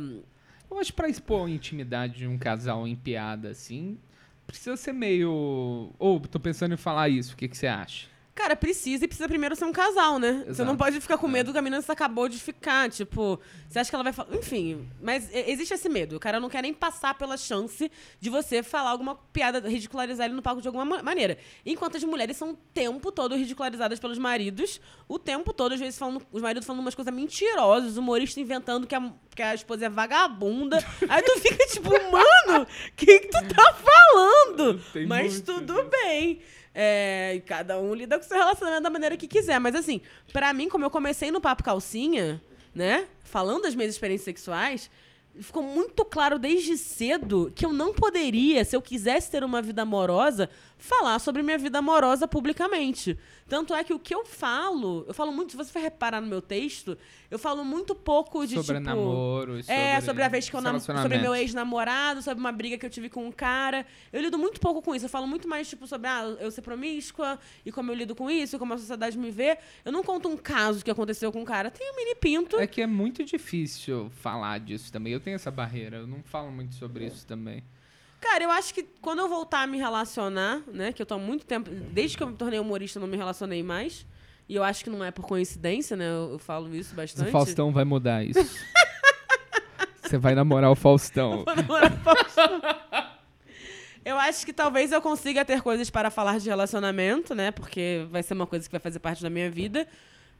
[0.69, 3.97] Eu acho que pra expor a intimidade de um casal em piada, assim,
[4.45, 5.93] precisa ser meio.
[5.97, 8.07] Ou tô pensando em falar isso, o que, que você acha?
[8.39, 10.45] Cara, precisa e precisa primeiro ser um casal, né?
[10.47, 10.77] Você não Exato.
[10.77, 11.31] pode ficar com É.
[11.31, 12.89] medo que a menina você acabou de ficar.
[12.89, 13.37] Tipo,
[13.67, 14.33] você acha que ela vai falar.
[14.33, 16.15] Enfim, mas existe esse medo.
[16.15, 20.35] O cara não quer nem passar pela chance de você falar alguma piada, ridicularizar ele
[20.35, 21.37] no palco de alguma ma- maneira.
[21.65, 25.99] Enquanto as mulheres são o tempo todo ridicularizadas pelos maridos, o tempo todo, às vezes,
[25.99, 29.89] falando, os maridos falando umas coisas mentirosas, humoristas inventando que a, que a esposa é
[29.89, 30.77] vagabunda.
[31.09, 34.79] Aí tu fica tipo, mano, o que, que tu tá falando?
[34.93, 36.39] Tem Mas tudo bem.
[36.81, 39.59] É, e cada um lida com seu relacionamento da maneira que quiser.
[39.59, 39.99] Mas assim,
[40.31, 42.41] pra mim, como eu comecei no Papo Calcinha,
[42.73, 43.05] né?
[43.21, 44.89] Falando das minhas experiências sexuais,
[45.39, 49.81] ficou muito claro desde cedo que eu não poderia, se eu quisesse ter uma vida
[49.81, 53.17] amorosa, falar sobre minha vida amorosa publicamente.
[53.47, 56.27] Tanto é que o que eu falo, eu falo muito, se você for reparar no
[56.27, 56.95] meu texto,
[57.31, 58.79] eu falo muito pouco de sobre tipo.
[58.87, 59.59] namoro.
[59.67, 62.89] É, sobre a vez que eu nam sobre meu ex-namorado, sobre uma briga que eu
[62.89, 63.85] tive com um cara.
[64.13, 65.05] Eu lido muito pouco com isso.
[65.05, 68.29] Eu falo muito mais, tipo, sobre ah, eu ser promíscua e como eu lido com
[68.29, 69.57] isso, e como a sociedade me vê.
[69.83, 71.71] Eu não conto um caso que aconteceu com um cara.
[71.71, 72.57] Tem um mini pinto.
[72.57, 75.13] É que é muito difícil falar disso também.
[75.13, 77.63] Eu tenho essa barreira, eu não falo muito sobre isso também.
[78.19, 80.91] Cara, eu acho que quando eu voltar a me relacionar, né?
[80.91, 81.69] Que eu tô há muito tempo.
[81.69, 84.05] Desde que eu me tornei humorista, eu não me relacionei mais.
[84.47, 86.09] E eu acho que não é por coincidência, né?
[86.09, 87.29] Eu, eu falo isso bastante.
[87.29, 88.39] o Faustão vai mudar isso.
[90.01, 91.45] Você vai namorar o Faustão.
[94.03, 97.51] Eu acho que talvez eu consiga ter coisas para falar de relacionamento, né?
[97.51, 99.87] Porque vai ser uma coisa que vai fazer parte da minha vida.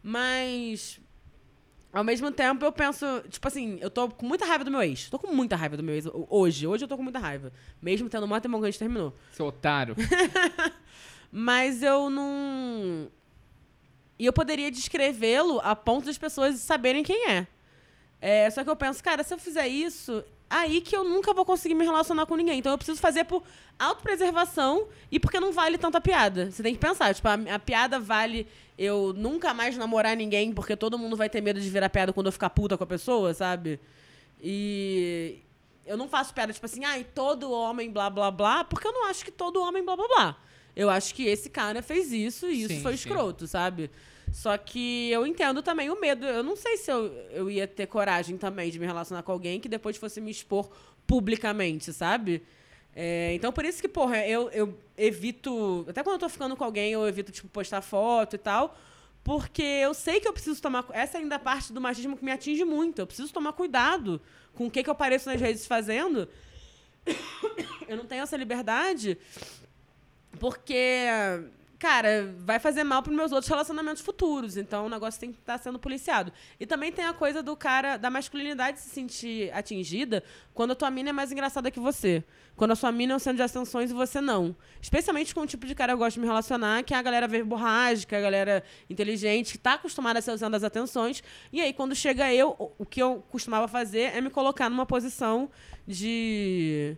[0.02, 1.00] Mas.
[1.92, 5.10] Ao mesmo tempo, eu penso, tipo assim, eu tô com muita raiva do meu ex.
[5.10, 6.68] Tô com muita raiva do meu ex hoje.
[6.68, 7.52] Hoje eu tô com muita raiva.
[7.82, 9.14] Mesmo tendo mó tempo que a gente terminou.
[9.32, 9.96] Seu otário.
[11.32, 13.10] Mas eu não.
[14.20, 17.48] E eu poderia descrevê-lo a ponto das pessoas saberem quem é.
[18.22, 18.50] é.
[18.52, 21.76] Só que eu penso, cara, se eu fizer isso, aí que eu nunca vou conseguir
[21.76, 22.60] me relacionar com ninguém.
[22.60, 23.44] Então eu preciso fazer por
[23.78, 26.52] autopreservação e porque não vale tanta piada.
[26.52, 28.48] Você tem que pensar, tipo, a, a piada vale
[28.78, 32.28] eu nunca mais namorar ninguém porque todo mundo vai ter medo de virar piada quando
[32.28, 33.80] eu ficar puta com a pessoa, sabe?
[34.42, 35.40] E
[35.86, 39.08] eu não faço piada tipo assim, ai, todo homem blá blá blá, porque eu não
[39.08, 40.38] acho que todo homem blá blá blá.
[40.76, 43.10] Eu acho que esse cara fez isso e isso Sim, foi sim.
[43.10, 43.92] escroto, sabe?
[44.32, 46.26] Só que eu entendo também o medo.
[46.26, 49.60] Eu não sei se eu, eu ia ter coragem também de me relacionar com alguém
[49.60, 50.70] que depois fosse me expor
[51.08, 52.44] publicamente, sabe?
[52.96, 55.86] É, então, por isso que, porra, eu, eu evito.
[55.90, 58.78] Até quando eu tô ficando com alguém, eu evito, tipo, postar foto e tal.
[59.24, 60.86] Porque eu sei que eu preciso tomar.
[60.92, 63.00] Essa ainda é a parte do machismo que me atinge muito.
[63.00, 64.22] Eu preciso tomar cuidado
[64.54, 66.28] com o que, que eu pareço nas redes fazendo.
[67.88, 69.18] Eu não tenho essa liberdade
[70.38, 71.06] porque,
[71.80, 74.58] cara, vai fazer mal para meus outros relacionamentos futuros.
[74.58, 76.32] Então o negócio tem que estar sendo policiado.
[76.60, 80.22] E também tem a coisa do cara, da masculinidade se sentir atingida
[80.54, 82.22] quando a tua mina é mais engraçada que você.
[82.58, 84.54] Quando a sua mina é um centro de atenções e você não.
[84.82, 87.02] Especialmente com o tipo de cara que eu gosto de me relacionar, que é a
[87.02, 91.24] galera verborrágica, a galera inteligente, que tá acostumada a ser usando as atenções.
[91.54, 95.50] E aí, quando chega eu, o que eu costumava fazer é me colocar numa posição
[95.88, 96.98] de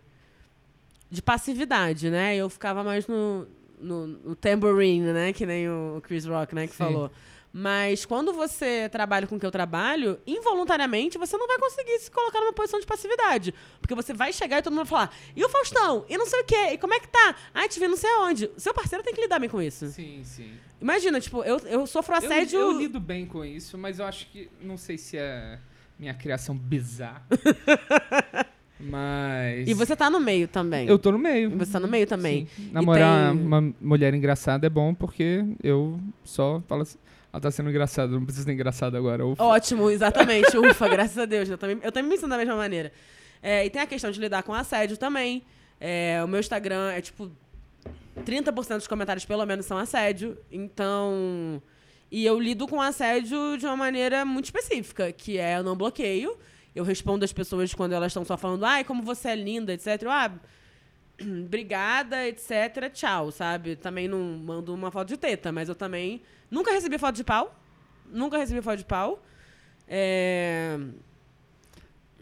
[1.08, 2.34] de passividade, né?
[2.34, 3.46] Eu ficava mais no,
[3.82, 5.32] no, no tambourine, né?
[5.32, 6.66] Que nem o Chris Rock, né?
[6.66, 6.78] Que Sim.
[6.78, 7.10] falou.
[7.54, 12.10] Mas quando você trabalha com o que eu trabalho, involuntariamente você não vai conseguir se
[12.10, 13.52] colocar numa posição de passividade.
[13.78, 16.06] Porque você vai chegar e todo mundo vai falar, e o Faustão?
[16.08, 16.70] E não sei o quê?
[16.72, 17.36] E como é que tá?
[17.52, 18.50] Ai, te vi não sei aonde.
[18.56, 19.88] Seu parceiro tem que lidar bem com isso.
[19.88, 20.50] Sim, sim.
[20.80, 22.58] Imagina, tipo, eu, eu sofro Eu, assédio.
[22.58, 24.50] eu lido bem com isso, mas eu acho que.
[24.60, 25.58] Não sei se é
[25.98, 27.22] minha criação bizarra.
[28.82, 29.68] mas.
[29.68, 30.88] E você tá no meio também.
[30.88, 31.50] Eu tô no meio.
[31.50, 32.46] E você tá no meio também.
[32.56, 32.70] Sim.
[32.72, 36.98] Namorar tem- uma mulher engraçada é bom porque eu só falo assim.
[37.32, 39.24] Ela tá sendo engraçada, não precisa ser engraçada agora.
[39.26, 39.42] Ufa.
[39.42, 40.54] Ótimo, exatamente.
[40.58, 41.48] Ufa, graças a Deus.
[41.48, 42.92] Eu também, eu também me sinto da mesma maneira.
[43.42, 45.42] É, e tem a questão de lidar com assédio também.
[45.80, 47.30] É, o meu Instagram é tipo.
[48.26, 50.36] 30% dos comentários, pelo menos, são assédio.
[50.50, 51.62] Então.
[52.10, 56.36] E eu lido com assédio de uma maneira muito específica, que é eu não bloqueio.
[56.74, 60.02] Eu respondo as pessoas quando elas estão só falando, ai, como você é linda, etc.
[60.02, 60.32] Eu, ah,
[61.20, 62.90] obrigada, etc.
[62.92, 63.76] Tchau, sabe?
[63.76, 67.54] Também não mando uma foto de teta, mas eu também nunca recebi foto de pau.
[68.10, 69.22] Nunca recebi foto de pau.
[69.88, 70.78] É...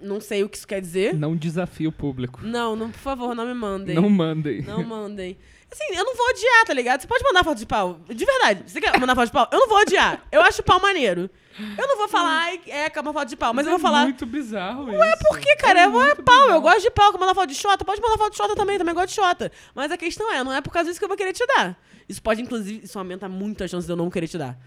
[0.01, 1.15] Não sei o que isso quer dizer.
[1.15, 2.41] Não desafie o público.
[2.43, 3.95] Não, não, por favor, não me mandem.
[3.95, 4.63] Não mandem.
[4.63, 5.37] Não mandem.
[5.71, 7.03] Assim, eu não vou odiar, tá ligado?
[7.03, 8.01] Você pode mandar foto de pau.
[8.09, 8.65] De verdade.
[8.67, 9.49] Você quer mandar foto de pau?
[9.53, 10.27] Eu não vou odiar.
[10.33, 11.31] Eu acho pau maneiro.
[11.59, 13.53] Eu não vou falar, ai, é, uma foto de pau.
[13.53, 14.03] Mas eu vou falar.
[14.03, 14.99] É muito bizarro isso.
[14.99, 15.81] Ué, Por que, cara?
[15.81, 16.15] É, é pau.
[16.17, 16.51] bizarro.
[16.51, 17.13] Eu gosto de pau.
[17.13, 17.85] Foto de xota?
[17.85, 18.79] Pode mandar foto de xota também.
[18.79, 19.53] Também gosto de xota.
[19.75, 21.79] Mas a questão é, não é por causa disso que eu vou querer te dar.
[22.09, 24.59] Isso pode, inclusive, isso aumenta muito a chance de eu não querer te dar.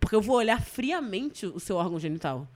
[0.00, 2.48] Porque eu vou olhar friamente o seu órgão genital.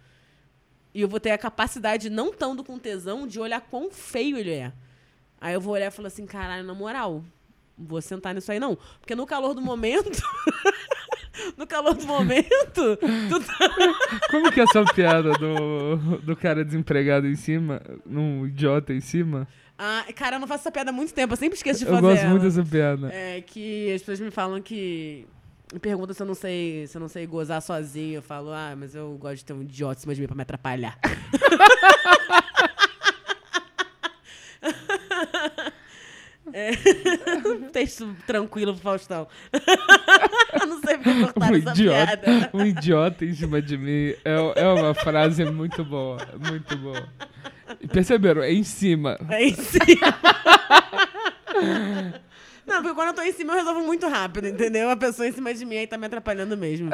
[0.94, 4.52] E eu vou ter a capacidade, não tão com tesão, de olhar quão feio ele
[4.52, 4.72] é.
[5.40, 7.24] Aí eu vou olhar e falo assim, caralho, na moral,
[7.76, 8.76] não vou sentar nisso aí não.
[8.98, 10.22] Porque no calor do momento...
[11.56, 13.68] no calor do momento, tá...
[14.30, 19.46] Como que é essa piada do, do cara desempregado em cima, num idiota em cima?
[19.78, 21.90] Ah, cara, eu não faço essa piada há muito tempo, eu sempre esqueço de Eu
[21.90, 22.30] fazer gosto ela.
[22.30, 23.12] muito dessa piada.
[23.12, 25.26] É que as pessoas me falam que.
[25.72, 28.16] Me perguntam se eu não sei, se eu não sei gozar sozinho.
[28.16, 30.34] Eu falo, ah, mas eu gosto de ter um idiota em cima de mim pra
[30.36, 30.98] me atrapalhar.
[36.52, 36.70] É.
[37.72, 39.26] Texto tranquilo pro Faustão.
[40.60, 42.50] eu não sei porque cortaram Um essa idiota, piada.
[42.54, 46.18] um idiota em cima de mim é, é uma frase muito boa,
[46.48, 47.08] muito boa.
[47.92, 48.42] Perceberam?
[48.42, 49.18] É em cima.
[49.28, 50.14] É em cima.
[52.66, 54.90] Não, porque quando eu tô em cima eu resolvo muito rápido, entendeu?
[54.90, 56.90] A pessoa em cima de mim aí tá me atrapalhando mesmo.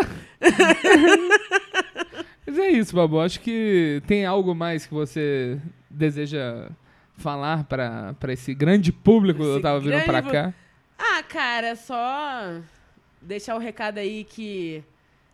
[2.47, 3.19] Mas é isso, Babu.
[3.21, 5.59] Acho que tem algo mais que você
[5.91, 6.69] deseja
[7.17, 9.93] falar pra pra esse grande público que eu Esse tava vindo
[10.23, 10.53] pu- cá.
[10.99, 12.61] Ah, cara, só
[13.21, 14.83] deixar o recado aí que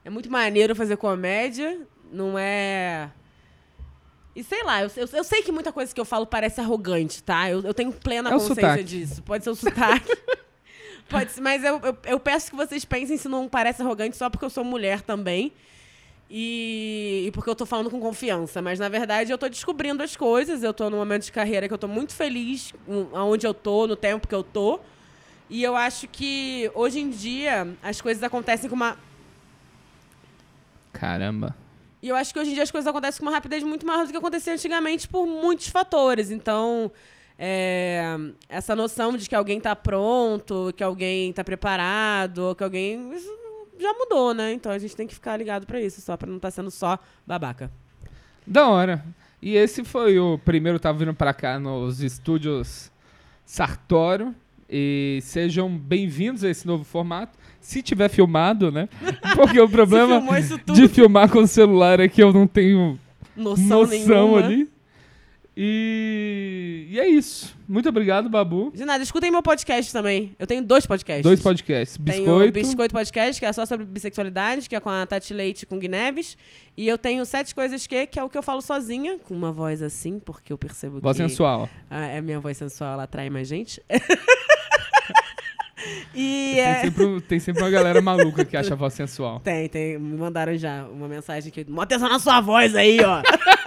[0.05, 1.81] é muito maneiro fazer comédia,
[2.12, 3.11] não é.
[4.35, 7.23] E sei lá, eu, eu, eu sei que muita coisa que eu falo parece arrogante,
[7.23, 7.51] tá?
[7.51, 8.85] Eu, eu tenho plena É consciência sotaque.
[8.85, 9.23] disso.
[9.23, 10.16] Pode ser o sotaque.
[11.11, 14.31] Pode ser, mas eu, eu, eu peço que vocês pensem se não parece arrogante só
[14.31, 15.52] porque eu sou mulher também.
[16.32, 18.62] E, e porque eu tô falando com confiança.
[18.62, 20.62] Mas, na verdade, eu tô descobrindo as coisas.
[20.62, 22.73] Eu tô num momento de carreira que eu tô muito feliz
[23.12, 24.78] aonde eu tô, no tempo que eu tô.
[25.48, 28.97] E eu acho que, hoje em dia, as coisas acontecem com uma...
[30.93, 31.57] Caramba.
[32.01, 34.07] E eu acho que hoje em dia as coisas acontecem com uma rapidez muito maior
[34.07, 36.31] do que acontecia antigamente por muitos fatores.
[36.31, 36.93] Então,
[37.36, 38.05] é,
[38.48, 43.12] essa noção de que alguém tá pronto, que alguém tá preparado, que alguém.
[43.12, 43.40] Isso
[43.81, 44.52] já mudou, né?
[44.52, 46.98] Então a gente tem que ficar ligado pra isso, só pra não estar sendo só
[47.27, 47.70] babaca.
[48.47, 49.05] Da hora.
[49.43, 52.90] E esse foi o primeiro tava vindo pra cá nos estúdios
[53.44, 54.35] Sartório.
[54.73, 57.36] E sejam bem-vindos a esse novo formato.
[57.61, 58.89] Se tiver filmado, né?
[59.35, 60.23] Porque o problema
[60.73, 62.98] de filmar com o celular é que eu não tenho
[63.36, 64.39] Noção, noção nenhuma.
[64.39, 64.70] ali.
[65.62, 66.87] E...
[66.89, 67.55] e é isso.
[67.69, 68.73] Muito obrigado, Babu.
[68.74, 70.35] De nada, escutem meu podcast também.
[70.39, 71.23] Eu tenho dois podcasts.
[71.23, 71.99] Dois podcasts.
[72.03, 72.49] Tenho Biscoito.
[72.49, 75.66] o Biscoito Podcast, que é só sobre bissexualidade, que é com a Tati Leite e
[75.66, 76.39] com o Gui Neves.
[76.74, 79.53] E eu tenho Sete Coisas Que, que é o que eu falo sozinha, com uma
[79.53, 81.23] voz assim, porque eu percebo Voz que...
[81.23, 81.69] sensual.
[81.91, 83.82] Ah, é a minha voz sensual, ela atrai mais gente.
[86.15, 86.81] e Tem, é...
[86.81, 89.41] sempre, tem sempre uma galera maluca que acha a voz sensual.
[89.41, 89.99] Tem, tem.
[89.99, 91.66] Me mandaram já uma mensagem que.
[91.69, 93.20] Mó atenção na sua voz aí, ó.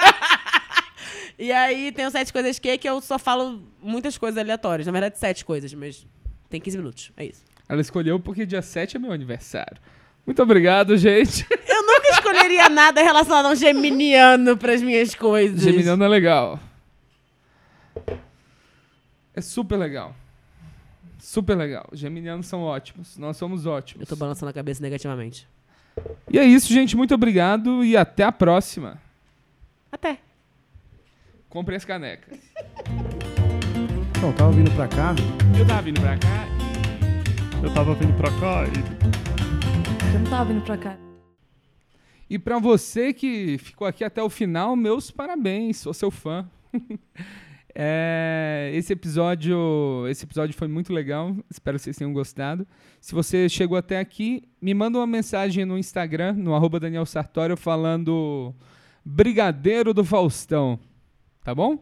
[1.44, 4.86] e aí tem o Sete Coisas Que, que eu só falo muitas coisas aleatórias.
[4.86, 6.07] Na verdade, sete coisas, mas
[6.49, 7.11] tem 15 minutos.
[7.18, 7.44] É isso.
[7.68, 9.78] Ela escolheu porque dia 7 é meu aniversário.
[10.26, 11.45] Muito obrigado, gente.
[11.68, 15.61] Eu nunca escolheria nada relacionado a um geminiano pras minhas coisas.
[15.61, 16.57] Geminiano é legal.
[19.34, 20.15] É super legal.
[21.20, 21.90] Super legal.
[21.91, 23.18] Geminianos são ótimos.
[23.18, 23.99] Nós somos ótimos.
[24.02, 25.45] Eu tô balançando a cabeça negativamente.
[26.32, 26.95] E é isso, gente.
[26.95, 29.02] Muito obrigado e até a próxima.
[29.91, 30.20] Até.
[31.54, 32.40] Comprem as canecas.
[34.10, 35.14] Então, eu tava vindo pra cá,
[35.56, 36.48] Eu tava vindo pra cá.
[37.62, 40.98] Eu tava vindo pra cá e Eu não tava vindo pra cá.
[42.28, 45.78] E pra você que ficou aqui até o final, meus parabéns.
[45.78, 46.50] Sou seu fã.
[47.76, 51.36] É, esse episódio, esse episódio foi muito legal.
[51.50, 52.68] Espero que vocês tenham gostado.
[53.02, 57.58] Se você chegou até aqui, me manda uma mensagem no Instagram, no arroba Daniel Sartório,
[57.58, 58.54] falando
[59.04, 60.80] Brigadeiro do Faustão.
[61.44, 61.78] Tá bom?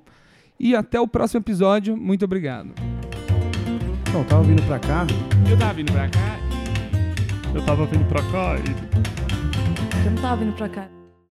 [0.60, 1.96] E até o próximo episódio.
[1.98, 2.74] Muito obrigado.
[4.14, 5.06] eu tava vindo pra cá,
[5.50, 6.38] Eu tava vindo pra cá.
[7.54, 11.01] eu tava vindo pra cá e Eu não tava vindo pra cá.